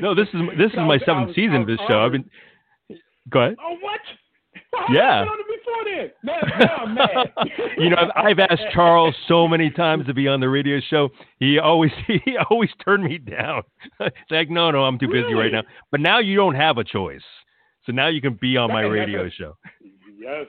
no, 0.00 0.14
this 0.14 0.28
is 0.32 0.40
this 0.58 0.70
is 0.72 0.76
my 0.78 0.98
seventh 1.04 1.28
was- 1.28 1.36
season 1.36 1.56
of 1.56 1.66
this 1.66 1.78
show. 1.88 2.00
I've 2.04 2.12
been. 2.12 2.24
Go 3.30 3.40
ahead. 3.40 3.56
Oh, 3.60 3.76
what? 3.80 4.00
How 4.76 4.86
Yeah. 4.92 5.20
You 5.20 5.24
been 5.24 5.32
on 5.32 5.40
it 5.40 5.46
before 5.56 5.84
then? 5.84 6.10
Now, 6.22 6.58
now 6.58 6.76
I'm 6.76 6.94
mad. 6.94 7.70
you 7.78 7.90
know, 7.90 7.96
I've, 7.96 8.38
I've 8.38 8.38
asked 8.38 8.62
Charles 8.72 9.14
so 9.28 9.48
many 9.48 9.70
times 9.70 10.06
to 10.06 10.14
be 10.14 10.28
on 10.28 10.40
the 10.40 10.48
radio 10.48 10.80
show. 10.80 11.10
He 11.38 11.58
always 11.58 11.90
he 12.06 12.36
always 12.50 12.70
turned 12.84 13.04
me 13.04 13.18
down. 13.18 13.62
it's 14.00 14.16
like, 14.30 14.50
no, 14.50 14.70
no, 14.70 14.84
I'm 14.84 14.98
too 14.98 15.08
busy 15.08 15.34
right 15.34 15.52
now. 15.52 15.62
But 15.90 16.00
now 16.00 16.18
you 16.18 16.36
don't 16.36 16.54
have 16.54 16.78
a 16.78 16.84
choice. 16.84 17.22
So 17.86 17.92
now 17.92 18.08
you 18.08 18.20
can 18.20 18.38
be 18.40 18.56
on 18.56 18.70
my 18.72 18.82
radio 18.82 19.28
show. 19.28 19.56
Yes. 20.18 20.46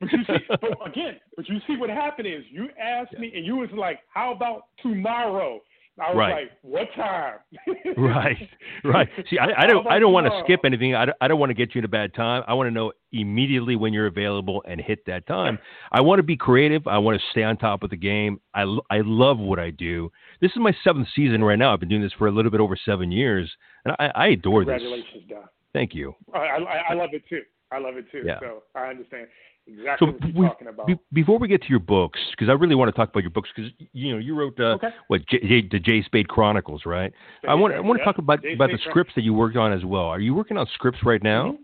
But 0.00 0.12
you 0.12 0.18
see, 0.26 0.44
but 0.48 0.86
again, 0.86 1.16
but 1.36 1.48
you 1.48 1.58
see 1.66 1.76
what 1.76 1.90
happened 1.90 2.26
is 2.26 2.42
you 2.50 2.68
asked 2.80 3.18
me 3.18 3.32
and 3.34 3.44
you 3.44 3.56
was 3.56 3.68
like, 3.76 4.00
"How 4.12 4.32
about 4.32 4.62
tomorrow?" 4.82 5.60
I 6.00 6.08
was 6.10 6.16
Right. 6.16 6.32
like, 6.32 6.50
"What 6.62 6.88
time?" 6.94 7.34
Right, 7.96 8.48
right. 8.84 9.08
See, 9.28 9.38
I, 9.38 9.64
I 9.64 9.66
don't, 9.66 9.86
I 9.86 9.98
don't 9.98 10.12
want 10.12 10.26
to 10.26 10.40
skip 10.44 10.60
anything. 10.64 10.94
I 10.94 11.04
don't, 11.06 11.16
I 11.20 11.28
don't 11.28 11.38
want 11.38 11.50
to 11.50 11.54
get 11.54 11.74
you 11.74 11.80
in 11.80 11.84
a 11.84 11.88
bad 11.88 12.14
time. 12.14 12.42
I 12.48 12.54
want 12.54 12.68
to 12.68 12.70
know 12.70 12.92
immediately 13.12 13.76
when 13.76 13.92
you're 13.92 14.06
available 14.06 14.62
and 14.66 14.80
hit 14.80 15.04
that 15.06 15.26
time. 15.26 15.58
I 15.92 16.00
want 16.00 16.18
to 16.18 16.22
be 16.22 16.36
creative. 16.36 16.86
I 16.86 16.98
want 16.98 17.20
to 17.20 17.26
stay 17.30 17.42
on 17.42 17.56
top 17.56 17.82
of 17.82 17.90
the 17.90 17.96
game. 17.96 18.40
I, 18.54 18.62
I 18.90 19.00
love 19.04 19.38
what 19.38 19.58
I 19.58 19.70
do. 19.70 20.10
This 20.40 20.50
is 20.52 20.58
my 20.58 20.74
seventh 20.84 21.08
season 21.14 21.44
right 21.44 21.58
now. 21.58 21.72
I've 21.72 21.80
been 21.80 21.88
doing 21.88 22.02
this 22.02 22.12
for 22.16 22.28
a 22.28 22.32
little 22.32 22.50
bit 22.50 22.60
over 22.60 22.76
seven 22.82 23.10
years, 23.12 23.50
and 23.84 23.94
I, 23.98 24.10
I 24.14 24.26
adore 24.28 24.64
this. 24.64 24.72
Congratulations, 24.80 25.24
Don. 25.28 25.44
Thank 25.72 25.94
you. 25.94 26.14
I, 26.32 26.38
I, 26.38 26.76
I 26.90 26.94
love 26.94 27.10
it 27.12 27.22
too. 27.28 27.42
I 27.72 27.78
love 27.78 27.96
it 27.96 28.10
too. 28.10 28.22
Yeah. 28.24 28.40
So 28.40 28.62
I 28.74 28.86
understand 28.88 29.28
exactly 29.66 30.06
So 30.08 30.12
what 30.12 30.22
you're 30.22 30.42
we- 30.42 30.48
talking 30.48 30.68
about. 30.68 30.86
Be, 30.86 30.98
before 31.12 31.38
we 31.38 31.48
get 31.48 31.62
to 31.62 31.68
your 31.68 31.78
books, 31.80 32.18
because 32.30 32.48
I 32.48 32.52
really 32.52 32.74
want 32.74 32.88
to 32.88 32.92
talk 32.92 33.10
about 33.10 33.22
your 33.22 33.30
books, 33.30 33.48
because 33.54 33.70
you 33.92 34.12
know 34.12 34.18
you 34.18 34.34
wrote 34.34 34.58
uh, 34.60 34.74
okay. 34.74 34.90
what 35.08 35.26
J, 35.28 35.38
J, 35.40 35.68
the 35.70 35.78
J 35.78 36.02
Spade 36.02 36.28
Chronicles, 36.28 36.86
right? 36.86 37.12
I 37.48 37.54
want 37.54 37.74
I 37.74 37.80
want 37.80 37.98
to 37.98 38.00
Yeah. 38.00 38.04
talk 38.04 38.18
about 38.18 38.42
J. 38.42 38.54
about 38.54 38.70
the 38.70 38.78
scripts 38.88 39.14
that 39.14 39.22
you 39.22 39.34
worked 39.34 39.56
on 39.56 39.72
as 39.72 39.84
well. 39.84 40.04
Are 40.06 40.20
you 40.20 40.34
working 40.34 40.56
on 40.56 40.66
scripts 40.74 41.00
right 41.04 41.22
now? 41.22 41.52
Mhm. 41.52 41.58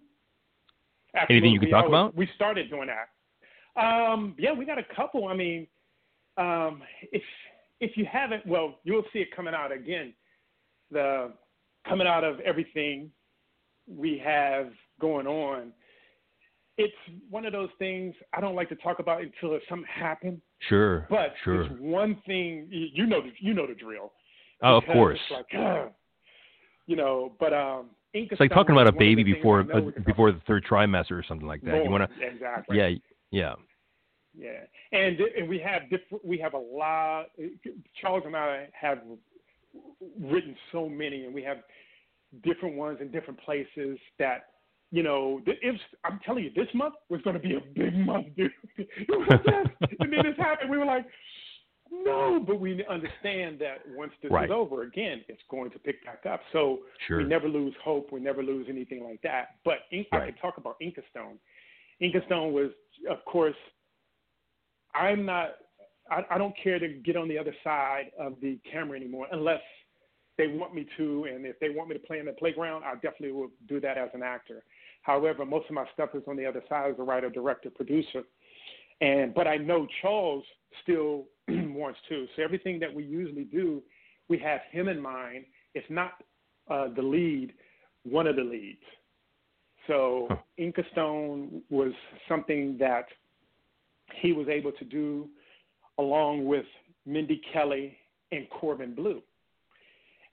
Anything 1.30 1.52
you 1.52 1.60
can 1.60 1.70
talk 1.70 1.86
about? 1.86 2.14
We 2.14 2.26
started 2.34 2.68
doing 2.68 2.88
that. 2.88 3.08
Um, 3.82 4.34
yeah, 4.38 4.52
we 4.52 4.64
got 4.64 4.78
a 4.78 4.82
couple. 4.94 5.28
I 5.28 5.34
mean, 5.34 5.66
um, 6.36 6.82
if 7.12 7.22
if 7.80 7.96
you 7.96 8.04
haven't, 8.06 8.46
well, 8.46 8.78
you'll 8.84 9.04
see 9.12 9.20
it 9.20 9.30
coming 9.34 9.54
out 9.54 9.72
again. 9.72 10.12
The 10.90 11.32
coming 11.88 12.06
out 12.06 12.24
of 12.24 12.40
everything 12.40 13.10
we 13.86 14.18
have 14.18 14.72
going 15.00 15.26
on. 15.26 15.72
It's 16.78 16.94
one 17.30 17.46
of 17.46 17.52
those 17.52 17.70
things 17.78 18.14
I 18.34 18.40
don't 18.40 18.54
like 18.54 18.68
to 18.68 18.76
talk 18.76 18.98
about 18.98 19.22
until 19.22 19.58
something 19.68 19.88
happens. 19.92 20.40
Sure, 20.68 21.06
But 21.08 21.32
sure. 21.42 21.62
it's 21.64 21.74
one 21.80 22.20
thing 22.26 22.68
you 22.70 23.06
know. 23.06 23.22
the- 23.22 23.32
You 23.40 23.54
know 23.54 23.66
the 23.66 23.74
drill. 23.74 24.12
Oh, 24.62 24.76
of 24.78 24.84
course. 24.84 25.18
It's 25.30 25.30
like, 25.30 25.46
ugh, 25.58 25.92
you 26.86 26.96
know, 26.96 27.32
but 27.40 27.52
um, 27.52 27.90
Ink 28.14 28.28
It's 28.32 28.40
like 28.40 28.50
talking 28.50 28.72
about 28.74 28.86
a 28.86 28.92
baby 28.92 29.22
before 29.22 29.62
before 29.62 29.92
uh, 29.96 30.00
before 30.04 30.32
the 30.32 30.40
third 30.46 30.64
trimester 30.64 31.12
or 31.12 31.24
something 31.26 31.46
like 31.46 31.62
that. 31.62 31.84
You 31.84 31.90
want 31.90 32.10
to 32.10 32.26
exactly. 32.26 32.76
yeah, 32.78 32.88
yeah, 33.30 33.54
Yeah, 34.38 34.60
and 34.92 35.18
and 35.20 35.48
we 35.48 35.58
have 35.58 35.82
different. 35.90 36.24
We 36.24 36.38
have 36.38 36.54
a 36.54 36.58
lot. 36.58 37.26
Charles 38.00 38.22
and 38.26 38.36
I 38.36 38.68
have 38.78 38.98
written 40.20 40.56
so 40.72 40.88
many, 40.88 41.24
and 41.24 41.34
we 41.34 41.42
have 41.42 41.58
different 42.42 42.76
ones 42.76 42.98
in 43.00 43.10
different 43.10 43.40
places 43.40 43.98
that. 44.18 44.46
You 44.92 45.02
know, 45.02 45.40
if 45.46 45.80
I'm 46.04 46.20
telling 46.24 46.44
you, 46.44 46.50
this 46.54 46.72
month 46.74 46.94
was 47.08 47.20
going 47.22 47.34
to 47.34 47.40
be 47.40 47.54
a 47.54 47.60
big 47.60 47.94
month, 47.94 48.28
dude. 48.36 48.52
And 49.98 50.12
then 50.12 50.22
this 50.22 50.36
happened. 50.38 50.70
We 50.70 50.78
were 50.78 50.84
like, 50.84 51.06
no, 51.90 52.42
but 52.44 52.60
we 52.60 52.84
understand 52.86 53.58
that 53.60 53.78
once 53.88 54.12
this 54.22 54.30
Right. 54.30 54.46
is 54.46 54.50
over, 54.50 54.82
again, 54.82 55.24
it's 55.28 55.42
going 55.50 55.70
to 55.70 55.78
pick 55.78 56.04
back 56.04 56.26
up. 56.26 56.40
So 56.52 56.80
sure. 57.06 57.18
we 57.18 57.24
never 57.24 57.48
lose 57.48 57.74
hope. 57.82 58.12
We 58.12 58.20
never 58.20 58.42
lose 58.42 58.66
anything 58.68 59.04
like 59.04 59.20
that. 59.22 59.56
But 59.64 59.80
Ink, 59.92 60.08
I 60.12 60.18
Right. 60.18 60.32
can 60.32 60.40
talk 60.40 60.58
about 60.58 60.76
Inca 60.80 61.02
Stone. 61.10 61.38
Inca 62.00 62.24
Stone 62.26 62.52
was, 62.52 62.70
of 63.08 63.24
course, 63.24 63.56
I'm 64.94 65.24
not. 65.24 65.56
I, 66.10 66.24
I 66.30 66.38
don't 66.38 66.56
care 66.56 66.78
to 66.78 66.88
get 66.88 67.16
on 67.16 67.28
the 67.28 67.36
other 67.38 67.54
side 67.64 68.12
of 68.18 68.40
the 68.40 68.58
camera 68.70 68.96
anymore 68.96 69.26
unless 69.32 69.62
they 70.38 70.46
want 70.46 70.74
me 70.74 70.86
to, 70.96 71.24
and 71.24 71.44
if 71.44 71.58
they 71.58 71.70
want 71.70 71.88
me 71.88 71.94
to 71.94 72.06
play 72.06 72.18
in 72.20 72.26
the 72.26 72.32
playground, 72.32 72.84
I 72.84 72.94
definitely 72.94 73.32
will 73.32 73.50
do 73.68 73.80
that 73.80 73.98
as 73.98 74.10
an 74.14 74.22
actor. 74.22 74.62
However, 75.06 75.44
most 75.44 75.66
of 75.68 75.74
my 75.76 75.84
stuff 75.94 76.10
is 76.14 76.24
on 76.26 76.36
the 76.36 76.44
other 76.44 76.64
side 76.68 76.90
as 76.90 76.98
a 76.98 77.02
writer, 77.04 77.30
director, 77.30 77.70
producer, 77.70 78.24
and 79.00 79.32
but 79.32 79.46
I 79.46 79.56
know 79.56 79.86
Charles 80.02 80.42
still 80.82 81.26
wants 81.48 82.00
to. 82.08 82.26
So 82.34 82.42
everything 82.42 82.80
that 82.80 82.92
we 82.92 83.04
usually 83.04 83.44
do, 83.44 83.82
we 84.28 84.36
have 84.38 84.60
him 84.72 84.88
in 84.88 85.00
mind. 85.00 85.44
If 85.74 85.88
not 85.90 86.24
uh, 86.68 86.88
the 86.96 87.02
lead, 87.02 87.52
one 88.02 88.26
of 88.26 88.34
the 88.34 88.42
leads. 88.42 88.82
So 89.86 90.26
Huh. 90.28 90.36
Inca 90.56 90.82
Stone 90.90 91.62
was 91.70 91.92
something 92.28 92.76
that 92.80 93.06
he 94.20 94.32
was 94.32 94.48
able 94.48 94.72
to 94.72 94.84
do 94.84 95.28
along 95.98 96.46
with 96.46 96.66
Mindy 97.04 97.40
Kelly 97.52 97.96
and 98.32 98.50
Corbin 98.50 98.92
Bleu. 98.94 99.22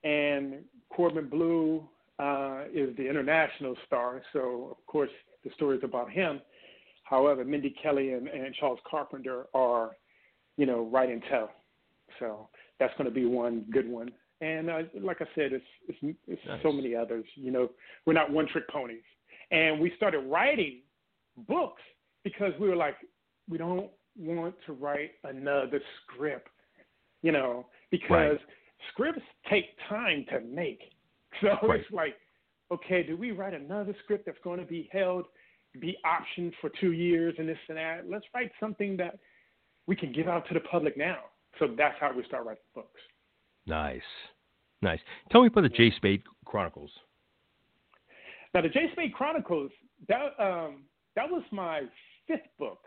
And 0.04 0.64
Corbin 0.90 1.30
Bleu 1.30 1.88
uh, 2.20 2.64
is 2.74 2.96
the 2.98 3.08
international 3.10 3.76
star, 3.88 4.22
so 4.34 4.70
of 4.72 4.86
course 4.86 5.10
the 5.44 5.52
story 5.56 5.78
is 5.78 5.84
about 5.84 6.10
him. 6.12 6.42
However, 7.04 7.44
Mindy 7.44 7.76
Kelly 7.82 8.14
and, 8.14 8.28
and 8.28 8.54
Charles 8.56 8.80
Carpenter 8.90 9.46
are, 9.54 9.92
you 10.58 10.66
know, 10.66 10.86
right 10.92 11.10
in 11.10 11.22
tow. 11.30 11.50
So 12.20 12.48
that's 12.80 12.94
going 12.98 13.10
to 13.10 13.14
be 13.14 13.26
one 13.26 13.66
good 13.72 13.88
one. 13.90 14.12
And 14.42 14.70
uh, 14.70 14.80
like 15.02 15.22
I 15.22 15.26
said, 15.36 15.54
it's 15.54 15.66
it's, 15.88 16.18
it's 16.28 16.42
so 16.64 16.72
many 16.72 16.96
others. 16.96 17.26
You 17.36 17.52
know, 17.52 17.70
we're 18.06 18.14
not 18.14 18.32
one 18.32 18.48
trick 18.48 18.68
ponies. 18.70 19.04
And 19.52 19.80
we 19.80 19.92
started 19.98 20.20
writing 20.20 20.82
books 21.48 21.82
because 22.24 22.54
we 22.60 22.70
were 22.70 22.76
like, 22.76 22.96
we 23.50 23.58
don't 23.58 23.90
want 24.18 24.56
to 24.66 24.74
write 24.74 25.12
another 25.24 25.82
script, 26.06 26.50
you 27.22 27.32
know, 27.32 27.66
because 27.92 28.12
Right. 28.12 28.40
scripts 28.92 29.22
take 29.50 29.66
time 29.90 30.26
to 30.32 30.40
make. 30.42 30.80
So 31.42 31.68
Right. 31.68 31.80
it's 31.82 31.92
like, 31.92 32.16
okay, 32.72 33.04
do 33.04 33.18
we 33.18 33.32
write 33.32 33.54
another 33.54 33.96
script 34.04 34.26
that's 34.26 34.38
going 34.44 34.60
to 34.60 34.66
be 34.66 34.90
held, 34.92 35.26
be 35.80 35.98
optioned 36.06 36.54
for 36.62 36.70
two 36.80 36.92
years 36.94 37.36
and 37.38 37.48
this 37.48 37.58
and 37.70 37.78
that? 37.78 38.10
Let's 38.10 38.26
write 38.34 38.52
something 38.60 38.98
that 38.98 39.20
we 39.88 39.96
can 39.96 40.12
give 40.12 40.28
out 40.28 40.48
to 40.48 40.54
the 40.54 40.60
public 40.62 40.98
now. 40.98 41.18
So 41.60 41.68
that's 41.78 41.96
how 42.00 42.12
we 42.16 42.24
start 42.26 42.46
writing 42.46 42.64
books. 42.74 43.02
Nice, 43.68 44.02
nice. 44.82 45.00
Tell 45.32 45.42
me 45.42 45.48
about 45.48 45.62
the 45.62 45.70
J 45.70 45.92
Spade 45.96 46.24
Chronicles. 46.46 46.92
Now, 48.54 48.62
the 48.62 48.70
J 48.70 48.88
Spade 48.92 49.14
Chronicles 49.14 49.72
that 50.08 50.34
um, 50.40 50.84
that 51.16 51.30
was 51.30 51.44
my 51.52 51.82
fifth 52.28 52.42
book. 52.60 52.80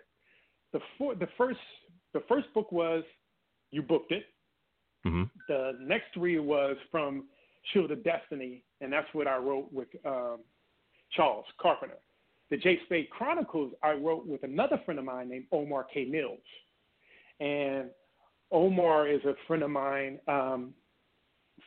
The 0.72 0.80
four, 0.99 1.14
the 1.14 1.28
first 1.38 1.59
the 2.12 2.20
first 2.28 2.53
book 2.55 2.70
was 2.72 3.05
you 3.70 3.82
booked 3.82 4.12
it. 4.12 4.24
hmm 5.05 5.24
The 5.49 5.72
next 5.80 6.07
three 6.14 6.38
was 6.38 6.76
from 6.90 7.24
Shield 7.73 7.91
of 7.91 8.05
Destiny, 8.05 8.62
and 8.81 8.93
that's 8.93 9.09
what 9.12 9.27
I 9.27 9.37
wrote 9.37 9.73
with 9.73 9.89
um, 10.05 10.39
Charles 11.12 11.45
Carpenter. 11.61 11.99
The 12.51 12.57
J 12.57 12.79
Spade 12.85 13.11
Chronicles 13.11 13.73
I 13.83 13.93
wrote 13.93 14.27
with 14.27 14.45
another 14.45 14.81
friend 14.85 15.01
of 15.01 15.05
mine 15.05 15.29
named 15.29 15.47
Omar 15.51 15.87
K. 15.93 16.05
Mills, 16.05 16.39
and 17.41 17.91
Omar 18.53 19.09
is 19.09 19.25
a 19.25 19.35
friend 19.47 19.62
of 19.62 19.71
mine 19.71 20.19
um, 20.29 20.73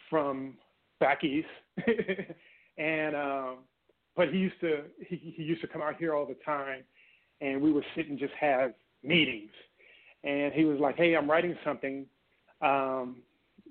from 0.10 0.56
back 1.00 1.24
east, 1.24 1.47
and 2.78 3.16
um, 3.16 3.58
but 4.16 4.30
he 4.30 4.38
used 4.38 4.60
to 4.62 4.84
he, 5.06 5.34
he 5.36 5.43
used 5.43 5.62
to 5.62 5.68
come 5.68 5.82
out 5.82 5.97
here 5.97 6.16
all 6.16 6.26
the 6.26 6.38
time, 6.45 6.84
and 7.41 7.62
we 7.62 7.72
would 7.72 7.86
sit 7.95 8.08
and 8.08 8.18
just 8.18 8.34
have 8.39 8.74
meetings. 9.04 9.52
And 10.24 10.54
he 10.54 10.64
was 10.64 10.80
like, 10.80 10.95
"Hey, 10.95 11.16
I'm 11.16 11.30
writing 11.30 11.58
something." 11.66 12.06
Um, 12.62 13.18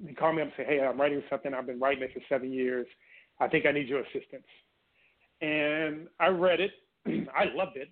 he 0.06 0.14
called 0.14 0.36
me 0.36 0.42
up 0.42 0.48
and 0.48 0.54
said, 0.56 0.66
"Hey, 0.66 0.80
I'm 0.80 1.00
writing 1.00 1.22
something. 1.28 1.54
I've 1.54 1.66
been 1.66 1.80
writing 1.80 2.02
it 2.02 2.12
for 2.12 2.20
seven 2.28 2.52
years. 2.52 2.86
I 3.40 3.48
think 3.48 3.66
I 3.66 3.72
need 3.72 3.88
your 3.88 4.00
assistance." 4.00 4.46
And 5.40 6.08
I 6.20 6.28
read 6.28 6.60
it. 6.60 6.72
I 7.06 7.46
loved 7.54 7.76
it, 7.76 7.90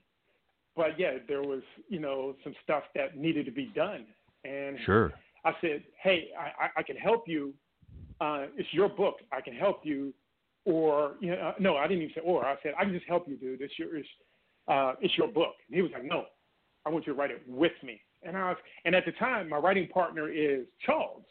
but 0.76 0.98
yeah, 0.98 1.18
there 1.26 1.42
was 1.42 1.62
you 1.88 2.00
know 2.00 2.36
some 2.44 2.54
stuff 2.62 2.84
that 2.94 3.16
needed 3.16 3.46
to 3.46 3.52
be 3.52 3.66
done. 3.74 4.07
And 4.44 4.78
sure, 4.84 5.12
I 5.44 5.52
said, 5.61 5.84
"Hey, 6.02 6.28
I, 6.38 6.68
I 6.80 6.82
can 6.82 6.96
help 6.96 7.24
you. 7.26 7.54
Uh, 8.20 8.46
it's 8.57 8.72
your 8.72 8.88
book. 8.88 9.16
I 9.32 9.40
can 9.40 9.54
help 9.54 9.80
you." 9.84 10.12
Or 10.64 11.14
you 11.20 11.30
know, 11.30 11.54
no, 11.61 11.76
I 11.76 11.86
didn't 11.86 12.02
even 12.02 12.14
say 12.14 12.22
or. 12.24 12.44
I 12.44 12.57
said, 12.62 12.74
"I 12.78 12.84
can 12.84 12.92
just 12.92 13.07
help 13.07 13.28
you, 13.28 13.36
dude. 13.36 13.61
It's 13.61 13.78
your 13.78 13.96
it's, 13.96 14.09
uh, 14.68 14.94
it's 15.00 15.16
your 15.16 15.28
book." 15.28 15.54
And 15.68 15.76
he 15.76 15.82
was 15.82 15.92
like, 15.92 16.04
"No, 16.04 16.24
I 16.84 16.90
want 16.90 17.07
you 17.07 17.12
to 17.12 17.18
write 17.18 17.30
it 17.30 17.42
with 17.46 17.72
me." 17.84 18.00
And 18.24 18.36
I 18.36 18.48
was, 18.48 18.57
and 18.84 18.94
at 18.94 19.04
the 19.04 19.12
time, 19.12 19.48
my 19.48 19.59
writing 19.59 19.86
partner 19.88 20.28
is 20.28 20.66
Charles. 20.84 21.22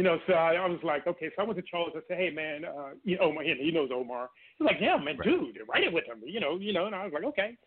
You 0.00 0.04
know, 0.04 0.16
so 0.26 0.32
I, 0.32 0.54
I 0.54 0.66
was 0.66 0.78
like, 0.82 1.06
okay. 1.06 1.28
So 1.36 1.42
I 1.42 1.44
went 1.44 1.58
to 1.58 1.64
Charles. 1.70 1.92
I 1.94 2.00
said, 2.08 2.16
hey, 2.16 2.30
man, 2.30 2.64
uh, 2.64 2.94
you 3.04 3.18
know, 3.18 3.24
Omar, 3.24 3.44
he 3.44 3.70
knows 3.70 3.90
Omar. 3.92 4.30
He's 4.56 4.64
like, 4.64 4.78
yeah, 4.80 4.96
man, 4.96 5.18
right. 5.18 5.28
dude, 5.28 5.58
write 5.68 5.84
it 5.84 5.92
with 5.92 6.04
him. 6.06 6.22
You 6.24 6.40
know, 6.40 6.56
you 6.56 6.72
know. 6.72 6.86
And 6.86 6.94
I 6.94 7.04
was 7.04 7.12
like, 7.12 7.24
okay. 7.24 7.58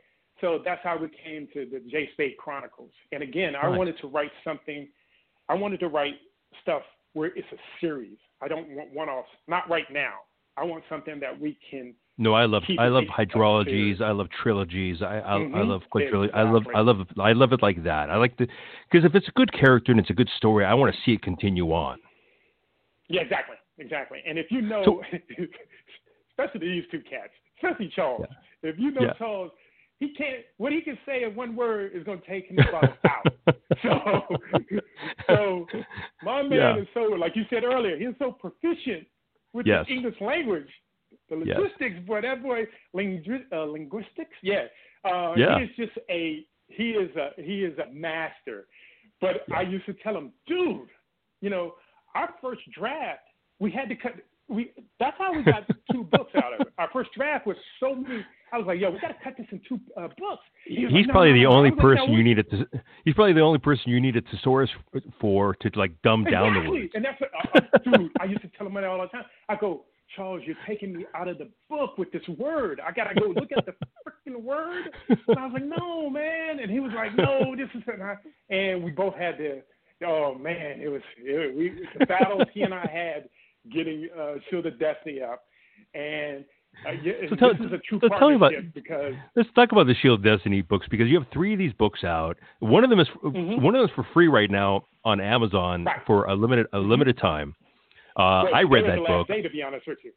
So 0.42 0.60
that's 0.66 0.82
how 0.84 0.98
we 0.98 1.10
came 1.24 1.48
to 1.54 1.70
the 1.72 1.80
J 1.92 2.10
Spade 2.14 2.38
Chronicles. 2.38 2.90
And 3.12 3.22
again, 3.22 3.54
I 3.56 3.68
wanted 3.68 4.00
to 4.02 4.08
write 4.08 4.32
something. 4.44 4.88
I 5.48 5.54
wanted 5.54 5.80
to 5.82 5.90
write 5.90 6.16
stuff 6.64 6.82
where 7.14 7.28
it's 7.36 7.48
a 7.52 7.58
series. 7.80 8.18
I 8.42 8.48
don't 8.48 8.68
want 8.72 8.92
one-offs. 8.92 9.30
Not 9.48 9.70
right 9.70 9.86
now. 9.92 10.14
I 10.58 10.64
want 10.64 10.84
something 10.90 11.20
that 11.20 11.40
we 11.40 11.56
can 11.70 11.94
no, 12.18 12.34
I 12.34 12.46
love 12.46 12.64
I 12.80 12.88
love 12.88 13.06
hydrologies. 13.06 14.00
I 14.00 14.12
love 14.12 14.28
trilogies. 14.42 15.02
I 15.02 15.18
I, 15.18 15.22
mm-hmm. 15.38 15.56
I 15.56 15.62
love 15.62 15.82
quadrilogy. 15.94 16.26
Exactly. 16.26 16.30
I 16.34 16.44
love 16.44 16.64
I 16.76 16.80
love 16.82 16.98
I 17.20 17.34
love 17.34 17.54
it 17.54 17.62
like 17.62 17.84
that. 17.84 18.10
I 18.12 18.18
like 18.18 18.38
the 18.38 18.48
because 18.90 19.06
if 19.06 19.16
it's 19.16 19.28
a 19.28 19.32
good 19.32 19.52
character 19.52 19.92
and 19.92 20.00
it's 20.00 20.12
a 20.12 20.14
good 20.14 20.30
story, 20.38 20.64
I 20.64 20.74
want 20.76 20.94
to 20.94 21.00
see 21.04 21.14
it 21.14 21.22
continue 21.24 21.72
on. 21.72 21.98
Yeah, 23.10 23.22
exactly, 23.22 23.58
exactly. 23.78 24.20
And 24.26 24.38
if 24.38 24.48
you 24.50 24.62
know, 24.62 24.84
so, 24.86 25.02
especially 26.32 26.68
these 26.68 26.84
two 26.92 27.02
cats, 27.02 27.34
especially 27.58 27.92
Charles, 27.96 28.26
yeah. 28.64 28.70
if 28.70 28.80
you 28.80 28.92
know 28.92 29.02
yeah. 29.02 29.14
Charles, 29.18 29.52
he 30.00 30.14
can't. 30.14 30.44
What 30.58 30.74
he 30.74 30.82
can 30.82 30.98
say 31.06 31.24
in 31.24 31.36
one 31.36 31.56
word 31.56 31.92
is 31.94 32.04
going 32.04 32.22
to 32.22 32.28
take 32.28 32.48
him 32.48 32.58
about 32.60 32.98
out. 33.06 33.56
so, 33.82 34.38
so 35.28 35.66
my 36.24 36.42
man 36.42 36.52
yeah. 36.52 36.78
is 36.78 36.88
so 36.94 37.02
like 37.02 37.36
you 37.36 37.44
said 37.50 37.64
earlier, 37.64 37.98
he's 37.98 38.16
so 38.20 38.32
proficient 38.32 39.08
with 39.54 39.66
yes. 39.66 39.86
the 39.88 39.94
English 39.94 40.16
language 40.20 40.70
the 41.30 41.36
linguistics. 41.36 41.96
yes. 41.96 42.08
boy, 42.08 42.22
that 42.22 42.44
boy, 42.44 42.64
lingu- 42.96 43.46
uh, 43.52 43.66
linguistics, 43.66 44.36
yeah. 44.42 44.66
Uh, 45.06 45.34
yeah. 45.36 45.60
He 45.60 45.66
is 45.66 45.70
just 45.76 45.98
a 46.10 46.46
he 46.68 46.92
is 46.92 47.16
a 47.16 47.42
he 47.42 47.64
is 47.64 47.78
a 47.80 47.94
master. 47.94 48.68
But. 49.22 49.44
I 49.54 49.62
used 49.62 49.86
to 49.86 49.94
tell 49.94 50.18
him, 50.18 50.34
dude, 50.48 50.90
you 51.42 51.50
know, 51.50 51.76
our 52.16 52.34
first 52.42 52.62
draft, 52.72 53.22
we 53.60 53.72
had 53.72 53.90
to 53.90 53.96
cut. 53.96 54.14
We 54.50 54.72
that's 55.00 55.18
how 55.18 55.34
we 55.34 55.44
got 55.44 55.64
two 55.92 56.04
books 56.04 56.32
out 56.36 56.54
of 56.54 56.68
it. 56.68 56.74
Our 56.78 56.90
first 56.92 57.12
draft 57.16 57.48
was 57.48 57.58
so 57.80 57.96
many. 57.96 58.26
I 58.52 58.58
was 58.58 58.68
like, 58.68 58.80
yo, 58.80 58.92
we 58.92 59.00
got 59.00 59.08
to 59.08 59.16
cut 59.24 59.34
this 59.36 59.48
in 59.52 59.60
two 59.68 59.80
uh, 59.98 60.10
books. 60.20 60.44
He 60.66 60.76
he's 60.76 60.92
like, 60.92 61.10
probably 61.10 61.32
no, 61.32 61.38
the 61.38 61.44
no. 61.44 61.52
only 61.52 61.72
person 61.72 62.10
like, 62.10 62.18
you 62.18 62.24
needed 62.24 62.50
to. 62.52 62.68
He's 63.04 63.16
probably 63.16 63.34
the 63.34 63.42
only 63.42 63.60
person 63.60 63.84
you 63.88 64.00
needed 64.00 64.26
thesaurus 64.30 64.70
for 65.20 65.56
to 65.56 65.72
like 65.76 65.92
dumb 66.04 66.28
exactly. 66.28 66.54
down 66.54 66.64
the 66.66 66.70
words. 66.70 66.92
And 66.94 67.06
that's 67.06 67.20
what, 67.20 67.32
uh, 67.34 67.60
uh, 67.74 67.98
dude. 67.98 68.12
I 68.20 68.26
used 68.26 68.42
to 68.42 68.50
tell 68.58 68.68
him 68.68 68.74
that 68.76 68.84
all 68.84 69.02
the 69.02 69.08
time. 69.08 69.24
I 69.50 69.56
go, 69.56 69.86
Charles, 70.16 70.42
you're 70.46 70.56
taking 70.68 70.94
me 70.96 71.06
out 71.16 71.28
of 71.28 71.38
the 71.38 71.50
book 71.70 71.98
with 71.98 72.12
this 72.12 72.28
word. 72.38 72.80
I 72.86 72.92
gotta 72.92 73.16
go 73.20 73.28
look 73.28 73.52
at 73.56 73.66
the 73.66 73.74
freaking 74.06 74.42
word. 74.42 74.90
And 75.10 75.38
I 75.38 75.46
was 75.46 75.54
like, 75.54 75.66
no, 75.66 76.10
man. 76.10 76.60
And 76.60 76.70
he 76.70 76.80
was 76.80 76.92
like, 76.96 77.16
no, 77.16 77.56
this 77.56 77.70
is 77.74 77.84
not. 77.98 78.18
And 78.50 78.84
we 78.84 78.92
both 78.92 79.16
had 79.16 79.38
to. 79.38 79.62
Oh 80.06 80.36
man, 80.36 80.80
it 80.82 80.88
was 80.88 81.02
it, 81.18 81.56
we 81.56 81.72
the 82.00 82.06
battles 82.06 82.44
he 82.54 82.62
and 82.62 82.74
I 82.74 82.88
had 82.92 83.30
getting 83.72 84.10
uh, 84.20 84.36
Shield 84.50 84.66
of 84.66 84.80
Destiny 84.80 85.22
up, 85.22 85.44
and 85.94 86.46
uh, 86.88 86.92
yeah, 87.04 87.14
so 87.30 87.36
tell, 87.36 87.54
this 87.54 87.68
is 87.68 87.72
a 87.74 87.78
true 87.78 88.00
so 88.02 88.10
tell 88.20 88.30
me 88.30 88.36
about, 88.36 88.52
because 88.74 89.14
let's 89.36 89.50
talk 89.56 89.72
about 89.72 89.88
the 89.88 89.96
Shield 90.02 90.20
of 90.20 90.26
Destiny 90.26 90.62
books 90.62 90.88
because 90.90 91.08
you 91.08 91.20
have 91.20 91.28
three 91.32 91.54
of 91.54 91.60
these 91.60 91.74
books 91.74 92.04
out. 92.04 92.38
One 92.60 92.84
of 92.84 92.90
them 92.90 93.00
is 93.00 93.08
mm-hmm. 93.24 93.64
one 93.64 93.76
of 93.76 93.82
them 93.82 93.90
is 93.90 93.96
for 93.96 94.08
free 94.14 94.28
right 94.28 94.50
now 94.50 94.86
on 95.06 95.22
Amazon 95.22 95.86
right. 95.86 96.02
for 96.06 96.26
a 96.26 96.36
limited 96.36 96.68
a 96.74 96.80
limited 96.80 97.18
time. 97.18 97.56
Uh, 98.18 98.46
I 98.54 98.62
read 98.62 98.86
that 98.86 99.06
book. 99.08 99.28
Day, 99.28 99.42
to 99.42 99.50
be 99.50 99.64
honest 99.64 99.88
with 99.88 100.00
you. 100.04 100.12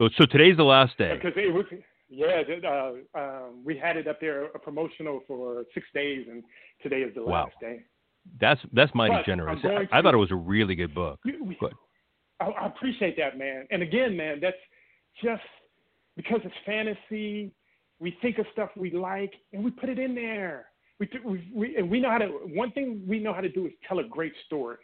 So, 0.00 0.08
so 0.18 0.26
today's 0.26 0.56
the 0.56 0.64
last 0.64 0.96
day. 0.98 1.14
Because 1.14 1.32
it 1.36 1.52
was, 1.52 1.64
yeah, 2.08 2.42
uh, 2.68 3.18
um, 3.18 3.62
we 3.64 3.76
had 3.76 3.96
it 3.96 4.06
up 4.06 4.20
there 4.20 4.46
a 4.46 4.58
promotional 4.58 5.20
for 5.26 5.64
six 5.72 5.86
days, 5.94 6.26
and 6.30 6.42
today 6.82 6.98
is 6.98 7.14
the 7.14 7.22
wow. 7.22 7.44
last 7.44 7.54
day. 7.60 7.84
That's 8.40 8.60
that's 8.72 8.94
mighty 8.94 9.14
but 9.14 9.20
uh, 9.20 9.24
generous. 9.24 9.60
I, 9.64 9.98
I, 9.98 10.02
thought 10.02 10.14
it 10.14 10.18
was 10.18 10.30
a 10.30 10.36
really 10.36 10.74
good 10.74 10.94
book. 10.94 11.20
We, 11.24 11.56
I, 12.40 12.46
I 12.46 12.66
appreciate 12.66 13.16
that, 13.18 13.38
man. 13.38 13.66
And 13.70 13.82
again, 13.82 14.16
man, 14.16 14.38
that's 14.40 14.56
just 15.22 15.42
because 16.16 16.40
it's 16.44 16.54
fantasy. 16.66 17.52
We 18.00 18.16
think 18.22 18.38
of 18.38 18.46
stuff 18.52 18.70
we 18.76 18.90
like, 18.90 19.32
and 19.52 19.64
we 19.64 19.70
put 19.70 19.88
it 19.88 19.98
in 19.98 20.14
there. 20.14 20.66
We, 20.98 21.08
we, 21.24 21.50
we 21.54 21.76
and 21.76 21.90
we 21.90 22.00
know 22.00 22.10
how 22.10 22.18
to. 22.18 22.26
One 22.26 22.72
thing 22.72 23.02
we 23.06 23.18
know 23.18 23.32
how 23.32 23.40
to 23.40 23.48
do 23.48 23.66
is 23.66 23.72
tell 23.88 23.98
a 23.98 24.04
great 24.04 24.32
story. 24.46 24.78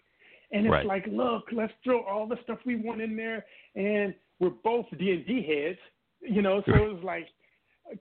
And 0.53 0.67
it's 0.67 0.73
right. 0.73 0.87
like, 0.87 1.07
look, 1.07 1.45
let's 1.53 1.73
throw 1.85 2.03
all 2.03 2.27
the 2.27 2.37
stuff 2.43 2.59
we 2.67 2.75
want 2.75 3.01
in 3.01 3.17
there, 3.17 3.45
and 3.77 4.15
we're 4.41 4.51
both 4.65 4.87
D 4.99 5.13
and 5.13 5.27
D 5.27 5.47
heads, 5.47 5.79
you 6.21 6.43
know. 6.43 6.63
So 6.67 6.75
it 6.75 6.95
was 6.95 7.03
like 7.05 7.29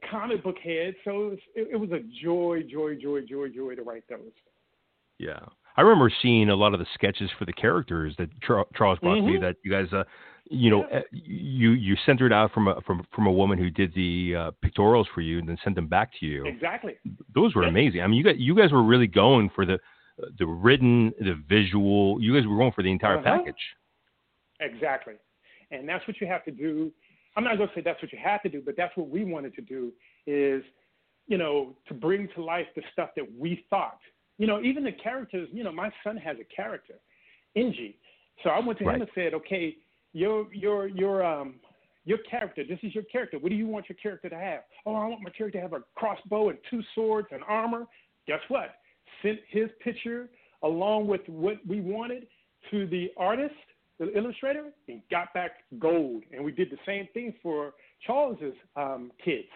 comic 0.09 0.43
book 0.43 0.57
heads. 0.63 0.97
So 1.05 1.11
it 1.11 1.29
was, 1.29 1.39
it, 1.55 1.67
it 1.73 1.75
was 1.75 1.91
a 1.91 1.99
joy, 2.23 2.63
joy, 2.69 2.95
joy, 2.95 3.21
joy, 3.21 3.49
joy 3.49 3.75
to 3.75 3.83
write 3.83 4.03
those. 4.09 4.31
Yeah, 5.19 5.39
I 5.77 5.81
remember 5.81 6.11
seeing 6.21 6.49
a 6.49 6.55
lot 6.55 6.73
of 6.73 6.79
the 6.79 6.85
sketches 6.93 7.29
for 7.37 7.45
the 7.45 7.53
characters 7.53 8.15
that 8.17 8.29
Charles 8.41 8.67
brought 8.99 9.01
mm-hmm. 9.01 9.25
me. 9.25 9.37
That 9.37 9.57
you 9.63 9.71
guys, 9.71 9.91
uh, 9.93 10.03
you 10.49 10.69
know, 10.69 10.85
yeah. 10.91 10.97
Eh, 10.97 11.01
you 11.11 11.71
you 11.71 11.95
centered 12.05 12.33
out 12.33 12.51
from 12.51 12.67
a 12.67 12.81
from 12.81 13.05
from 13.13 13.27
a 13.27 13.31
woman 13.31 13.57
who 13.57 13.69
did 13.69 13.93
the 13.93 14.35
uh, 14.35 14.51
pictorials 14.65 15.05
for 15.13 15.21
you, 15.21 15.39
and 15.39 15.47
then 15.47 15.57
sent 15.63 15.75
them 15.75 15.87
back 15.87 16.11
to 16.19 16.25
you. 16.25 16.45
Exactly. 16.45 16.95
Those 17.33 17.53
were 17.55 17.63
amazing. 17.63 18.01
I 18.01 18.07
mean, 18.07 18.17
you 18.17 18.23
guys 18.23 18.35
you 18.37 18.55
guys 18.55 18.71
were 18.71 18.83
really 18.83 19.07
going 19.07 19.51
for 19.53 19.65
the 19.65 19.79
the 20.37 20.45
written, 20.45 21.13
the 21.19 21.41
visual. 21.47 22.21
You 22.21 22.33
guys 22.33 22.47
were 22.47 22.57
going 22.57 22.71
for 22.71 22.83
the 22.83 22.91
entire 22.91 23.19
uh-huh. 23.19 23.37
package. 23.37 23.61
Exactly, 24.59 25.13
and 25.71 25.87
that's 25.87 26.05
what 26.07 26.19
you 26.19 26.27
have 26.27 26.43
to 26.45 26.51
do. 26.51 26.91
I'm 27.37 27.43
not 27.43 27.57
going 27.57 27.69
to 27.69 27.75
say 27.75 27.81
that's 27.81 28.01
what 28.01 28.11
you 28.11 28.19
have 28.21 28.41
to 28.43 28.49
do, 28.49 28.61
but 28.65 28.75
that's 28.75 28.95
what 28.97 29.09
we 29.09 29.23
wanted 29.23 29.55
to 29.55 29.61
do 29.61 29.93
is, 30.27 30.63
you 31.27 31.37
know, 31.37 31.75
to 31.87 31.93
bring 31.93 32.27
to 32.35 32.43
life 32.43 32.65
the 32.75 32.81
stuff 32.91 33.11
that 33.15 33.25
we 33.37 33.65
thought. 33.69 33.99
You 34.39 34.47
know, 34.47 34.61
even 34.63 34.83
the 34.83 34.91
characters. 34.91 35.47
You 35.51 35.63
know, 35.63 35.71
my 35.71 35.91
son 36.03 36.17
has 36.17 36.37
a 36.41 36.55
character, 36.55 36.95
Inji. 37.55 37.93
So 38.43 38.49
I 38.49 38.59
went 38.59 38.79
to 38.79 38.85
right. 38.85 38.95
him 38.95 39.01
and 39.01 39.09
said, 39.13 39.35
okay, 39.35 39.75
your 40.13 40.51
your 40.51 40.87
your 40.87 41.23
um 41.23 41.55
your 42.05 42.17
character. 42.29 42.63
This 42.67 42.79
is 42.81 42.95
your 42.95 43.03
character. 43.03 43.37
What 43.37 43.49
do 43.49 43.55
you 43.55 43.67
want 43.67 43.87
your 43.87 43.97
character 44.01 44.29
to 44.29 44.37
have? 44.37 44.61
Oh, 44.87 44.95
I 44.95 45.05
want 45.05 45.21
my 45.21 45.29
character 45.29 45.59
to 45.59 45.61
have 45.61 45.73
a 45.73 45.83
crossbow 45.95 46.49
and 46.49 46.57
two 46.71 46.81
swords 46.95 47.27
and 47.31 47.43
armor. 47.47 47.85
Guess 48.25 48.39
what? 48.47 48.75
sent 49.21 49.39
his 49.49 49.69
picture 49.83 50.29
along 50.63 51.07
with 51.07 51.21
what 51.27 51.55
we 51.67 51.81
wanted 51.81 52.27
to 52.71 52.87
the 52.87 53.09
artist, 53.17 53.55
the 53.99 54.15
illustrator, 54.17 54.65
and 54.87 55.01
got 55.09 55.33
back 55.33 55.51
gold. 55.79 56.23
And 56.31 56.43
we 56.43 56.51
did 56.51 56.69
the 56.69 56.77
same 56.85 57.07
thing 57.13 57.33
for 57.41 57.73
Charles's 58.05 58.53
um, 58.75 59.11
kids, 59.23 59.47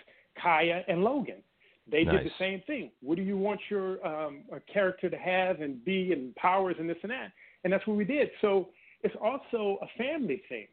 Kaya 0.41 0.81
and 0.87 1.03
Logan. 1.03 1.41
They 1.89 2.03
nice. 2.03 2.23
did 2.23 2.27
the 2.27 2.31
same 2.39 2.61
thing. 2.65 2.91
What 3.01 3.17
do 3.17 3.23
you 3.23 3.37
want 3.37 3.59
your 3.69 4.05
um, 4.05 4.43
character 4.71 5.09
to 5.09 5.17
have 5.17 5.61
and 5.61 5.83
be 5.83 6.13
and 6.13 6.33
powers 6.35 6.75
and 6.79 6.89
this 6.89 6.97
and 7.03 7.11
that? 7.11 7.31
And 7.63 7.73
that's 7.73 7.85
what 7.85 7.97
we 7.97 8.05
did. 8.05 8.29
So 8.41 8.69
it's 9.01 9.15
also 9.21 9.79
a 9.81 9.87
family 9.97 10.41
thing. 10.49 10.67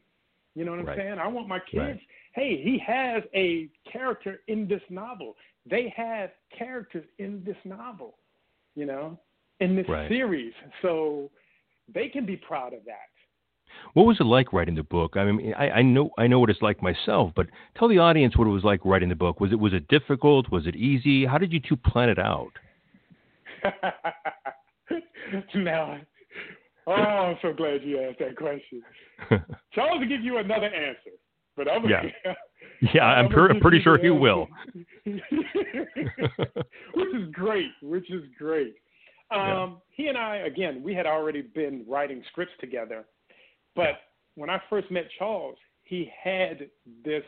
You 0.55 0.65
know 0.65 0.73
what 0.73 0.81
I'm 0.81 0.87
right. 0.87 0.99
saying? 0.99 1.19
I 1.19 1.27
want 1.29 1.49
my 1.49 1.61
kids. 1.61 1.77
Right. 1.77 2.01
Hey, 2.35 2.61
he 2.63 2.81
has 2.87 3.23
a 3.35 3.69
character 3.91 4.41
in 4.49 4.69
this 4.69 4.83
novel. 4.89 5.37
They 5.69 5.93
have 5.97 6.31
characters 6.57 7.05
in 7.19 7.43
this 7.45 7.57
novel 7.65 8.15
you 8.75 8.87
know, 8.87 9.19
in 9.61 9.77
this 9.77 9.87
right. 9.89 10.09
series. 10.09 10.53
So 10.83 11.31
they 11.93 12.09
can 12.09 12.25
be 12.25 12.37
proud 12.37 12.73
of 12.73 12.85
that. 12.87 13.11
What 13.95 14.07
was 14.07 14.19
it 14.21 14.25
like 14.25 14.53
writing 14.53 14.75
the 14.75 14.83
book? 14.83 15.17
I 15.17 15.25
mean, 15.25 15.55
I, 15.55 15.71
I 15.71 15.83
know 15.83 16.11
I 16.19 16.27
know 16.27 16.39
what 16.39 16.51
it's 16.51 16.63
like 16.63 16.83
myself, 16.83 17.33
but 17.35 17.47
tell 17.79 17.89
the 17.89 17.99
audience 17.99 18.37
what 18.37 18.47
it 18.47 18.51
was 18.51 18.65
like 18.65 18.85
writing 18.85 19.09
the 19.09 19.15
book. 19.15 19.41
Was 19.41 19.53
it 19.53 19.59
was 19.59 19.73
it 19.73 19.89
difficult? 19.89 20.51
Was 20.51 20.67
it 20.67 20.77
easy? 20.77 21.27
How 21.27 21.39
did 21.39 21.53
you 21.53 21.61
two 21.61 21.77
plan 21.77 22.09
it 22.09 22.19
out? 22.19 22.53
now, 25.55 25.99
oh, 26.87 26.93
I'm 26.93 27.37
so 27.43 27.53
glad 27.53 27.83
you 27.83 28.01
asked 28.03 28.21
that 28.21 28.37
question. 28.37 28.83
Charles 29.75 30.01
will 30.01 30.09
give 30.09 30.23
you 30.23 30.39
another 30.39 30.67
answer, 30.67 31.11
but 31.57 31.71
I'm 31.71 31.89
yeah. 31.89 32.03
Yeah, 32.95 33.05
I'm, 33.05 33.27
I'm 33.27 33.61
pretty 33.61 33.83
sure 33.83 33.99
he 33.99 34.09
will. 34.11 34.49
which 35.05 35.23
is 37.15 37.31
great. 37.33 37.71
Which 37.83 38.11
is 38.11 38.23
great. 38.39 38.75
Um, 39.31 39.41
yeah. 39.41 39.69
He 39.91 40.07
and 40.09 40.17
I, 40.17 40.37
again, 40.39 40.83
we 40.83 40.95
had 40.95 41.07
already 41.07 41.43
been 41.43 41.85
writing 41.87 42.23
scripts 42.31 42.55
together, 42.59 43.05
but 43.85 44.01
when 44.35 44.51
I 44.51 44.61
first 44.71 44.91
met 44.91 45.05
Charles, 45.19 45.57
he 45.83 46.11
had 46.23 46.69
this. 47.05 47.25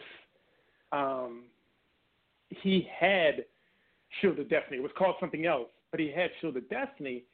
Um, 0.92 1.44
he 2.48 2.86
had 2.98 3.44
Shield 4.20 4.38
of 4.38 4.48
Destiny. 4.48 4.76
It 4.76 4.82
was 4.82 4.92
called 4.96 5.16
something 5.18 5.46
else, 5.46 5.68
but 5.90 6.00
he 6.00 6.12
had 6.14 6.30
Shield 6.40 6.56
of 6.56 6.68
Destiny, 6.68 7.24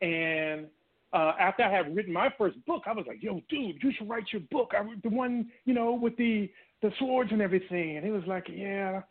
and 0.00 0.66
uh, 1.12 1.32
after 1.40 1.62
I 1.62 1.72
had 1.72 1.94
written 1.96 2.12
my 2.12 2.28
first 2.36 2.64
book, 2.66 2.82
I 2.86 2.92
was 2.92 3.06
like, 3.06 3.22
"Yo, 3.22 3.40
dude, 3.48 3.82
you 3.82 3.92
should 3.96 4.08
write 4.08 4.24
your 4.32 4.42
book. 4.50 4.72
I 4.78 4.84
the 5.02 5.08
one, 5.08 5.50
you 5.64 5.74
know, 5.74 5.92
with 5.94 6.16
the 6.16 6.50
the 6.82 6.90
swords 6.98 7.32
and 7.32 7.42
everything." 7.42 7.96
And 7.96 8.04
he 8.04 8.12
was 8.12 8.24
like, 8.26 8.46
"Yeah, 8.50 9.02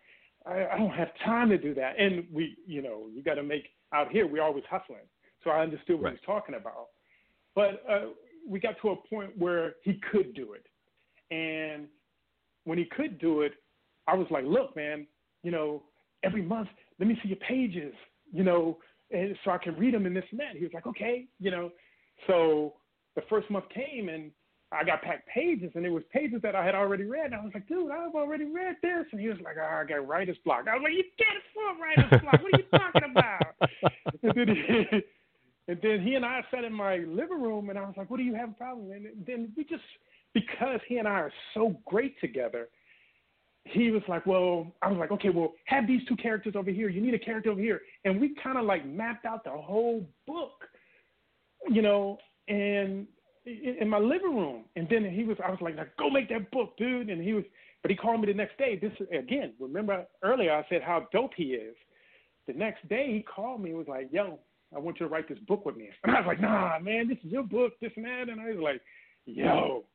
I, 0.46 0.68
I 0.68 0.78
don't 0.78 0.92
have 0.92 1.10
time 1.26 1.50
to 1.50 1.58
do 1.58 1.74
that." 1.74 2.00
And 2.00 2.26
we, 2.32 2.56
you 2.66 2.82
know, 2.82 3.08
you 3.12 3.24
got 3.24 3.36
to 3.36 3.44
make 3.44 3.70
out 3.94 4.12
here. 4.12 4.28
We're 4.28 4.44
always 4.44 4.64
hustling, 4.70 5.08
so 5.44 5.50
I 5.50 5.62
understood 5.62 5.96
what 5.96 6.06
right. 6.06 6.12
he 6.12 6.32
was 6.32 6.42
talking 6.42 6.56
about. 6.56 6.88
But 7.56 7.82
uh, 7.90 8.10
we 8.48 8.60
got 8.60 8.76
to 8.82 8.90
a 8.90 8.96
point 8.96 9.38
where 9.38 9.76
he 9.84 10.00
could 10.12 10.34
do 10.34 10.54
it, 10.54 10.66
and 11.34 11.88
when 12.64 12.78
he 12.78 12.86
could 12.86 13.20
do 13.20 13.42
it, 13.42 13.54
I 14.08 14.16
was 14.16 14.28
like, 14.32 14.46
"Look, 14.46 14.76
man, 14.76 15.06
you 15.44 15.52
know, 15.52 15.84
every 16.24 16.42
month, 16.42 16.70
let 17.00 17.08
me 17.08 17.20
see 17.22 17.30
your 17.30 17.38
pages, 17.38 17.94
you 18.32 18.44
know." 18.44 18.78
And 19.12 19.38
so 19.44 19.52
I 19.52 19.58
can 19.58 19.76
read 19.78 19.94
them 19.94 20.06
and 20.06 20.16
this 20.16 20.26
and 20.32 20.40
that. 20.40 20.56
He 20.56 20.64
was 20.64 20.74
like, 20.74 20.86
okay, 20.86 21.28
you 21.40 21.52
know, 21.52 21.72
so 22.28 22.74
the 23.16 23.22
first 23.30 23.50
month 23.50 23.66
came 23.70 24.10
and 24.10 24.32
I 24.72 24.84
got 24.84 25.02
packed 25.02 25.28
pages 25.30 25.72
and 25.76 25.86
it 25.86 25.90
was 25.90 26.04
pages 26.12 26.42
that 26.44 26.56
I 26.56 26.66
had 26.66 26.76
already 26.76 27.06
read. 27.06 27.28
And 27.28 27.36
I 27.36 27.44
was 27.44 27.52
like, 27.54 27.68
dude, 27.68 27.92
I've 27.92 28.16
already 28.16 28.46
read 28.46 28.76
this. 28.82 29.06
And 29.12 29.22
he 29.22 29.30
was 29.30 29.38
like, 29.44 29.56
oh, 29.62 29.66
I 29.66 29.86
got 29.86 30.06
writer's 30.08 30.38
block. 30.44 30.66
I 30.70 30.76
was 30.76 30.84
like, 30.84 30.94
you 30.94 31.06
can't 31.18 31.40
afford 31.40 31.80
writer's 31.80 32.22
block. 32.22 32.42
What 32.44 32.54
are 32.54 32.60
you 32.60 32.66
talking 32.72 33.12
about? 33.12 33.56
and, 34.24 34.34
then 34.36 34.56
he, 34.56 35.02
and 35.68 35.80
then 35.82 36.02
he 36.02 36.16
and 36.16 36.26
I 36.26 36.42
sat 36.52 36.64
in 36.64 36.74
my 36.74 36.98
living 36.98 37.42
room 37.42 37.70
and 37.70 37.78
I 37.78 37.82
was 37.82 37.94
like, 37.98 38.10
what 38.10 38.18
do 38.18 38.24
you 38.24 38.36
have 38.36 38.50
a 38.50 38.54
problem? 38.54 38.92
And 38.92 39.08
then 39.26 39.52
we 39.58 39.64
just, 39.64 39.84
because 40.34 40.80
he 40.88 40.98
and 40.98 41.08
I 41.08 41.12
are 41.12 41.34
so 41.54 41.78
great 41.86 42.20
together, 42.22 42.70
he 43.66 43.92
was 43.92 44.04
like, 44.08 44.26
well, 44.26 44.68
I 44.82 44.88
was 44.88 44.98
like, 44.98 45.12
okay, 45.12 45.30
well, 45.30 45.54
have 45.66 45.88
these 45.88 46.02
two 46.08 46.16
characters 46.16 46.54
over 46.56 46.72
here. 46.72 46.88
You 46.88 47.02
need 47.02 47.14
a 47.14 47.20
character 47.20 47.52
over 47.52 47.60
here. 47.60 47.82
And 48.06 48.22
we 48.22 48.34
kind 48.42 48.58
of 48.58 48.64
like 48.64 48.86
mapped 48.86 49.26
out 49.26 49.44
the 49.44 49.50
whole 49.50 50.08
book 50.26 50.64
you 51.70 51.82
know, 51.82 52.18
and 52.48 53.08
in 53.46 53.88
my 53.90 54.00
living 54.00 54.36
room. 54.36 54.64
And 54.76 54.88
then 54.90 55.10
he 55.10 55.24
was, 55.24 55.38
I 55.44 55.50
was 55.50 55.60
like, 55.62 55.76
go 55.98 56.10
make 56.10 56.30
that 56.30 56.52
book, 56.52 56.78
dude. 56.78 57.10
And 57.10 57.22
he 57.22 57.34
was, 57.34 57.44
but 57.82 57.92
he 57.92 57.98
called 57.98 58.22
me 58.22 58.28
the 58.28 58.34
next 58.34 58.58
day. 58.58 58.78
This 58.78 58.92
again, 59.18 59.54
remember 59.60 60.06
earlier 60.24 60.54
I 60.54 60.66
said 60.70 60.82
how 60.82 61.08
dope 61.12 61.32
he 61.36 61.54
is. 61.54 61.76
The 62.48 62.54
next 62.54 62.88
day 62.88 63.12
he 63.12 63.22
called 63.24 63.62
me 63.62 63.70
and 63.70 63.78
was 63.78 63.88
like, 63.88 64.10
yo, 64.12 64.40
I 64.76 64.80
want 64.80 65.00
you 65.00 65.08
to 65.08 65.12
write 65.12 65.30
this 65.30 65.40
book 65.48 65.66
with 65.66 65.78
me. 65.78 65.90
And 66.04 66.16
I 66.16 66.20
was 66.20 66.28
like, 66.28 66.42
nah, 66.42 66.80
man, 66.80 67.08
this 67.08 67.18
is 67.24 67.32
your 67.32 67.44
book, 67.44 67.74
this 67.82 67.92
and 67.96 68.06
that. 68.06 68.30
And 68.30 68.42
I 68.42 68.50
was 68.50 68.60
like, 68.62 68.82
yo, 69.26 69.86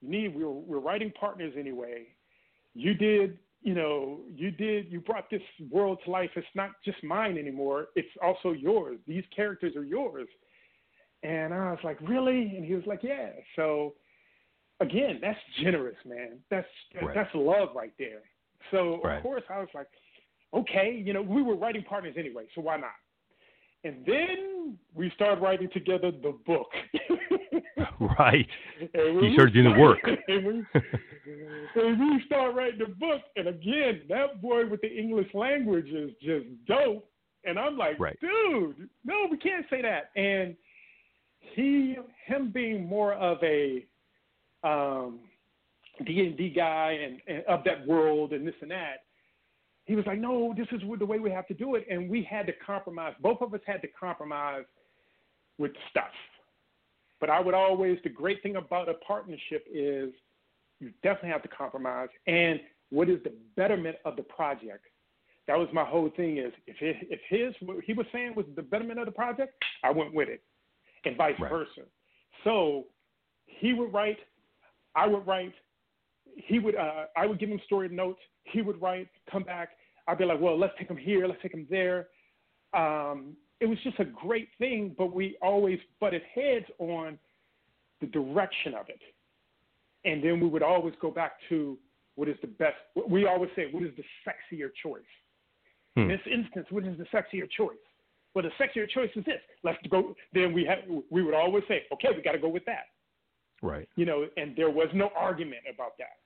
you 0.00 0.08
need, 0.08 0.34
we're, 0.34 0.50
we're 0.50 0.78
writing 0.78 1.12
partners 1.18 1.54
anyway. 1.58 2.06
You 2.74 2.94
did, 2.94 3.38
you 3.62 3.74
know, 3.74 4.20
you 4.34 4.50
did, 4.50 4.90
you 4.90 5.00
brought 5.00 5.30
this 5.30 5.42
world 5.70 5.98
to 6.04 6.10
life. 6.10 6.30
It's 6.36 6.46
not 6.54 6.70
just 6.84 7.02
mine 7.04 7.38
anymore. 7.38 7.88
It's 7.96 8.08
also 8.22 8.52
yours. 8.52 8.98
These 9.06 9.24
characters 9.34 9.76
are 9.76 9.84
yours. 9.84 10.28
And 11.22 11.54
I 11.54 11.70
was 11.70 11.80
like, 11.82 11.98
really? 12.02 12.54
And 12.56 12.64
he 12.64 12.74
was 12.74 12.84
like, 12.86 13.02
yeah. 13.02 13.30
So 13.56 13.94
again, 14.80 15.18
that's 15.20 15.38
generous, 15.62 15.96
man. 16.04 16.38
That's 16.50 16.66
right. 17.00 17.14
that's 17.14 17.30
love 17.34 17.70
right 17.74 17.92
there. 17.98 18.20
So 18.70 19.00
right. 19.02 19.16
of 19.16 19.22
course 19.22 19.42
I 19.48 19.58
was 19.58 19.68
like, 19.74 19.86
okay, 20.52 21.02
you 21.04 21.12
know, 21.12 21.22
we 21.22 21.42
were 21.42 21.56
writing 21.56 21.82
partners 21.82 22.14
anyway, 22.18 22.44
so 22.54 22.60
why 22.60 22.76
not? 22.76 22.90
And 23.84 23.96
then 24.06 24.78
we 24.94 25.10
started 25.14 25.42
writing 25.42 25.68
together 25.72 26.10
the 26.10 26.36
book. 26.46 26.70
right. 28.18 28.46
you 28.94 29.32
started 29.34 29.52
doing 29.52 29.72
the 29.72 29.78
work. 29.78 29.98
and, 30.28 30.46
we, 30.46 30.64
and 31.76 32.00
we 32.00 32.22
started 32.26 32.56
writing 32.56 32.78
the 32.78 32.94
book. 32.94 33.20
And 33.36 33.48
again, 33.48 34.02
that 34.08 34.40
boy 34.40 34.66
with 34.66 34.80
the 34.80 34.88
English 34.88 35.28
language 35.34 35.88
is 35.88 36.10
just 36.22 36.46
dope. 36.66 37.06
And 37.44 37.58
I'm 37.58 37.76
like, 37.76 38.00
right. 38.00 38.18
dude, 38.20 38.88
no, 39.04 39.26
we 39.30 39.36
can't 39.36 39.66
say 39.68 39.82
that. 39.82 40.10
And 40.16 40.56
he 41.54 41.96
him 42.26 42.50
being 42.50 42.86
more 42.86 43.12
of 43.12 43.36
a 43.42 43.84
um, 44.62 45.20
D 46.06 46.20
and 46.20 46.36
D 46.38 46.48
guy 46.48 46.98
and, 47.02 47.20
and 47.28 47.44
of 47.44 47.64
that 47.64 47.86
world 47.86 48.32
and 48.32 48.46
this 48.46 48.54
and 48.62 48.70
that, 48.70 49.04
he 49.84 49.96
was 49.96 50.06
like, 50.06 50.18
no, 50.18 50.54
this 50.56 50.66
is 50.72 50.80
the 50.98 51.06
way 51.06 51.18
we 51.18 51.30
have 51.30 51.46
to 51.48 51.54
do 51.54 51.74
it, 51.74 51.86
and 51.90 52.08
we 52.08 52.22
had 52.22 52.46
to 52.46 52.52
compromise. 52.64 53.14
Both 53.20 53.42
of 53.42 53.52
us 53.52 53.60
had 53.66 53.82
to 53.82 53.88
compromise 53.88 54.64
with 55.58 55.72
stuff. 55.90 56.12
But 57.20 57.30
I 57.30 57.40
would 57.40 57.54
always 57.54 57.98
the 58.02 58.10
great 58.10 58.42
thing 58.42 58.56
about 58.56 58.88
a 58.88 58.94
partnership 58.94 59.66
is 59.72 60.10
you 60.80 60.90
definitely 61.02 61.30
have 61.30 61.42
to 61.42 61.48
compromise. 61.48 62.08
And 62.26 62.60
what 62.90 63.08
is 63.08 63.18
the 63.24 63.32
betterment 63.56 63.96
of 64.04 64.16
the 64.16 64.22
project? 64.22 64.84
That 65.46 65.58
was 65.58 65.68
my 65.72 65.84
whole 65.84 66.10
thing. 66.16 66.38
Is 66.38 66.52
if 66.66 66.76
his, 66.78 66.96
if 67.10 67.20
his 67.28 67.54
what 67.66 67.84
he 67.84 67.92
was 67.92 68.06
saying 68.12 68.34
was 68.34 68.46
the 68.56 68.62
betterment 68.62 68.98
of 68.98 69.06
the 69.06 69.12
project, 69.12 69.54
I 69.82 69.90
went 69.90 70.14
with 70.14 70.28
it 70.28 70.42
and 71.04 71.16
vice 71.16 71.34
right. 71.38 71.50
versa. 71.50 71.82
So 72.42 72.84
he 73.46 73.72
would 73.72 73.92
write, 73.92 74.18
I 74.94 75.06
would 75.06 75.26
write, 75.26 75.54
he 76.36 76.58
would, 76.58 76.76
uh, 76.76 77.04
I 77.16 77.26
would 77.26 77.38
give 77.38 77.48
him 77.48 77.60
story 77.66 77.88
notes. 77.88 78.20
He 78.44 78.62
would 78.62 78.80
write, 78.80 79.08
come 79.30 79.42
back. 79.42 79.70
I'd 80.06 80.18
be 80.18 80.24
like, 80.24 80.40
well, 80.40 80.58
let's 80.58 80.74
take 80.78 80.88
him 80.88 80.96
here, 80.96 81.26
let's 81.26 81.40
take 81.42 81.54
him 81.54 81.66
there. 81.70 82.08
Um, 82.74 83.36
it 83.60 83.66
was 83.66 83.78
just 83.84 83.98
a 84.00 84.04
great 84.04 84.48
thing, 84.58 84.94
but 84.98 85.14
we 85.14 85.36
always 85.40 85.78
butted 86.00 86.22
heads 86.34 86.66
on 86.78 87.18
the 88.00 88.06
direction 88.08 88.74
of 88.74 88.88
it. 88.88 89.00
And 90.04 90.22
then 90.22 90.40
we 90.40 90.48
would 90.48 90.62
always 90.62 90.94
go 91.00 91.10
back 91.10 91.32
to 91.48 91.78
what 92.16 92.28
is 92.28 92.36
the 92.42 92.48
best. 92.48 92.76
We 93.08 93.26
always 93.26 93.50
say, 93.56 93.68
what 93.70 93.82
is 93.82 93.92
the 93.96 94.04
sexier 94.26 94.68
choice? 94.82 95.02
Hmm. 95.96 96.02
In 96.02 96.08
this 96.08 96.20
instance, 96.30 96.66
what 96.70 96.84
is 96.84 96.98
the 96.98 97.04
sexier 97.04 97.48
choice? 97.50 97.76
well, 98.34 98.44
the 98.44 98.64
sexier 98.64 98.88
choice 98.88 99.10
is 99.14 99.24
this. 99.24 99.40
Let's 99.62 99.78
go. 99.90 100.14
Then 100.32 100.52
we 100.52 100.64
have 100.64 100.78
we 101.10 101.22
would 101.22 101.34
always 101.34 101.64
say, 101.68 101.84
okay, 101.92 102.08
we 102.14 102.22
got 102.22 102.32
to 102.32 102.38
go 102.38 102.48
with 102.48 102.64
that. 102.66 102.86
Right. 103.62 103.88
You 103.96 104.04
know, 104.04 104.26
and 104.36 104.56
there 104.56 104.70
was 104.70 104.88
no 104.92 105.10
argument 105.16 105.62
about 105.72 105.96
that. 105.98 106.18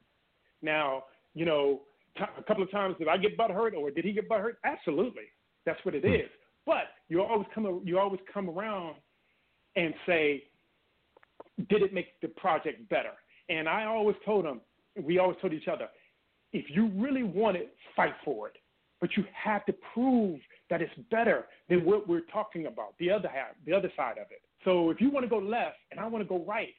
Now, 0.62 1.04
you 1.34 1.44
know, 1.44 1.82
t- 2.16 2.24
a 2.36 2.42
couple 2.42 2.62
of 2.62 2.70
times 2.70 2.96
did 2.98 3.08
I 3.08 3.16
get 3.16 3.36
butt 3.36 3.50
hurt 3.50 3.74
or 3.74 3.90
did 3.90 4.04
he 4.04 4.12
get 4.12 4.28
butt 4.28 4.40
hurt? 4.40 4.58
Absolutely, 4.64 5.24
that's 5.64 5.78
what 5.84 5.94
it 5.94 6.02
hmm. 6.02 6.26
But 6.66 6.88
you 7.08 7.22
always 7.22 7.46
come 7.54 7.82
you 7.84 7.98
always 7.98 8.20
come 8.32 8.50
around 8.50 8.96
and 9.76 9.94
say, 10.06 10.44
did 11.68 11.82
it 11.82 11.94
make 11.94 12.20
the 12.20 12.28
project 12.28 12.88
better? 12.88 13.12
And 13.48 13.68
I 13.68 13.84
always 13.84 14.16
told 14.24 14.44
him, 14.44 14.60
we 15.00 15.18
always 15.18 15.38
told 15.40 15.52
each 15.52 15.68
other, 15.68 15.88
if 16.52 16.66
you 16.68 16.90
really 16.96 17.22
want 17.22 17.56
it, 17.56 17.74
fight 17.96 18.14
for 18.24 18.48
it 18.48 18.56
but 19.00 19.16
you 19.16 19.24
have 19.32 19.64
to 19.66 19.74
prove 19.94 20.40
that 20.70 20.82
it's 20.82 20.92
better 21.10 21.46
than 21.68 21.84
what 21.84 22.08
we're 22.08 22.26
talking 22.32 22.66
about, 22.66 22.94
the 22.98 23.10
other 23.10 23.28
half, 23.28 23.54
the 23.66 23.72
other 23.72 23.90
side 23.96 24.18
of 24.18 24.26
it. 24.30 24.42
So 24.64 24.90
if 24.90 25.00
you 25.00 25.10
want 25.10 25.24
to 25.24 25.30
go 25.30 25.38
left 25.38 25.76
and 25.90 26.00
I 26.00 26.06
want 26.06 26.24
to 26.24 26.28
go 26.28 26.44
right, 26.44 26.74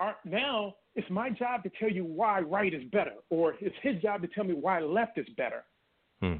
our, 0.00 0.16
now 0.24 0.74
it's 0.96 1.08
my 1.10 1.30
job 1.30 1.62
to 1.62 1.70
tell 1.78 1.90
you 1.90 2.04
why 2.04 2.40
right 2.40 2.74
is 2.74 2.82
better, 2.90 3.14
or 3.30 3.54
it's 3.60 3.76
his 3.82 4.00
job 4.02 4.22
to 4.22 4.28
tell 4.28 4.44
me 4.44 4.54
why 4.54 4.80
left 4.80 5.18
is 5.18 5.26
better. 5.36 5.64
Hmm. 6.20 6.36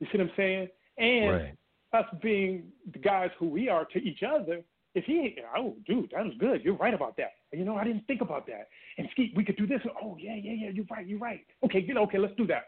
You 0.00 0.06
see 0.12 0.18
what 0.18 0.24
I'm 0.24 0.30
saying? 0.36 0.68
And 0.98 1.30
right. 1.30 1.54
us 1.92 2.04
being 2.22 2.64
the 2.92 2.98
guys 2.98 3.30
who 3.38 3.48
we 3.48 3.68
are 3.68 3.86
to 3.86 3.98
each 3.98 4.22
other, 4.22 4.62
if 4.94 5.04
he, 5.04 5.36
oh, 5.56 5.74
dude, 5.86 6.12
that 6.14 6.24
was 6.24 6.34
good. 6.38 6.62
You're 6.62 6.76
right 6.76 6.94
about 6.94 7.16
that. 7.16 7.32
You 7.52 7.64
know, 7.64 7.76
I 7.76 7.84
didn't 7.84 8.06
think 8.06 8.20
about 8.20 8.46
that. 8.46 8.68
And 8.98 9.08
Skeet, 9.12 9.32
we 9.34 9.44
could 9.44 9.56
do 9.56 9.66
this. 9.66 9.80
Oh, 10.02 10.16
yeah, 10.20 10.36
yeah, 10.36 10.52
yeah. 10.52 10.70
You're 10.70 10.84
right. 10.90 11.06
You're 11.06 11.18
right. 11.18 11.40
Okay, 11.64 11.80
you 11.80 11.94
know, 11.94 12.02
okay, 12.02 12.18
let's 12.18 12.34
do 12.36 12.46
that 12.48 12.64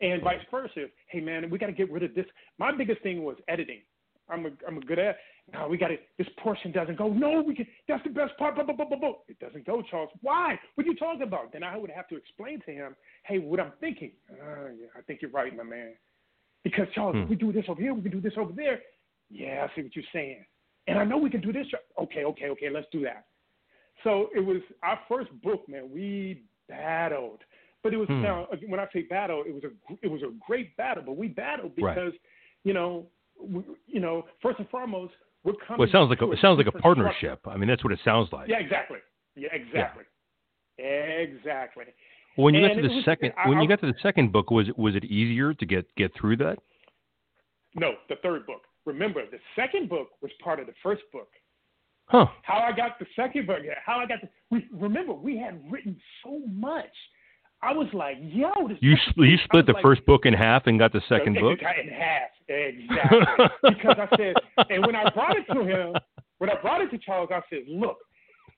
and 0.00 0.22
vice 0.22 0.40
versa. 0.50 0.86
Hey 1.08 1.20
man, 1.20 1.50
we 1.50 1.58
got 1.58 1.66
to 1.66 1.72
get 1.72 1.90
rid 1.90 2.02
of 2.02 2.14
this. 2.14 2.26
My 2.58 2.72
biggest 2.72 3.02
thing 3.02 3.24
was 3.24 3.36
editing. 3.48 3.80
I'm 4.28 4.46
a 4.46 4.50
I'm 4.66 4.78
a 4.78 4.80
good 4.80 4.98
at. 4.98 5.16
No, 5.52 5.66
we 5.66 5.78
got 5.78 5.90
it. 5.90 6.02
This 6.18 6.26
portion 6.42 6.72
doesn't 6.72 6.98
go. 6.98 7.08
No, 7.08 7.42
we 7.46 7.54
can. 7.54 7.66
That's 7.88 8.02
the 8.04 8.10
best 8.10 8.36
part. 8.38 8.54
Blah, 8.54 8.64
blah, 8.64 8.74
blah, 8.74 8.86
blah, 8.86 8.98
blah. 8.98 9.12
It 9.28 9.38
doesn't 9.38 9.66
go, 9.66 9.82
Charles. 9.90 10.10
Why? 10.20 10.58
What 10.74 10.86
are 10.86 10.90
you 10.90 10.96
talking 10.96 11.22
about? 11.22 11.52
Then 11.52 11.62
I 11.62 11.76
would 11.76 11.90
have 11.90 12.06
to 12.08 12.16
explain 12.16 12.60
to 12.66 12.72
him. 12.72 12.96
Hey, 13.24 13.38
what 13.38 13.58
I'm 13.58 13.72
thinking. 13.80 14.12
Uh, 14.30 14.68
yeah, 14.78 14.86
I 14.96 15.00
think 15.06 15.22
you're 15.22 15.30
right, 15.30 15.56
my 15.56 15.62
man. 15.62 15.94
Because 16.64 16.86
Charles, 16.94 17.16
hmm. 17.16 17.30
we 17.30 17.36
do 17.36 17.52
this 17.52 17.64
over 17.68 17.80
here. 17.80 17.94
We 17.94 18.02
can 18.02 18.10
do 18.10 18.20
this 18.20 18.34
over 18.36 18.52
there. 18.52 18.80
Yeah, 19.30 19.66
I 19.66 19.74
see 19.74 19.82
what 19.82 19.96
you're 19.96 20.04
saying. 20.12 20.44
And 20.86 20.98
I 20.98 21.04
know 21.04 21.18
we 21.18 21.30
can 21.30 21.40
do 21.40 21.52
this. 21.52 21.66
Okay, 22.00 22.24
okay, 22.24 22.48
okay. 22.48 22.70
Let's 22.70 22.86
do 22.92 23.02
that. 23.02 23.26
So 24.04 24.28
it 24.34 24.40
was 24.40 24.58
our 24.82 24.98
first 25.08 25.30
book, 25.42 25.68
man. 25.68 25.90
We 25.92 26.44
battled. 26.68 27.40
But 27.82 27.94
it 27.94 27.96
was 27.96 28.08
hmm. 28.08 28.22
now 28.22 28.48
when 28.66 28.80
I 28.80 28.86
say 28.92 29.02
battle, 29.02 29.44
it 29.46 29.54
was 29.54 29.62
a 29.64 29.94
it 30.02 30.10
was 30.10 30.22
a 30.22 30.32
great 30.46 30.76
battle. 30.76 31.02
But 31.06 31.16
we 31.16 31.28
battled 31.28 31.76
because 31.76 31.96
right. 31.96 32.20
you 32.64 32.74
know 32.74 33.06
we, 33.40 33.62
you 33.86 34.00
know 34.00 34.24
first 34.42 34.58
and 34.58 34.68
foremost 34.68 35.12
we're 35.48 35.66
coming. 35.66 35.78
Well, 35.78 35.88
it 35.88 35.92
sounds 35.92 36.10
like 36.10 36.20
a, 36.22 36.30
it 36.30 36.38
sounds 36.40 36.58
like 36.58 36.66
a 36.66 36.78
partnership. 36.78 37.40
I 37.46 37.56
mean, 37.56 37.68
that's 37.68 37.82
what 37.84 37.92
it 37.92 38.00
sounds 38.04 38.28
like. 38.32 38.48
Yeah, 38.48 38.58
exactly. 38.58 38.98
Yeah, 39.34 39.48
exactly. 39.52 40.04
Yeah. 40.78 40.84
Exactly. 40.84 41.84
When 42.36 42.54
you 42.54 42.64
and 42.64 42.76
got 42.76 42.82
to 42.82 42.88
the 42.88 42.94
was, 42.94 43.04
second, 43.04 43.32
I, 43.36 43.48
when 43.48 43.60
you 43.60 43.68
got 43.68 43.80
to 43.80 43.86
the 43.86 43.98
second 44.00 44.30
book, 44.30 44.50
was 44.50 44.68
it 44.68 44.78
was 44.78 44.94
it 44.94 45.04
easier 45.04 45.54
to 45.54 45.66
get 45.66 45.92
get 45.96 46.12
through 46.18 46.36
that? 46.36 46.58
No, 47.74 47.94
the 48.08 48.16
third 48.22 48.46
book. 48.46 48.62
remember 48.86 49.22
the 49.30 49.38
second 49.56 49.88
book 49.88 50.08
was 50.22 50.30
part 50.42 50.60
of 50.60 50.66
the 50.66 50.74
first 50.82 51.02
book. 51.12 51.28
Huh. 52.06 52.26
How 52.42 52.58
I 52.58 52.74
got 52.74 52.98
the 52.98 53.06
second 53.14 53.46
book, 53.46 53.58
how 53.84 53.98
I 53.98 54.06
got 54.06 54.20
the 54.22 54.28
we 54.50 54.66
remember 54.72 55.12
we 55.12 55.36
had 55.36 55.60
written 55.70 55.96
so 56.24 56.40
much. 56.48 56.86
I 57.60 57.72
was 57.72 57.88
like, 57.92 58.16
yo, 58.20 58.50
this 58.68 58.78
You 58.80 58.94
spl- 59.08 59.28
you 59.28 59.36
split 59.44 59.66
the 59.66 59.72
like, 59.72 59.82
first 59.82 60.04
book 60.06 60.26
in 60.26 60.32
half 60.32 60.66
and 60.66 60.78
got 60.78 60.92
the 60.92 61.00
second 61.08 61.36
in, 61.36 61.42
book. 61.42 61.58
in 61.60 61.88
half, 61.88 62.30
exactly. 62.48 63.46
because 63.74 63.96
I 63.98 64.16
said, 64.16 64.34
and 64.70 64.86
when 64.86 64.94
I 64.94 65.10
brought 65.10 65.36
it 65.36 65.44
to 65.52 65.64
him, 65.64 65.94
when 66.38 66.50
I 66.50 66.54
brought 66.60 66.80
it 66.82 66.90
to 66.90 66.98
Charles, 66.98 67.30
I 67.32 67.40
said, 67.50 67.60
look, 67.66 67.98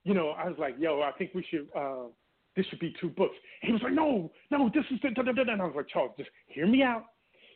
you 0.05 0.13
know, 0.15 0.31
I 0.31 0.49
was 0.49 0.57
like, 0.59 0.75
yo, 0.79 1.01
I 1.03 1.13
think 1.13 1.31
we 1.35 1.45
should. 1.51 1.69
Uh, 1.77 2.09
this 2.57 2.67
should 2.67 2.81
be 2.81 2.93
two 3.01 3.09
books. 3.11 3.37
He 3.63 3.73
was 3.73 3.81
like, 3.83 3.93
no, 3.93 4.31
no, 4.51 4.71
this 4.75 4.85
is 4.91 4.99
the. 5.03 5.11
Da, 5.11 5.23
da, 5.23 5.33
da. 5.33 5.53
And 5.53 5.63
I 5.63 5.65
was 5.65 5.75
like, 5.77 5.89
Charles, 5.89 6.13
just 6.19 6.31
hear 6.47 6.67
me 6.67 6.83
out, 6.83 7.05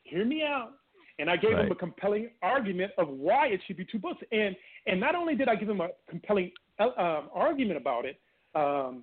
hear 0.05 0.25
me 0.25 0.43
out. 0.43 0.71
And 1.19 1.29
I 1.31 1.37
gave 1.37 1.53
Right. 1.53 1.67
him 1.67 1.73
a 1.73 1.75
compelling 1.75 2.31
argument 2.43 2.93
of 2.99 3.09
why 3.09 3.49
it 3.49 3.61
should 3.67 3.77
be 3.77 3.85
two 3.85 3.99
books. 3.99 4.23
And 4.33 4.57
and 4.87 4.99
not 4.99 5.15
only 5.15 5.35
did 5.37 5.49
I 5.49 5.57
give 5.57 5.69
him 5.69 5.81
a 5.81 5.89
compelling 6.09 6.51
uh, 6.79 6.89
um, 7.01 7.29
argument 7.35 7.77
about 7.77 8.05
it, 8.05 8.19
um, 8.55 9.03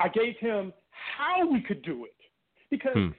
I 0.00 0.08
gave 0.08 0.36
him 0.38 0.72
how 1.16 1.46
we 1.46 1.60
could 1.60 1.82
do 1.82 2.04
it. 2.04 2.14
Because 2.70 2.94
Hmm. 2.96 3.10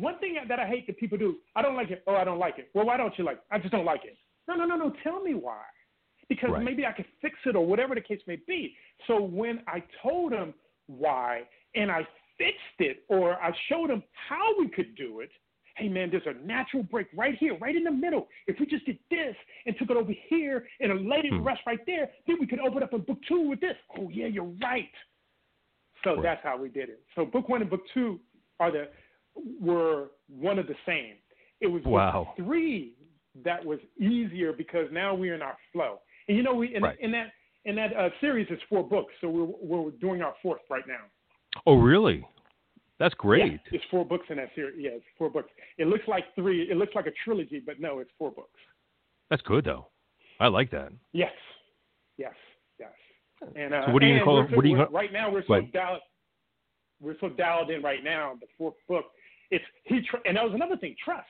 one 0.00 0.18
thing 0.18 0.36
that 0.46 0.58
I 0.58 0.66
hate 0.66 0.86
that 0.86 0.96
people 0.98 1.18
do, 1.18 1.38
I 1.56 1.62
don't 1.62 1.74
like 1.76 1.90
it. 1.90 2.02
Oh, 2.06 2.14
I 2.14 2.24
don't 2.24 2.38
like 2.38 2.58
it. 2.58 2.70
Well, 2.74 2.86
why 2.86 2.96
don't 2.96 3.16
you 3.18 3.24
like 3.24 3.38
it? 3.38 3.44
I 3.50 3.58
just 3.58 3.72
don't 3.72 3.84
like 3.84 4.04
it. 4.04 4.16
No, 4.48 4.54
no, 4.54 4.64
no, 4.64 4.76
no. 4.76 4.90
Tell 5.02 5.20
me 5.22 5.34
why. 5.34 5.64
Because 6.28 6.50
Right. 6.50 6.62
maybe 6.62 6.86
I 6.86 6.92
could 6.92 7.06
fix 7.20 7.38
it 7.44 7.56
or 7.56 7.66
whatever 7.66 7.94
the 7.94 8.00
case 8.00 8.24
may 8.26 8.36
be. 8.36 8.76
So 9.06 9.20
when 9.20 9.62
I 9.66 9.80
told 10.02 10.32
him 10.32 10.54
why 10.86 11.46
and 11.74 11.90
I 11.90 12.06
fixed 12.38 12.80
it 12.80 13.04
or 13.08 13.34
I 13.42 13.52
showed 13.68 13.90
him 13.90 14.02
how 14.12 14.56
we 14.58 14.68
could 14.68 14.94
do 14.94 15.20
it, 15.20 15.30
hey 15.76 15.88
man, 15.88 16.10
there's 16.10 16.26
a 16.26 16.34
natural 16.34 16.82
break 16.84 17.08
right 17.14 17.36
here, 17.36 17.56
right 17.58 17.74
in 17.74 17.84
the 17.84 17.90
middle. 17.90 18.28
If 18.46 18.60
we 18.60 18.66
just 18.66 18.84
did 18.86 18.98
this 19.10 19.36
and 19.66 19.76
took 19.78 19.90
it 19.90 19.96
over 19.96 20.12
here 20.12 20.68
and 20.80 20.92
a 20.92 20.94
lady 20.94 21.30
Hmm. 21.30 21.42
rest 21.42 21.62
right 21.66 21.84
there, 21.86 22.12
then 22.26 22.38
we 22.38 22.46
could 22.46 22.60
open 22.60 22.82
up 22.82 22.92
a 22.92 22.98
book 22.98 23.20
two 23.22 23.40
with 23.40 23.60
this. 23.60 23.76
Oh 23.98 24.08
yeah, 24.08 24.26
you're 24.26 24.52
right. 24.62 24.92
So 26.04 26.14
Right. 26.14 26.22
that's 26.22 26.42
how 26.42 26.56
we 26.56 26.68
did 26.68 26.88
it. 26.88 27.02
So 27.14 27.24
book 27.24 27.48
one 27.48 27.60
and 27.60 27.70
book 27.70 27.82
two 27.92 28.20
are 28.58 28.70
the 28.70 28.88
were 29.60 30.10
one 30.28 30.58
of 30.58 30.66
the 30.66 30.76
same. 30.86 31.16
It 31.60 31.66
was 31.66 31.82
book 31.82 32.36
three 32.36 32.94
that 33.44 33.64
was 33.64 33.78
easier 33.98 34.52
because 34.52 34.90
now 34.90 35.14
we're 35.14 35.34
in 35.34 35.42
our 35.42 35.56
flow. 35.72 36.00
And 36.28 36.36
you 36.36 36.42
know, 36.42 36.54
we 36.54 36.74
in, 36.74 36.82
Right. 36.82 36.98
in 37.00 37.10
that 37.12 37.32
in 37.64 37.74
that 37.76 37.94
uh, 37.94 38.08
series 38.20 38.48
is 38.50 38.60
four 38.68 38.82
books, 38.82 39.12
so 39.20 39.28
we're 39.28 39.44
we're 39.60 39.90
doing 39.92 40.22
our 40.22 40.34
fourth 40.42 40.62
right 40.70 40.86
now. 40.86 41.04
Oh, 41.66 41.76
really? 41.76 42.26
That's 42.98 43.14
great. 43.14 43.52
Yeah, 43.52 43.58
it's 43.72 43.84
four 43.90 44.04
books 44.04 44.26
in 44.28 44.36
that 44.36 44.50
series. 44.54 44.76
Yeah, 44.78 44.90
it's 44.92 45.04
four 45.16 45.30
books. 45.30 45.50
It 45.78 45.86
looks 45.86 46.06
like 46.06 46.24
three. 46.34 46.70
It 46.70 46.76
looks 46.76 46.94
like 46.94 47.06
a 47.06 47.12
trilogy, 47.24 47.60
but 47.64 47.80
no, 47.80 47.98
it's 47.98 48.10
four 48.18 48.30
books. 48.30 48.60
That's 49.30 49.42
good 49.42 49.64
though. 49.64 49.86
I 50.38 50.48
like 50.48 50.70
that. 50.70 50.92
Yes, 51.12 51.32
yes. 52.16 52.34
And 53.56 53.74
uh, 53.74 53.86
So 53.86 53.92
what 53.92 54.00
do 54.02 54.06
you 54.06 54.22
call 54.24 54.42
What 54.44 54.64
are 54.64 54.68
you 54.68 54.76
we're- 54.76 54.88
right 54.90 55.12
now? 55.12 55.30
We're 55.30 55.44
so 55.46 55.60
dialed. 55.72 56.00
We're 57.00 57.16
so 57.20 57.30
dialed 57.30 57.70
in 57.70 57.82
right 57.82 58.04
now. 58.04 58.34
The 58.40 58.46
fourth 58.58 58.74
book. 58.88 59.06
It's 59.50 59.64
he 59.84 60.00
tr- 60.02 60.18
and 60.26 60.36
that 60.36 60.44
was 60.44 60.54
another 60.54 60.76
thing. 60.76 60.94
Trust, 61.02 61.26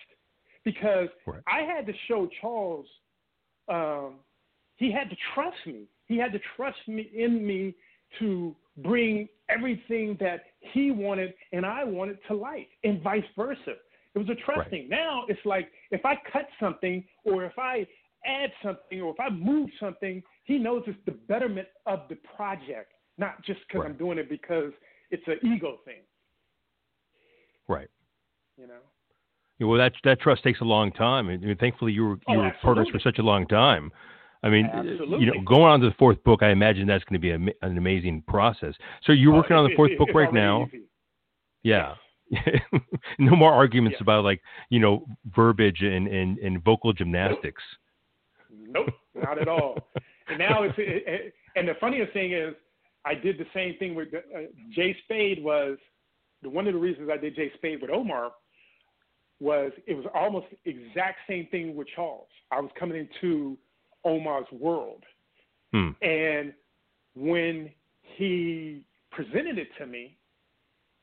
because 0.64 1.08
Right. 1.26 1.42
I 1.46 1.60
had 1.62 1.86
to 1.86 1.92
show 2.08 2.28
Charles. 2.40 2.86
Um, 3.68 4.16
he 4.76 4.90
had 4.90 5.08
to 5.10 5.16
trust 5.34 5.56
me. 5.66 5.84
He 6.06 6.16
had 6.18 6.32
to 6.32 6.40
trust 6.56 6.78
me 6.88 7.02
in 7.14 7.46
me 7.46 7.74
to 8.18 8.56
bring 8.78 9.28
everything 9.48 10.16
that 10.20 10.46
he 10.60 10.90
wanted 10.90 11.34
and 11.52 11.64
I 11.64 11.84
wanted 11.84 12.18
to 12.28 12.34
light, 12.34 12.68
and 12.84 13.00
vice 13.02 13.24
versa. 13.36 13.76
It 14.14 14.18
was 14.18 14.28
a 14.28 14.34
trust 14.34 14.58
Right. 14.60 14.70
thing. 14.70 14.88
Now 14.88 15.24
it's 15.28 15.44
like 15.46 15.70
if 15.92 16.04
I 16.04 16.16
cut 16.32 16.48
something 16.58 17.04
or 17.24 17.44
if 17.44 17.56
I 17.58 17.86
add 18.26 18.50
something 18.62 19.00
or 19.00 19.12
if 19.12 19.20
I 19.20 19.30
move 19.30 19.70
something, 19.78 20.22
he 20.44 20.58
knows 20.58 20.82
it's 20.86 20.98
the 21.06 21.12
betterment 21.12 21.68
of 21.86 22.00
the 22.08 22.16
project, 22.36 22.92
not 23.18 23.42
just 23.44 23.60
because 23.66 23.82
Right. 23.82 23.90
I'm 23.90 23.96
doing 23.96 24.18
it 24.18 24.28
because 24.28 24.72
it's 25.10 25.26
an 25.26 25.38
ego 25.42 25.78
thing. 25.84 26.02
Right. 27.68 27.88
You 28.56 28.66
know. 28.66 28.80
Yeah, 29.58 29.66
Well, 29.66 29.78
that 29.78 29.92
that 30.04 30.20
trust 30.20 30.42
takes 30.42 30.60
a 30.60 30.64
long 30.64 30.90
time, 30.92 31.28
and 31.28 31.44
and 31.44 31.58
thankfully 31.58 31.92
you 31.92 32.02
were 32.04 32.14
you 32.28 32.38
Oh, 32.38 32.38
were 32.38 32.52
partners 32.62 32.88
for 32.90 32.98
such 32.98 33.18
a 33.18 33.22
long 33.22 33.46
time. 33.46 33.92
I 34.42 34.48
mean, 34.48 34.66
uh, 34.66 34.82
you 34.82 34.84
know, 34.96 35.02
Absolutely. 35.02 35.40
going 35.44 35.64
on 35.64 35.80
to 35.80 35.88
the 35.90 35.94
fourth 35.98 36.22
book, 36.24 36.42
I 36.42 36.48
imagine 36.50 36.86
that's 36.86 37.04
going 37.04 37.20
to 37.20 37.20
be 37.20 37.30
a, 37.30 37.34
an 37.66 37.76
amazing 37.76 38.22
process. 38.26 38.74
So 39.02 39.12
you're 39.12 39.34
working 39.34 39.54
Oh, 39.54 39.64
on 39.64 39.68
the 39.68 39.76
fourth 39.76 39.90
it- 39.90 39.98
book 39.98 40.08
right 40.14 40.32
now. 40.32 40.66
easy. 40.66 40.84
Yeah. 41.62 41.94
no 43.18 43.36
more 43.36 43.52
arguments 43.52 43.96
Yeah. 43.98 44.04
about 44.04 44.24
like 44.24 44.40
you 44.70 44.78
know 44.80 45.04
verbiage 45.36 45.82
and, 45.82 46.06
and, 46.08 46.38
and 46.38 46.62
vocal 46.64 46.92
gymnastics. 46.94 47.62
Nope, 48.52 48.88
not 49.14 49.40
at 49.40 49.48
all. 49.48 49.76
And 50.28 50.38
now 50.38 50.62
it's 50.62 50.74
it, 50.78 51.04
it, 51.06 51.34
and 51.56 51.68
the 51.68 51.74
funniest 51.80 52.12
thing 52.12 52.32
is, 52.32 52.54
I 53.04 53.14
did 53.14 53.38
the 53.38 53.46
same 53.54 53.76
thing 53.78 53.94
with 53.94 54.08
uh, 54.14 54.40
Jay 54.70 54.96
Spade. 55.04 55.42
Was 55.42 55.78
the 56.42 56.50
one 56.50 56.66
of 56.66 56.74
the 56.74 56.78
reasons 56.80 57.10
I 57.12 57.16
did 57.16 57.34
Jay 57.34 57.50
Spade 57.56 57.80
with 57.80 57.90
Omar 57.90 58.32
was 59.40 59.72
it 59.86 59.94
was 59.94 60.06
almost 60.14 60.46
exact 60.64 61.18
same 61.28 61.46
thing 61.50 61.74
with 61.74 61.88
Charles. 61.94 62.28
I 62.50 62.60
was 62.60 62.70
coming 62.78 62.98
into 62.98 63.56
Omar's 64.04 64.46
world, 64.52 65.02
Hmm. 65.72 65.90
and 66.02 66.52
when 67.14 67.70
he 68.16 68.82
presented 69.10 69.58
it 69.58 69.68
to 69.78 69.86
me, 69.86 70.16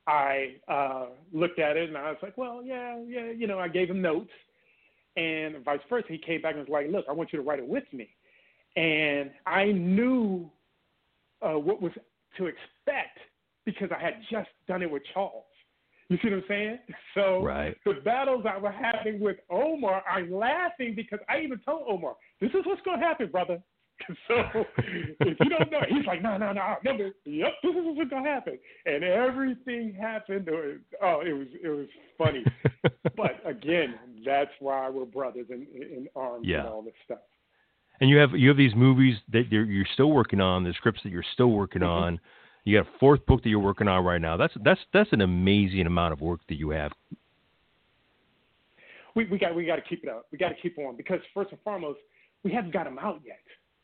I 0.07 0.55
uh, 0.67 1.07
looked 1.33 1.59
at 1.59 1.77
it 1.77 1.89
and 1.89 1.97
I 1.97 2.09
was 2.09 2.17
like, 2.21 2.37
well, 2.37 2.63
yeah, 2.63 2.97
yeah, 3.05 3.31
you 3.31 3.47
know, 3.47 3.59
I 3.59 3.67
gave 3.67 3.89
him 3.89 4.01
notes, 4.01 4.31
and 5.17 5.63
vice 5.65 5.79
versa. 5.89 6.07
He 6.09 6.17
came 6.17 6.41
back 6.41 6.51
and 6.55 6.61
was 6.61 6.69
like, 6.69 6.87
look, 6.89 7.05
I 7.09 7.11
want 7.11 7.33
you 7.33 7.37
to 7.37 7.43
write 7.43 7.59
it 7.59 7.67
with 7.67 7.83
me, 7.91 8.09
and 8.75 9.31
I 9.45 9.65
knew 9.65 10.49
uh, 11.41 11.59
what 11.59 11.81
was 11.81 11.91
to 12.37 12.45
expect 12.45 13.17
because 13.65 13.89
I 13.95 14.01
had 14.01 14.13
just 14.31 14.49
done 14.67 14.81
it 14.81 14.89
with 14.89 15.03
Charles. 15.13 15.43
You 16.09 16.17
see 16.21 16.29
what 16.29 16.37
I'm 16.37 16.43
saying? 16.47 16.79
So 17.15 17.43
Right. 17.43 17.75
the 17.83 17.95
battles 18.05 18.45
I 18.47 18.57
was 18.57 18.73
having 18.79 19.19
with 19.19 19.37
Omar, 19.49 20.03
I'm 20.09 20.31
laughing 20.31 20.93
because 20.95 21.19
I 21.27 21.39
even 21.39 21.59
told 21.59 21.87
Omar, 21.89 22.15
"This 22.39 22.51
is 22.51 22.63
what's 22.63 22.81
going 22.83 22.99
to 22.99 23.05
happen, 23.05 23.31
brother." 23.31 23.61
So 24.27 24.63
if 25.21 25.37
you 25.39 25.49
don't 25.49 25.71
know, 25.71 25.81
he's 25.89 26.05
like, 26.05 26.21
"No, 26.21 26.37
no, 26.37 26.53
no." 26.53 26.61
I 26.61 26.75
Remember? 26.83 27.11
Yep, 27.25 27.53
this 27.63 27.71
is 27.71 27.83
what's 27.83 28.09
going 28.09 28.23
to 28.23 28.29
happen, 28.29 28.59
and 28.85 29.03
everything 29.03 29.93
happened. 29.99 30.47
Oh, 31.01 31.21
it 31.25 31.33
was 31.33 31.47
it 31.63 31.67
was 31.69 31.87
funny. 32.17 32.43
but 33.17 33.31
again, 33.45 33.95
that's 34.25 34.51
why 34.59 34.89
we're 34.89 35.05
brothers 35.05 35.47
in, 35.49 35.65
in 35.73 36.07
arms 36.15 36.45
Yeah. 36.47 36.59
and 36.59 36.67
all 36.69 36.81
this 36.81 36.93
stuff. 37.05 37.19
and 37.99 38.09
you 38.09 38.17
have 38.17 38.31
you 38.33 38.47
have 38.49 38.57
these 38.57 38.75
movies 38.75 39.17
that 39.31 39.51
you're, 39.51 39.65
you're 39.65 39.85
still 39.93 40.11
working 40.11 40.39
on, 40.41 40.63
the 40.63 40.73
scripts 40.73 41.01
that 41.03 41.09
you're 41.09 41.25
still 41.33 41.51
working 41.51 41.81
Mhm. 41.81 41.89
on. 41.89 42.19
You 42.63 42.77
got 42.77 42.87
a 42.87 42.97
fourth 42.99 43.25
book 43.25 43.43
that 43.43 43.49
you're 43.49 43.59
working 43.59 43.87
on 43.87 44.03
right 44.05 44.21
now. 44.21 44.37
That's 44.37 44.53
that's 44.63 44.81
that's 44.93 45.11
an 45.13 45.21
amazing 45.21 45.85
amount 45.87 46.13
of 46.13 46.21
work 46.21 46.41
that 46.49 46.55
you 46.55 46.69
have. 46.71 46.91
we 49.15 49.25
we 49.25 49.37
got 49.37 49.55
we 49.55 49.65
got 49.65 49.77
to 49.77 49.81
keep 49.81 50.03
it 50.03 50.09
up. 50.09 50.27
We 50.31 50.37
got 50.37 50.49
to 50.49 50.55
keep 50.55 50.77
on 50.77 50.95
because 50.95 51.19
first 51.33 51.51
and 51.51 51.59
foremost, 51.63 51.99
we 52.43 52.51
haven't 52.51 52.71
got 52.73 52.83
them 52.85 52.99
out 52.99 53.21
yet. 53.25 53.39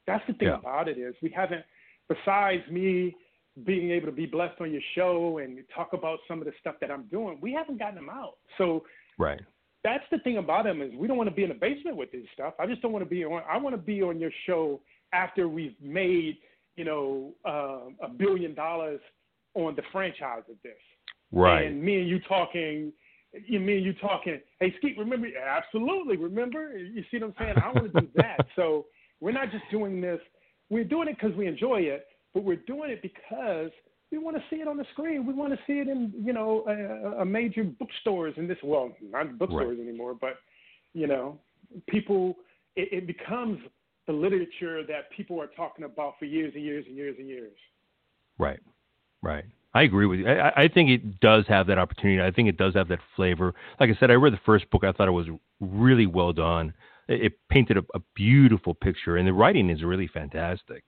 That's 0.08 0.26
the 0.28 0.34
thing 0.34 0.50
Yeah. 0.50 0.56
about 0.56 0.88
it 0.88 0.98
is 0.98 1.16
we 1.22 1.30
haven't. 1.30 1.64
Besides 2.10 2.68
me 2.70 3.16
being 3.64 3.92
able 3.92 4.08
to 4.08 4.12
be 4.12 4.26
blessed 4.26 4.60
on 4.62 4.72
your 4.72 4.82
show 4.96 5.38
and 5.38 5.64
talk 5.70 5.94
about 5.94 6.20
some 6.28 6.40
of 6.40 6.46
the 6.46 6.54
stuff 6.60 6.76
that 6.82 6.90
I'm 6.92 7.04
doing, 7.04 7.40
we 7.40 7.54
haven't 7.54 7.78
gotten 7.78 7.96
them 7.96 8.10
out. 8.10 8.38
So 8.58 8.86
Right. 9.18 9.40
that's 9.84 10.08
the 10.10 10.20
thing 10.20 10.38
about 10.38 10.64
them 10.64 10.82
is 10.82 10.94
we 10.96 11.08
don't 11.08 11.18
want 11.18 11.30
to 11.30 11.36
be 11.36 11.44
in 11.44 11.50
the 11.50 11.56
basement 11.56 11.96
with 11.98 12.12
this 12.12 12.28
stuff. 12.32 12.56
I 12.60 12.66
just 12.66 12.82
don't 12.82 12.92
want 12.92 13.04
to 13.04 13.10
be 13.10 13.24
on. 13.24 13.44
I 13.48 13.58
want 13.58 13.76
to 13.76 13.82
be 13.82 14.02
on 14.02 14.20
your 14.20 14.32
show 14.46 14.82
after 15.14 15.48
we've 15.48 15.80
made 15.82 16.38
you 16.76 16.84
know 16.84 17.34
uh, 17.46 17.82
a 18.02 18.10
billion 18.10 18.54
dollars 18.56 19.00
on 19.54 19.76
the 19.76 19.84
franchise 19.92 20.44
of 20.50 20.56
this. 20.64 20.80
Right. 21.32 21.68
And 21.68 21.82
me 21.82 22.00
and 22.00 22.10
you 22.10 22.20
talking, 22.22 22.92
you 23.46 23.60
me 23.60 23.78
and 23.78 23.86
you 23.86 23.94
talking. 23.94 24.42
Hey, 24.60 24.74
Skeet, 24.78 24.98
remember? 24.98 25.28
Absolutely, 25.38 26.18
remember? 26.18 26.76
You 26.78 27.04
see 27.12 27.18
what 27.20 27.28
I'm 27.28 27.36
saying? 27.38 27.56
I 27.64 27.72
want 27.72 27.94
to 27.94 28.02
do 28.02 28.10
that. 28.16 28.48
So 28.56 28.88
we're 29.24 29.32
not 29.32 29.52
just 29.52 29.64
doing 29.72 30.02
this. 30.02 30.20
We're 30.70 30.84
doing 30.84 31.08
it 31.08 31.18
because 31.20 31.36
we 31.38 31.48
enjoy 31.48 31.80
it, 31.82 32.06
but 32.34 32.44
we're 32.44 32.58
doing 32.68 32.90
it 32.92 33.02
because 33.02 33.72
we 34.12 34.18
want 34.18 34.36
to 34.36 34.44
see 34.50 34.58
it 34.58 34.68
on 34.68 34.78
the 34.78 34.86
screen. 34.92 35.26
We 35.26 35.34
want 35.34 35.54
to 35.54 35.60
see 35.66 35.80
it 35.80 35.88
in, 35.88 36.14
you 36.22 36.34
know, 36.34 36.64
a, 36.68 37.22
a 37.22 37.26
major 37.26 37.64
bookstores 37.64 38.34
in 38.38 38.48
this. 38.48 38.58
Well, 38.64 38.92
not 39.02 39.38
bookstores 39.40 39.80
anymore, 39.80 40.16
but 40.20 40.36
you 40.94 41.08
know, 41.08 41.40
people. 41.88 42.36
It, 42.76 42.90
it 42.92 43.08
becomes 43.08 43.60
the 44.08 44.14
literature 44.14 44.84
that 44.88 45.12
people 45.16 45.40
are 45.40 45.48
talking 45.56 45.86
about 45.86 46.16
for 46.20 46.26
years 46.26 46.54
and 46.56 46.64
years 46.64 46.86
and 46.88 46.96
years 46.98 47.16
and 47.20 47.28
years. 47.28 47.54
Right. 48.40 48.60
Right. 49.22 49.46
I 49.76 49.84
agree 49.84 50.08
with 50.08 50.20
you. 50.20 50.28
I- 50.28 50.64
I 50.64 50.68
think 50.68 50.90
it 50.90 51.20
does 51.20 51.46
have 51.48 51.68
that 51.68 51.78
opportunity. 51.78 52.22
I 52.22 52.32
think 52.32 52.50
it 52.50 52.58
does 52.58 52.74
have 52.74 52.88
that 52.90 53.00
flavor. 53.16 53.54
Like 53.80 53.90
I 53.90 53.96
said, 54.00 54.12
I 54.12 54.16
read 54.16 54.34
the 54.34 54.40
first 54.46 54.70
book. 54.72 54.84
I 54.84 54.92
thought 54.92 55.08
it 55.08 55.12
was 55.12 55.28
really 55.62 56.08
well 56.08 56.34
done. 56.34 56.74
It, 57.08 57.34
painted 57.50 57.78
a, 57.78 57.84
a 57.94 58.02
beautiful 58.16 58.74
picture, 58.74 59.18
and 59.18 59.28
the 59.28 59.34
writing 59.34 59.70
is 59.70 59.84
really 59.84 60.08
fantastic. 60.08 60.84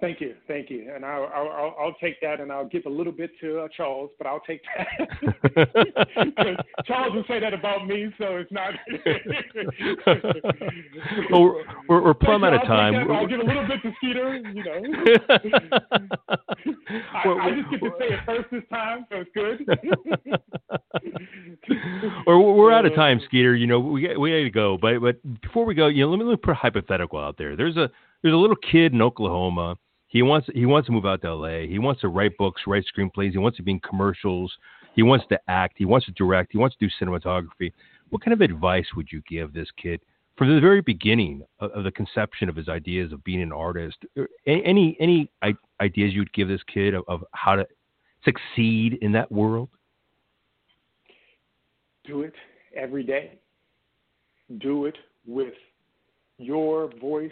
Thank 0.00 0.20
you, 0.22 0.34
thank 0.48 0.70
you, 0.70 0.90
and 0.94 1.04
I'll, 1.04 1.30
I'll 1.34 1.76
I'll 1.78 1.94
take 2.00 2.22
that, 2.22 2.40
and 2.40 2.50
I'll 2.50 2.66
give 2.66 2.86
a 2.86 2.88
little 2.88 3.12
bit 3.12 3.32
to 3.42 3.60
uh, 3.60 3.68
Charles, 3.76 4.08
but 4.16 4.26
I'll 4.26 4.40
take 4.40 4.62
that. 4.78 6.64
Charles 6.86 7.14
will 7.14 7.24
say 7.28 7.38
that 7.38 7.52
about 7.52 7.86
me, 7.86 8.10
so 8.16 8.36
it's 8.36 8.50
not. 8.50 8.72
well, 11.30 11.54
we're, 11.86 12.02
we're, 12.02 12.14
plumb 12.14 12.44
out 12.44 12.54
of 12.54 12.62
time. 12.62 13.10
I'll 13.10 13.26
give 13.26 13.40
a 13.40 13.44
little 13.44 13.66
bit 13.66 13.82
to 13.82 13.92
Skiter, 14.02 14.40
you 14.54 14.64
know. 14.64 14.80
I, 17.12 17.28
I, 17.28 17.50
just 17.54 17.68
get 17.70 17.80
to 17.80 17.90
say 17.98 18.14
it 18.14 18.20
first 18.24 18.50
this 18.50 18.62
time, 18.70 19.04
so 19.10 19.16
it's 19.18 19.30
good. 19.34 19.68
or 22.26 22.54
we're 22.54 22.72
out 22.72 22.86
of 22.86 22.94
time, 22.94 23.20
Skiter. 23.30 23.54
You 23.58 23.66
know, 23.66 23.80
we 23.80 24.16
we 24.16 24.30
got 24.30 24.44
to 24.44 24.50
go, 24.50 24.78
but 24.80 25.00
but 25.00 25.20
before 25.42 25.66
we 25.66 25.74
go, 25.74 25.88
you 25.88 26.04
know, 26.04 26.10
let 26.10 26.18
me, 26.18 26.24
let 26.24 26.30
me 26.30 26.38
put 26.38 26.52
a 26.52 26.54
hypothetical 26.54 27.18
out 27.18 27.36
there. 27.36 27.54
There's 27.54 27.76
a 27.76 27.90
there's 28.22 28.32
a 28.32 28.38
little 28.38 28.56
kid 28.56 28.94
in 28.94 29.02
Oklahoma 29.02 29.76
he 30.10 30.22
wants 30.22 30.48
he 30.52 30.66
wants 30.66 30.86
to 30.86 30.92
move 30.92 31.06
out 31.06 31.22
to 31.22 31.28
L.A. 31.28 31.68
He 31.68 31.78
wants 31.78 32.00
to 32.00 32.08
write 32.08 32.36
books, 32.36 32.62
write 32.66 32.84
screenplays. 32.84 33.30
He 33.30 33.38
wants 33.38 33.56
to 33.58 33.62
be 33.62 33.70
in 33.70 33.80
commercials. 33.80 34.52
He 34.96 35.04
wants 35.04 35.24
to 35.28 35.38
act. 35.46 35.74
He 35.78 35.84
wants 35.84 36.06
to 36.06 36.12
direct. 36.12 36.50
He 36.50 36.58
wants 36.58 36.76
to 36.76 36.88
do 36.88 36.92
cinematography. 37.00 37.72
What 38.08 38.24
kind 38.24 38.34
of 38.34 38.40
advice 38.40 38.86
would 38.96 39.06
you 39.12 39.22
give 39.28 39.52
this 39.52 39.68
kid 39.80 40.00
from 40.36 40.52
the 40.52 40.60
very 40.60 40.80
beginning 40.80 41.44
of, 41.60 41.70
of 41.70 41.84
the 41.84 41.92
conception 41.92 42.48
of 42.48 42.56
his 42.56 42.68
ideas 42.68 43.12
of 43.12 43.22
being 43.22 43.40
an 43.40 43.52
artist? 43.52 43.98
Uh, 44.18 44.24
any 44.44 44.96
any 44.98 45.30
ideas 45.80 46.12
you'd 46.12 46.32
give 46.32 46.48
this 46.48 46.62
kid 46.64 46.92
of, 46.92 47.04
of 47.06 47.24
how 47.30 47.54
to 47.54 47.64
succeed 48.24 48.98
in 49.02 49.12
that 49.12 49.30
world? 49.30 49.68
Do 52.04 52.22
it 52.22 52.34
every 52.76 53.04
day. 53.04 53.38
Do 54.58 54.86
it 54.86 54.98
with 55.24 55.54
your 56.38 56.90
voice 57.00 57.30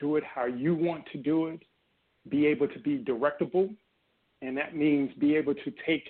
do 0.00 0.16
it 0.16 0.24
how 0.24 0.46
you 0.46 0.74
want 0.74 1.04
to 1.12 1.18
do 1.18 1.46
it, 1.46 1.60
be 2.28 2.46
able 2.46 2.68
to 2.68 2.78
be 2.80 2.98
directable, 2.98 3.74
and 4.42 4.56
that 4.56 4.76
means 4.76 5.10
be 5.18 5.34
able 5.36 5.54
to 5.54 5.72
take 5.86 6.04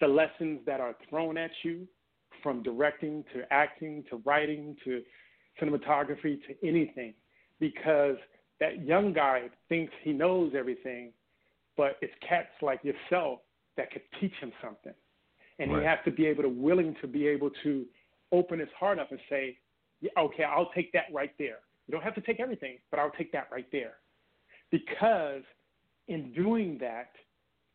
the 0.00 0.08
lessons 0.08 0.60
that 0.66 0.80
are 0.80 0.94
thrown 1.08 1.36
at 1.36 1.50
you 1.62 1.86
from 2.42 2.62
directing 2.62 3.24
to 3.32 3.42
acting 3.52 4.04
to 4.10 4.16
writing 4.24 4.76
to 4.84 5.02
cinematography 5.60 6.40
to 6.46 6.66
anything 6.66 7.14
because 7.60 8.16
that 8.58 8.84
young 8.84 9.12
guy 9.12 9.42
thinks 9.68 9.92
he 10.02 10.12
knows 10.12 10.52
everything, 10.56 11.12
but 11.76 11.96
it's 12.00 12.12
cats 12.26 12.50
like 12.60 12.80
yourself 12.82 13.40
that 13.76 13.90
could 13.90 14.02
teach 14.20 14.32
him 14.40 14.52
something. 14.62 14.94
And 15.58 15.72
right. 15.72 15.80
he 15.80 15.86
has 15.86 15.98
to 16.04 16.10
be 16.10 16.26
able 16.26 16.42
to 16.42 16.48
willing 16.48 16.96
to 17.00 17.06
be 17.06 17.26
able 17.28 17.50
to 17.62 17.84
open 18.32 18.58
his 18.58 18.68
heart 18.78 18.98
up 18.98 19.10
and 19.10 19.20
say, 19.30 19.58
yeah, 20.00 20.10
okay, 20.18 20.44
I'll 20.44 20.70
take 20.74 20.92
that 20.92 21.04
right 21.12 21.32
there. 21.38 21.58
You 21.86 21.92
don't 21.92 22.02
have 22.02 22.14
to 22.14 22.20
take 22.20 22.40
everything, 22.40 22.78
but 22.90 23.00
I'll 23.00 23.10
take 23.10 23.32
that 23.32 23.48
right 23.50 23.66
there. 23.72 23.94
Because 24.70 25.42
in 26.08 26.32
doing 26.32 26.78
that, 26.80 27.10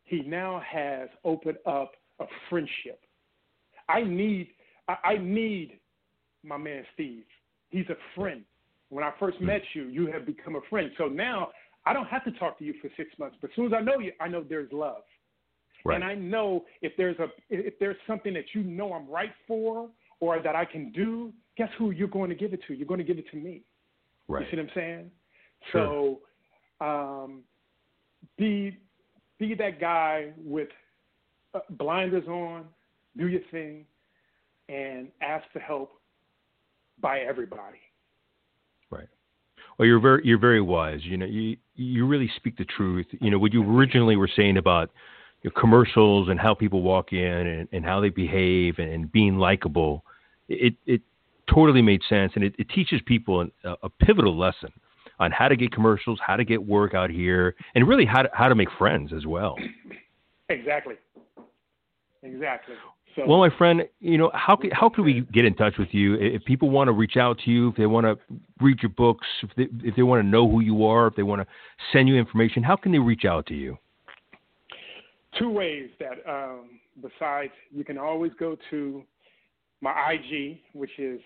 he 0.03 0.21
now 0.21 0.61
has 0.65 1.09
opened 1.23 1.57
up 1.65 1.91
a 2.19 2.25
friendship. 2.49 3.01
I 3.89 4.03
need 4.03 4.49
I 4.87 5.17
need 5.17 5.79
my 6.43 6.57
man 6.57 6.83
Steve. 6.93 7.23
He's 7.69 7.87
a 7.89 7.97
friend. 8.15 8.43
When 8.89 9.03
I 9.03 9.11
first 9.19 9.41
met 9.41 9.61
you, 9.73 9.83
you 9.83 10.07
have 10.07 10.25
become 10.25 10.55
a 10.55 10.61
friend. 10.69 10.91
So 10.97 11.07
now 11.07 11.49
I 11.85 11.93
don't 11.93 12.07
have 12.07 12.23
to 12.23 12.31
talk 12.31 12.57
to 12.59 12.65
you 12.65 12.73
for 12.81 12.89
six 12.95 13.09
months, 13.19 13.35
but 13.41 13.49
as 13.49 13.55
soon 13.55 13.67
as 13.67 13.73
I 13.73 13.81
know 13.81 13.99
you, 13.99 14.13
I 14.21 14.29
know 14.29 14.43
there's 14.47 14.71
love. 14.71 15.03
Right. 15.83 15.95
And 15.95 16.03
I 16.03 16.15
know 16.15 16.65
if 16.81 16.93
there's 16.97 17.17
a 17.19 17.27
if 17.49 17.77
there's 17.79 17.97
something 18.07 18.33
that 18.33 18.45
you 18.53 18.63
know 18.63 18.93
I'm 18.93 19.09
right 19.09 19.31
for 19.47 19.89
or 20.19 20.41
that 20.41 20.55
I 20.55 20.65
can 20.65 20.91
do, 20.91 21.31
guess 21.57 21.69
who 21.77 21.91
you're 21.91 22.07
going 22.07 22.29
to 22.29 22.35
give 22.35 22.53
it 22.53 22.61
to? 22.67 22.73
You're 22.73 22.87
going 22.87 22.99
to 22.99 23.05
give 23.05 23.17
it 23.17 23.29
to 23.31 23.37
me. 23.37 23.61
Right. 24.27 24.45
You 24.45 24.51
see 24.51 24.57
what 24.57 24.63
I'm 24.63 24.71
saying? 24.75 25.11
Sure. 25.71 26.19
So 26.79 26.85
um, 26.85 27.43
be 28.37 28.77
be 29.39 29.53
that 29.55 29.79
guy 29.79 30.31
with 30.37 30.69
uh, 31.53 31.59
blinders 31.71 32.27
on, 32.27 32.65
do 33.17 33.27
your 33.27 33.41
thing, 33.51 33.85
and 34.69 35.09
ask 35.21 35.45
for 35.53 35.59
help 35.59 35.91
by 36.99 37.19
everybody. 37.19 37.79
Right. 38.89 39.07
Well, 39.77 39.87
you're 39.87 39.99
very 39.99 40.21
you're 40.25 40.39
very 40.39 40.61
wise. 40.61 40.99
You 41.03 41.17
know, 41.17 41.25
you 41.25 41.57
you 41.75 42.05
really 42.05 42.29
speak 42.35 42.57
the 42.57 42.65
truth. 42.65 43.07
You 43.21 43.31
know, 43.31 43.39
what 43.39 43.53
you 43.53 43.63
originally 43.63 44.15
were 44.15 44.29
saying 44.35 44.57
about 44.57 44.91
your 45.43 45.51
commercials 45.51 46.29
and 46.29 46.39
how 46.39 46.53
people 46.53 46.81
walk 46.81 47.13
in 47.13 47.19
and, 47.23 47.67
and 47.71 47.85
how 47.85 48.01
they 48.01 48.09
behave 48.09 48.79
and, 48.79 48.91
and 48.91 49.11
being 49.11 49.37
likable, 49.37 50.03
it 50.49 50.73
it 50.85 51.01
totally 51.53 51.81
made 51.81 52.01
sense, 52.07 52.33
and 52.35 52.43
it, 52.43 52.55
it 52.57 52.69
teaches 52.69 53.01
people 53.05 53.41
an, 53.41 53.51
a, 53.63 53.75
a 53.83 53.89
pivotal 53.89 54.37
lesson 54.37 54.69
on 55.19 55.31
how 55.31 55.47
to 55.47 55.55
get 55.55 55.71
commercials, 55.71 56.19
how 56.25 56.35
to 56.35 56.43
get 56.43 56.63
work 56.63 56.93
out 56.93 57.09
here, 57.09 57.55
and 57.75 57.87
really 57.87 58.05
how 58.05 58.21
to, 58.21 58.29
how 58.33 58.47
to 58.47 58.55
make 58.55 58.69
friends 58.77 59.11
as 59.13 59.25
well. 59.25 59.55
Exactly. 60.49 60.95
Exactly. 62.23 62.75
So, 63.15 63.25
well, 63.25 63.39
my 63.39 63.49
friend, 63.57 63.81
you 63.99 64.17
know 64.17 64.29
how 64.33 64.55
can, 64.55 64.69
how 64.71 64.89
can 64.89 65.03
we 65.03 65.21
get 65.33 65.43
in 65.43 65.55
touch 65.55 65.73
with 65.79 65.89
you 65.91 66.15
if 66.15 66.43
people 66.45 66.69
want 66.69 66.87
to 66.87 66.91
reach 66.91 67.17
out 67.17 67.39
to 67.45 67.51
you, 67.51 67.69
if 67.69 67.75
they 67.75 67.87
want 67.87 68.05
to 68.05 68.15
read 68.61 68.77
your 68.81 68.91
books, 68.91 69.25
if 69.41 69.49
they, 69.57 69.67
if 69.87 69.95
they 69.95 70.03
want 70.03 70.23
to 70.23 70.27
know 70.27 70.47
who 70.47 70.59
you 70.59 70.85
are, 70.85 71.07
if 71.07 71.15
they 71.15 71.23
want 71.23 71.41
to 71.41 71.47
send 71.91 72.07
you 72.07 72.15
information, 72.15 72.61
how 72.61 72.75
can 72.75 72.91
they 72.91 72.99
reach 72.99 73.25
out 73.25 73.47
to 73.47 73.55
you? 73.55 73.77
Two 75.39 75.49
ways 75.49 75.89
that 75.99 76.17
um, 76.29 76.79
besides 77.01 77.51
you 77.71 77.83
can 77.83 77.97
always 77.97 78.31
go 78.39 78.55
to 78.69 79.03
my 79.81 80.13
IG, 80.13 80.59
which 80.73 80.97
is 80.97 81.19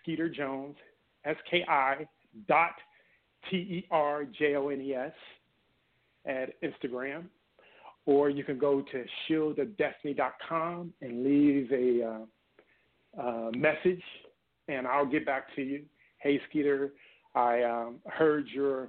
Skiter 0.00 0.32
Jones, 0.32 0.76
S 1.24 1.36
K 1.50 1.64
I 1.68 2.06
dot 2.48 2.72
T 3.50 3.56
E 3.56 3.86
R 3.90 4.24
J 4.24 4.56
O 4.56 4.68
N 4.68 4.80
E 4.80 4.94
S 4.94 5.12
at 6.26 6.60
Instagram. 6.62 7.24
Or 8.06 8.30
you 8.30 8.44
can 8.44 8.58
go 8.58 8.80
to 8.80 9.04
shieldofdestiny.com 9.28 10.92
and 11.00 11.24
leave 11.24 11.70
a 11.70 12.06
uh, 12.06 13.20
uh, 13.20 13.50
message, 13.54 14.02
and 14.68 14.86
I'll 14.86 15.06
get 15.06 15.26
back 15.26 15.54
to 15.56 15.62
you. 15.62 15.82
Hey, 16.18 16.40
Skiter, 16.48 16.90
I 17.34 17.62
um, 17.62 17.96
heard 18.06 18.46
your 18.52 18.88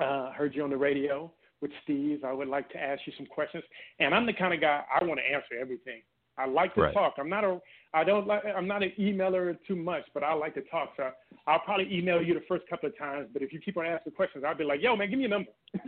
uh, 0.00 0.32
heard 0.32 0.54
you 0.54 0.62
on 0.62 0.70
the 0.70 0.76
radio 0.76 1.30
with 1.60 1.70
Steve. 1.84 2.24
I 2.24 2.32
would 2.32 2.48
like 2.48 2.68
to 2.70 2.78
ask 2.78 3.00
you 3.06 3.12
some 3.16 3.26
questions, 3.26 3.64
and 3.98 4.14
I'm 4.14 4.26
the 4.26 4.32
kind 4.32 4.54
of 4.54 4.60
guy 4.60 4.82
I 5.00 5.04
want 5.04 5.20
to 5.20 5.34
answer 5.34 5.60
everything. 5.60 6.02
I 6.38 6.46
like 6.46 6.74
to 6.74 6.82
right. 6.82 6.94
talk. 6.94 7.14
I'm 7.18 7.28
not 7.28 7.44
a 7.44 7.58
I 7.92 8.04
don't 8.04 8.26
like 8.26 8.42
I'm 8.56 8.68
not 8.68 8.82
an 8.82 8.92
emailer 8.98 9.56
too 9.66 9.76
much, 9.76 10.04
but 10.14 10.22
I 10.22 10.32
like 10.32 10.54
to 10.54 10.62
talk. 10.62 10.90
So 10.96 11.10
I'll 11.46 11.58
probably 11.60 11.92
email 11.92 12.22
you 12.22 12.34
the 12.34 12.42
first 12.48 12.68
couple 12.68 12.88
of 12.88 12.96
times, 12.96 13.28
but 13.32 13.42
if 13.42 13.52
you 13.52 13.60
keep 13.60 13.76
on 13.76 13.86
asking 13.86 14.12
questions, 14.12 14.44
I'll 14.46 14.56
be 14.56 14.64
like, 14.64 14.80
"Yo, 14.80 14.94
man, 14.94 15.10
give 15.10 15.18
me 15.18 15.24
a 15.24 15.28
number." 15.28 15.50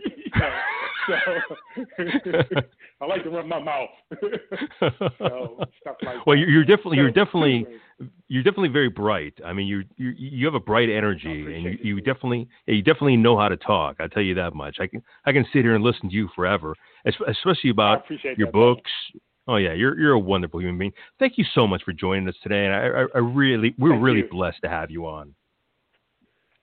so, 1.06 1.14
I 3.00 3.06
like 3.06 3.22
to 3.22 3.30
run 3.30 3.48
my 3.48 3.60
mouth. 3.60 3.88
so 4.80 5.60
stuff 5.80 5.96
like 6.02 6.26
well, 6.26 6.36
that. 6.36 6.48
you're 6.48 6.64
definitely 6.64 6.96
you're 6.96 7.12
definitely 7.12 7.66
you're 8.26 8.42
definitely 8.42 8.70
very 8.70 8.88
bright. 8.88 9.34
I 9.44 9.52
mean, 9.52 9.68
you 9.68 9.84
you 9.96 10.12
you 10.16 10.46
have 10.46 10.54
a 10.54 10.60
bright 10.60 10.88
energy, 10.88 11.54
and 11.54 11.64
you, 11.64 11.78
you 11.82 12.00
definitely 12.00 12.48
you 12.66 12.82
definitely 12.82 13.16
know 13.16 13.38
how 13.38 13.48
to 13.48 13.56
talk. 13.56 13.96
I 14.00 14.08
tell 14.08 14.22
you 14.22 14.34
that 14.34 14.54
much. 14.54 14.78
I 14.80 14.88
can 14.88 15.02
I 15.24 15.32
can 15.32 15.44
sit 15.52 15.62
here 15.62 15.76
and 15.76 15.84
listen 15.84 16.08
to 16.08 16.14
you 16.14 16.28
forever, 16.34 16.74
especially 17.06 17.70
about 17.70 18.04
your 18.10 18.46
that, 18.46 18.52
books. 18.52 18.90
Oh 19.48 19.56
yeah, 19.56 19.72
you're 19.72 19.98
you're 19.98 20.12
a 20.12 20.18
wonderful 20.18 20.60
human 20.60 20.78
being. 20.78 20.92
Thank 21.18 21.36
you 21.36 21.44
so 21.54 21.66
much 21.66 21.82
for 21.82 21.92
joining 21.92 22.28
us 22.28 22.34
today, 22.42 22.66
and 22.66 22.74
I, 22.74 23.02
I, 23.02 23.06
I 23.14 23.18
really 23.18 23.74
we're 23.78 23.90
Thank 23.90 24.02
really 24.02 24.20
you. 24.20 24.28
blessed 24.30 24.62
to 24.62 24.68
have 24.68 24.90
you 24.90 25.06
on. 25.06 25.34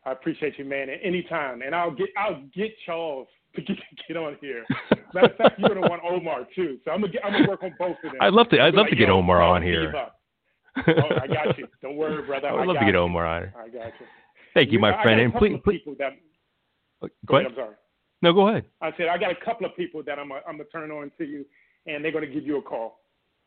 I 0.05 0.11
appreciate 0.13 0.57
you, 0.57 0.65
man. 0.65 0.89
At 0.89 0.99
any 1.03 1.23
time, 1.23 1.61
and 1.61 1.75
I'll 1.75 1.91
get 1.91 2.07
I'll 2.17 2.41
get 2.55 2.71
Charles 2.85 3.27
to 3.55 3.61
get, 3.61 3.77
get 4.07 4.17
on 4.17 4.37
here. 4.39 4.63
Matter 5.13 5.27
of 5.27 5.35
fact, 5.35 5.59
you're 5.59 5.69
gonna 5.69 5.81
want 5.81 6.01
Omar 6.03 6.47
too, 6.55 6.79
so 6.85 6.91
I'm 6.91 7.01
gonna 7.01 7.11
get, 7.11 7.25
I'm 7.25 7.33
gonna 7.33 7.49
work 7.49 7.63
on 7.63 7.73
both 7.77 7.97
of 8.03 8.11
them. 8.11 8.21
I'd 8.21 8.33
love 8.33 8.49
to 8.49 8.61
I'd 8.61 8.73
love 8.73 8.85
like, 8.85 8.91
to 8.91 8.95
get 8.95 9.09
Omar 9.09 9.41
on 9.41 9.61
here. 9.61 9.93
oh, 10.77 10.81
I 11.21 11.27
got 11.27 11.57
you. 11.57 11.67
Don't 11.81 11.97
worry, 11.97 12.25
brother. 12.25 12.47
I 12.47 12.53
would 12.53 12.61
I 12.61 12.65
love 12.65 12.77
to 12.79 12.85
get 12.85 12.95
Omar 12.95 13.25
on. 13.25 13.53
I 13.57 13.67
got 13.67 13.87
you. 13.99 14.05
Thank 14.53 14.71
you, 14.71 14.79
my 14.79 14.97
I 14.97 15.03
friend. 15.03 15.19
And 15.19 15.33
please, 15.33 15.59
please 15.63 15.81
that, 15.97 16.13
oh, 17.01 17.07
go, 17.07 17.09
go 17.25 17.35
ahead. 17.37 17.47
I'm 17.51 17.55
sorry. 17.55 17.75
No, 18.21 18.33
go 18.33 18.47
ahead. 18.49 18.65
I 18.81 18.91
said 18.97 19.07
I 19.07 19.17
got 19.17 19.31
a 19.31 19.45
couple 19.45 19.65
of 19.65 19.75
people 19.75 20.03
that 20.03 20.19
I'm 20.19 20.31
a, 20.31 20.35
I'm 20.47 20.57
gonna 20.57 20.65
turn 20.65 20.91
on 20.91 21.11
to 21.17 21.25
you, 21.25 21.45
and 21.95 22.03
they're 22.03 22.11
gonna 22.11 22.27
give 22.27 22.45
you 22.45 22.57
a 22.57 22.61
call. 22.61 22.99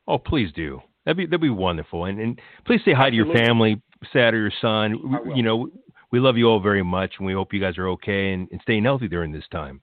Oh, 0.07 0.19
please 0.19 0.51
do. 0.55 0.81
That'd 1.05 1.17
be 1.17 1.27
that'd 1.27 1.41
be 1.41 1.51
wonderful. 1.51 2.05
And 2.07 2.19
and 2.19 2.41
please 2.67 2.81
say 2.85 2.93
hi 2.93 3.11
to 3.11 3.17
your 3.17 3.33
family, 3.33 3.81
Sad 4.13 4.35
or 4.35 4.39
your 4.39 4.53
son. 4.61 4.99
You 5.35 5.43
know, 5.43 5.69
we 6.11 6.21
love 6.21 6.37
you 6.37 6.47
all 6.47 6.61
very 6.61 6.83
much, 6.83 7.15
and 7.19 7.27
we 7.27 7.33
hope 7.33 7.53
you 7.53 7.61
guys 7.61 7.79
are 7.79 7.89
okay 7.91 8.33
and, 8.33 8.49
and 8.51 8.61
staying 8.63 8.85
healthy 8.85 9.09
during 9.09 9.33
this 9.33 9.45
time. 9.51 9.81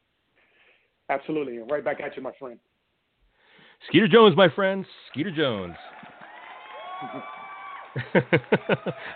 Absolutely, 1.10 1.58
and 1.58 1.70
right 1.70 1.84
back 1.84 2.00
at 2.02 2.16
you, 2.16 2.24
my 2.24 2.32
friend. 2.40 2.60
Skiter 3.92 4.12
Jones, 4.12 4.36
my 4.36 4.50
friend, 4.50 4.86
Skiter 5.16 5.36
Jones. 5.36 5.76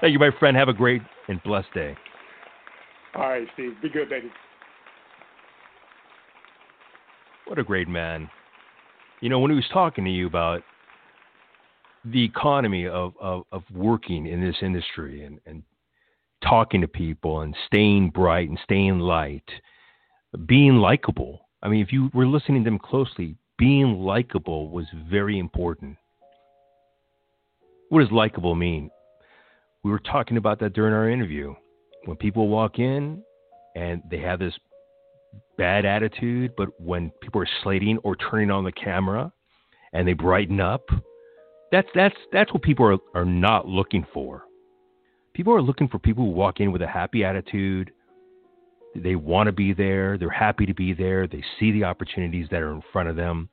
Thank 0.02 0.14
you, 0.14 0.20
my 0.20 0.32
friend. 0.40 0.58
Have 0.58 0.70
a 0.70 0.74
great 0.74 1.02
and 1.28 1.42
blessed 1.44 1.74
day. 1.74 1.96
All 3.16 3.30
right, 3.30 3.48
Steve. 3.54 3.74
Be 3.82 3.90
good, 3.90 4.10
baby. 4.10 4.32
What 7.46 7.60
a 7.60 7.64
great 7.64 7.88
man. 7.88 8.30
You 9.24 9.30
know, 9.30 9.40
when 9.40 9.52
he 9.52 9.56
was 9.56 9.70
talking 9.72 10.04
to 10.04 10.12
you 10.12 10.28
about 10.28 10.64
the 12.04 12.22
economy 12.22 12.88
of, 12.88 13.14
of, 13.22 13.44
of 13.54 13.64
working 13.74 14.26
in 14.26 14.42
this 14.42 14.58
industry 14.62 15.24
and, 15.24 15.40
and 15.46 15.64
talking 16.44 16.82
to 16.82 16.90
people 16.90 17.40
and 17.40 17.56
staying 17.66 18.10
bright 18.10 18.50
and 18.50 18.60
staying 18.66 19.00
light, 19.00 19.50
being 20.46 20.76
likable. 20.76 21.48
I 21.62 21.70
mean, 21.70 21.80
if 21.80 21.94
you 21.94 22.12
were 22.14 22.28
listening 22.28 22.66
to 22.66 22.70
them 22.70 22.78
closely, 22.78 23.38
being 23.58 24.00
likable 24.00 24.68
was 24.68 24.88
very 25.10 25.40
important. 25.40 25.96
What 27.88 28.02
does 28.02 28.12
likable 28.12 28.56
mean? 28.56 28.90
We 29.84 29.92
were 29.92 30.00
talking 30.00 30.36
about 30.36 30.60
that 30.60 30.74
during 30.74 30.94
our 30.94 31.10
interview. 31.10 31.56
When 32.04 32.18
people 32.18 32.50
walk 32.50 32.78
in 32.78 33.24
and 33.74 34.04
they 34.12 34.20
have 34.20 34.40
this 34.40 34.56
bad 35.58 35.86
attitude, 35.86 36.54
but 36.58 36.70
when 36.80 37.12
people 37.22 37.42
are 37.42 37.50
slating 37.64 37.98
or 38.00 38.16
turning 38.16 38.52
on 38.52 38.64
the 38.64 38.72
camera 38.72 39.32
and 39.94 40.08
they 40.08 40.14
brighten 40.14 40.60
up, 40.60 40.90
that's 41.72 41.88
that's 41.96 42.16
that's 42.32 42.54
what 42.54 42.62
people 42.62 42.86
are, 42.86 43.22
are 43.22 43.26
not 43.26 43.68
looking 43.68 44.06
for. 44.14 44.44
People 45.34 45.54
are 45.54 45.62
looking 45.62 45.88
for 45.88 45.98
people 45.98 46.24
who 46.24 46.32
walk 46.32 46.60
in 46.60 46.72
with 46.72 46.82
a 46.82 46.88
happy 46.88 47.24
attitude. 47.24 47.92
They 48.96 49.16
want 49.16 49.48
to 49.48 49.52
be 49.52 49.74
there. 49.74 50.18
They're 50.18 50.30
happy 50.30 50.68
to 50.68 50.74
be 50.74 50.94
there. 50.94 51.28
They 51.28 51.44
see 51.60 51.72
the 51.72 51.86
opportunities 51.86 52.48
that 52.52 52.62
are 52.62 52.72
in 52.72 52.84
front 52.92 53.10
of 53.10 53.16
them, 53.16 53.50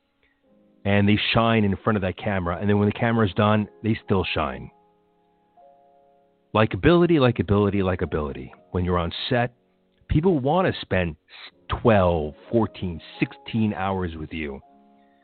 and 0.84 1.08
they 1.08 1.18
shine 1.32 1.64
in 1.64 1.76
front 1.76 1.96
of 1.96 2.02
that 2.02 2.18
camera. 2.18 2.58
And 2.60 2.68
then 2.68 2.78
when 2.78 2.88
the 2.88 2.98
camera 2.98 3.26
is 3.26 3.32
done, 3.34 3.66
they 3.82 3.98
still 4.04 4.24
shine. 4.34 4.70
Likability, 6.54 7.12
likability, 7.12 7.76
likability. 7.76 8.50
When 8.72 8.84
you're 8.84 8.98
on 8.98 9.12
set, 9.30 9.54
people 10.10 10.38
want 10.40 10.72
to 10.72 10.80
spend 10.80 11.16
12, 11.82 12.34
14, 12.50 13.00
16 13.18 13.72
hours 13.74 14.12
with 14.18 14.32
you 14.32 14.60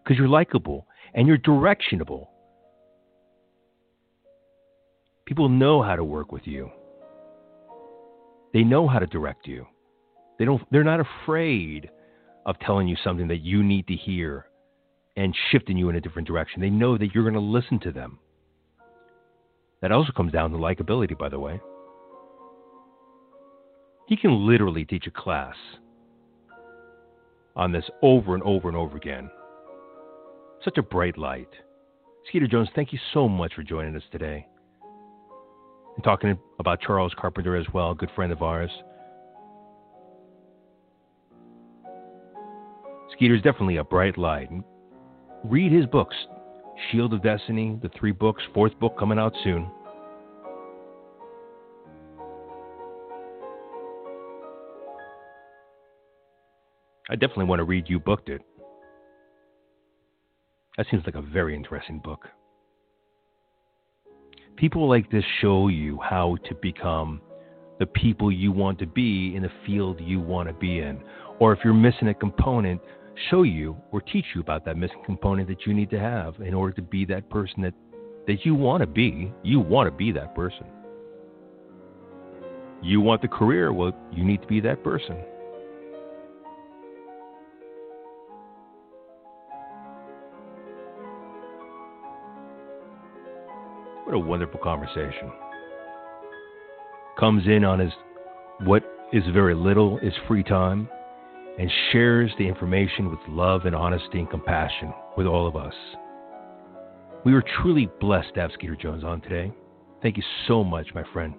because 0.03 0.17
you're 0.17 0.29
likable 0.29 0.87
and 1.15 1.27
you're 1.27 1.39
directionable. 1.39 2.29
People 5.27 5.49
know 5.49 5.83
how 5.83 5.97
to 5.97 6.05
work 6.05 6.31
with 6.31 6.47
you. 6.47 6.71
They 8.55 8.63
know 8.63 8.87
how 8.87 9.01
to 9.01 9.07
direct 9.07 9.47
you. 9.47 9.67
They 10.39 10.45
don't 10.45 10.63
they're 10.71 10.85
not 10.85 11.01
afraid 11.01 11.91
of 12.47 12.59
telling 12.61 12.87
you 12.87 12.97
something 13.03 13.27
that 13.29 13.41
you 13.41 13.63
need 13.63 13.89
to 13.89 13.95
hear 13.95 14.47
and 15.17 15.35
shifting 15.51 15.77
you 15.77 15.89
in 15.89 15.97
a 15.97 16.01
different 16.01 16.29
direction. 16.29 16.61
They 16.61 16.71
know 16.71 16.97
that 16.97 17.13
you're 17.13 17.25
going 17.25 17.35
to 17.35 17.41
listen 17.41 17.81
to 17.81 17.91
them. 17.91 18.19
That 19.83 19.91
also 19.91 20.13
comes 20.13 20.33
down 20.33 20.53
to 20.53 20.59
likability, 20.59 21.19
by 21.19 21.29
the 21.29 21.41
way. 21.41 21.61
He 24.07 24.17
can 24.17 24.47
literally 24.47 24.85
teach 24.85 25.07
a 25.07 25.11
class 25.11 25.57
on 27.57 27.73
this 27.73 27.85
over 28.03 28.35
and 28.35 28.43
over 28.45 28.69
and 28.69 28.77
over 28.77 28.97
again. 28.97 29.31
Such 30.65 30.79
a 30.79 30.83
bright 30.83 31.19
light. 31.19 31.49
Skiter 32.33 32.51
Jones, 32.51 32.69
thank 32.75 32.93
you 32.93 32.99
so 33.13 33.29
much 33.29 33.55
for 33.55 33.63
joining 33.63 33.97
us 33.97 34.03
today. 34.13 34.47
And 35.97 36.05
talking 36.05 36.39
about 36.59 36.81
Charles 36.81 37.15
Carpenter 37.19 37.57
as 37.57 37.67
well, 37.73 37.95
good 37.95 38.11
friend 38.15 38.33
of 38.33 38.43
ours. 38.43 38.71
Skiter's 43.15 43.43
definitely 43.43 43.77
a 43.77 43.85
bright 43.85 44.19
light. 44.19 44.51
Read 45.45 45.73
his 45.73 45.87
books 45.87 46.15
Shield 46.91 47.15
of 47.15 47.23
Destiny, 47.23 47.79
the 47.83 47.91
three 47.99 48.13
books, 48.13 48.43
fourth 48.53 48.79
book 48.79 48.99
coming 48.99 49.19
out 49.19 49.33
soon. 49.43 49.71
I 57.09 57.15
definitely 57.15 57.45
want 57.45 57.61
to 57.61 57.65
read 57.65 57.89
You 57.89 58.01
Booked 58.01 58.29
It. 58.29 58.43
That 60.77 60.87
seems 60.91 61.05
like 61.07 61.15
a 61.15 61.23
very 61.23 61.55
interesting 61.55 62.01
book. 62.01 62.27
People 64.57 64.89
like 64.89 65.11
this 65.11 65.25
show 65.41 65.69
you 65.69 66.01
how 66.03 66.37
to 66.49 66.55
become 66.57 67.21
the 67.79 67.87
people 67.87 68.33
you 68.33 68.51
want 68.51 68.79
to 68.81 68.87
be 68.87 69.35
in 69.37 69.43
the 69.43 69.51
field 69.65 70.01
you 70.01 70.19
want 70.19 70.49
to 70.49 70.55
be 70.55 70.81
in. 70.81 71.01
Or 71.39 71.53
if 71.53 71.61
you're 71.63 71.75
missing 71.75 72.09
a 72.09 72.15
component, 72.15 72.81
show 73.31 73.45
you 73.45 73.77
or 73.93 74.01
teach 74.01 74.25
you 74.35 74.41
about 74.41 74.65
that 74.65 74.77
missing 74.77 75.03
component 75.05 75.49
that 75.49 75.65
you 75.65 75.75
need 75.75 75.91
to 75.91 76.01
have 76.01 76.35
in 76.41 76.55
order 76.55 76.75
to 76.75 76.83
be 76.83 77.05
that 77.05 77.31
person 77.31 77.63
that, 77.63 77.75
that 78.27 78.45
you 78.45 78.55
want 78.55 78.81
to 78.81 78.87
be. 78.87 79.33
You 79.45 79.61
want 79.61 79.87
to 79.87 79.97
be 79.97 80.11
that 80.13 80.35
person. 80.35 80.67
You 82.83 83.01
want 83.01 83.23
the 83.23 83.29
career, 83.29 83.73
well, 83.73 83.93
you 84.13 84.25
need 84.25 84.43
to 84.43 84.49
be 84.49 84.61
that 84.61 84.83
person. 84.83 85.17
What 94.07 94.15
a 94.15 94.21
wonderful 94.21 94.61
conversation. 94.61 95.33
Comes 97.19 97.45
in 97.49 97.65
on 97.65 97.81
his 97.81 97.91
what 98.61 98.85
is 99.13 99.25
very 99.35 99.53
little 99.57 99.99
is 99.99 100.13
free 100.29 100.45
time 100.45 100.89
and 101.59 101.69
shares 101.91 102.31
the 102.39 102.47
information 102.47 103.11
with 103.11 103.19
love 103.29 103.63
and 103.65 103.75
honesty 103.75 104.21
and 104.21 104.31
compassion 104.31 104.95
with 105.17 105.27
all 105.27 105.49
of 105.49 105.57
us. 105.57 105.75
We 107.25 107.33
were 107.33 107.43
truly 107.61 107.91
blessed 107.99 108.35
to 108.35 108.43
have 108.43 108.53
Skiter 108.53 108.81
Jones 108.81 109.03
on 109.03 109.23
today. 109.23 109.53
Thank 110.03 110.17
you 110.17 110.23
so 110.47 110.63
much, 110.63 110.87
my 110.95 111.03
friend. 111.13 111.35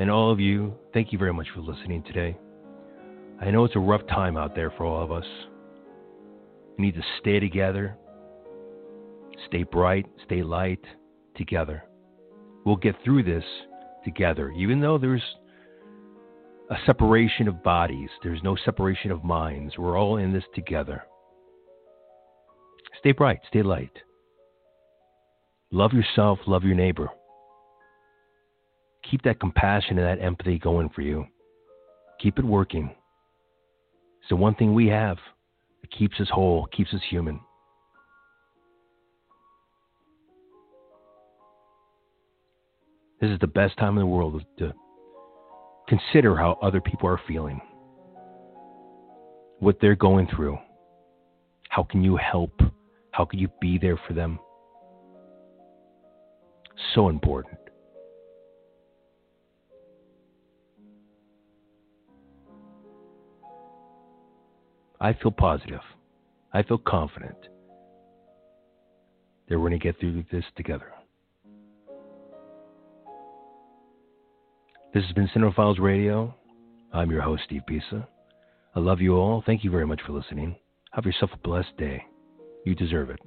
And 0.00 0.10
all 0.10 0.32
of 0.32 0.40
you, 0.40 0.74
thank 0.92 1.12
you 1.12 1.18
very 1.18 1.32
much 1.32 1.46
for 1.54 1.60
listening 1.60 2.02
today. 2.02 2.36
I 3.40 3.52
know 3.52 3.64
it's 3.64 3.76
a 3.76 3.78
rough 3.78 4.04
time 4.08 4.36
out 4.36 4.56
there 4.56 4.72
for 4.76 4.84
all 4.84 5.04
of 5.04 5.12
us. 5.12 5.26
We 6.76 6.86
need 6.86 6.96
to 6.96 7.04
stay 7.20 7.38
together, 7.38 7.96
stay 9.46 9.62
bright, 9.62 10.06
stay 10.24 10.42
light, 10.42 10.84
together. 11.36 11.84
We'll 12.64 12.76
get 12.76 12.96
through 13.04 13.24
this 13.24 13.44
together, 14.04 14.50
even 14.50 14.80
though 14.80 14.98
there's 14.98 15.22
a 16.70 16.76
separation 16.86 17.48
of 17.48 17.62
bodies, 17.62 18.08
there's 18.22 18.42
no 18.42 18.56
separation 18.64 19.10
of 19.10 19.24
minds. 19.24 19.76
We're 19.76 19.98
all 19.98 20.16
in 20.16 20.32
this 20.32 20.44
together. 20.54 21.04
Stay 23.00 23.12
bright, 23.12 23.40
stay 23.48 23.62
light. 23.62 23.92
Love 25.70 25.92
yourself, 25.92 26.38
love 26.46 26.64
your 26.64 26.74
neighbor. 26.74 27.08
Keep 29.10 29.22
that 29.24 29.40
compassion 29.40 29.98
and 29.98 30.06
that 30.06 30.24
empathy 30.24 30.58
going 30.58 30.88
for 30.88 31.02
you. 31.02 31.26
Keep 32.20 32.38
it 32.38 32.44
working. 32.44 32.94
It's 34.20 34.30
the 34.30 34.36
one 34.36 34.54
thing 34.54 34.72
we 34.72 34.86
have 34.88 35.18
that 35.82 35.90
keeps 35.90 36.18
us 36.20 36.28
whole, 36.30 36.66
keeps 36.74 36.94
us 36.94 37.02
human. 37.10 37.40
This 43.24 43.32
is 43.32 43.38
the 43.40 43.46
best 43.46 43.78
time 43.78 43.96
in 43.96 44.00
the 44.00 44.06
world 44.06 44.44
to 44.58 44.74
consider 45.88 46.36
how 46.36 46.58
other 46.60 46.82
people 46.82 47.08
are 47.08 47.18
feeling, 47.26 47.58
what 49.60 49.78
they're 49.80 49.96
going 49.96 50.26
through. 50.26 50.58
How 51.70 51.84
can 51.84 52.04
you 52.04 52.18
help? 52.18 52.60
How 53.12 53.24
can 53.24 53.38
you 53.38 53.48
be 53.62 53.78
there 53.78 53.98
for 54.06 54.12
them? 54.12 54.38
So 56.94 57.08
important. 57.08 57.56
I 65.00 65.14
feel 65.14 65.32
positive. 65.32 65.80
I 66.52 66.62
feel 66.62 66.76
confident 66.76 67.38
that 69.48 69.58
we're 69.58 69.70
going 69.70 69.80
to 69.80 69.82
get 69.82 69.98
through 69.98 70.26
this 70.30 70.44
together. 70.56 70.92
This 74.94 75.02
has 75.06 75.12
been 75.12 75.28
Cinephiles 75.34 75.80
Radio. 75.80 76.32
I'm 76.92 77.10
your 77.10 77.20
host, 77.20 77.42
Steve 77.46 77.62
Pisa. 77.66 78.06
I 78.76 78.78
love 78.78 79.00
you 79.00 79.16
all. 79.16 79.42
Thank 79.44 79.64
you 79.64 79.70
very 79.72 79.88
much 79.88 80.00
for 80.06 80.12
listening. 80.12 80.54
Have 80.92 81.04
yourself 81.04 81.32
a 81.34 81.38
blessed 81.38 81.76
day. 81.76 82.04
You 82.64 82.76
deserve 82.76 83.10
it. 83.10 83.18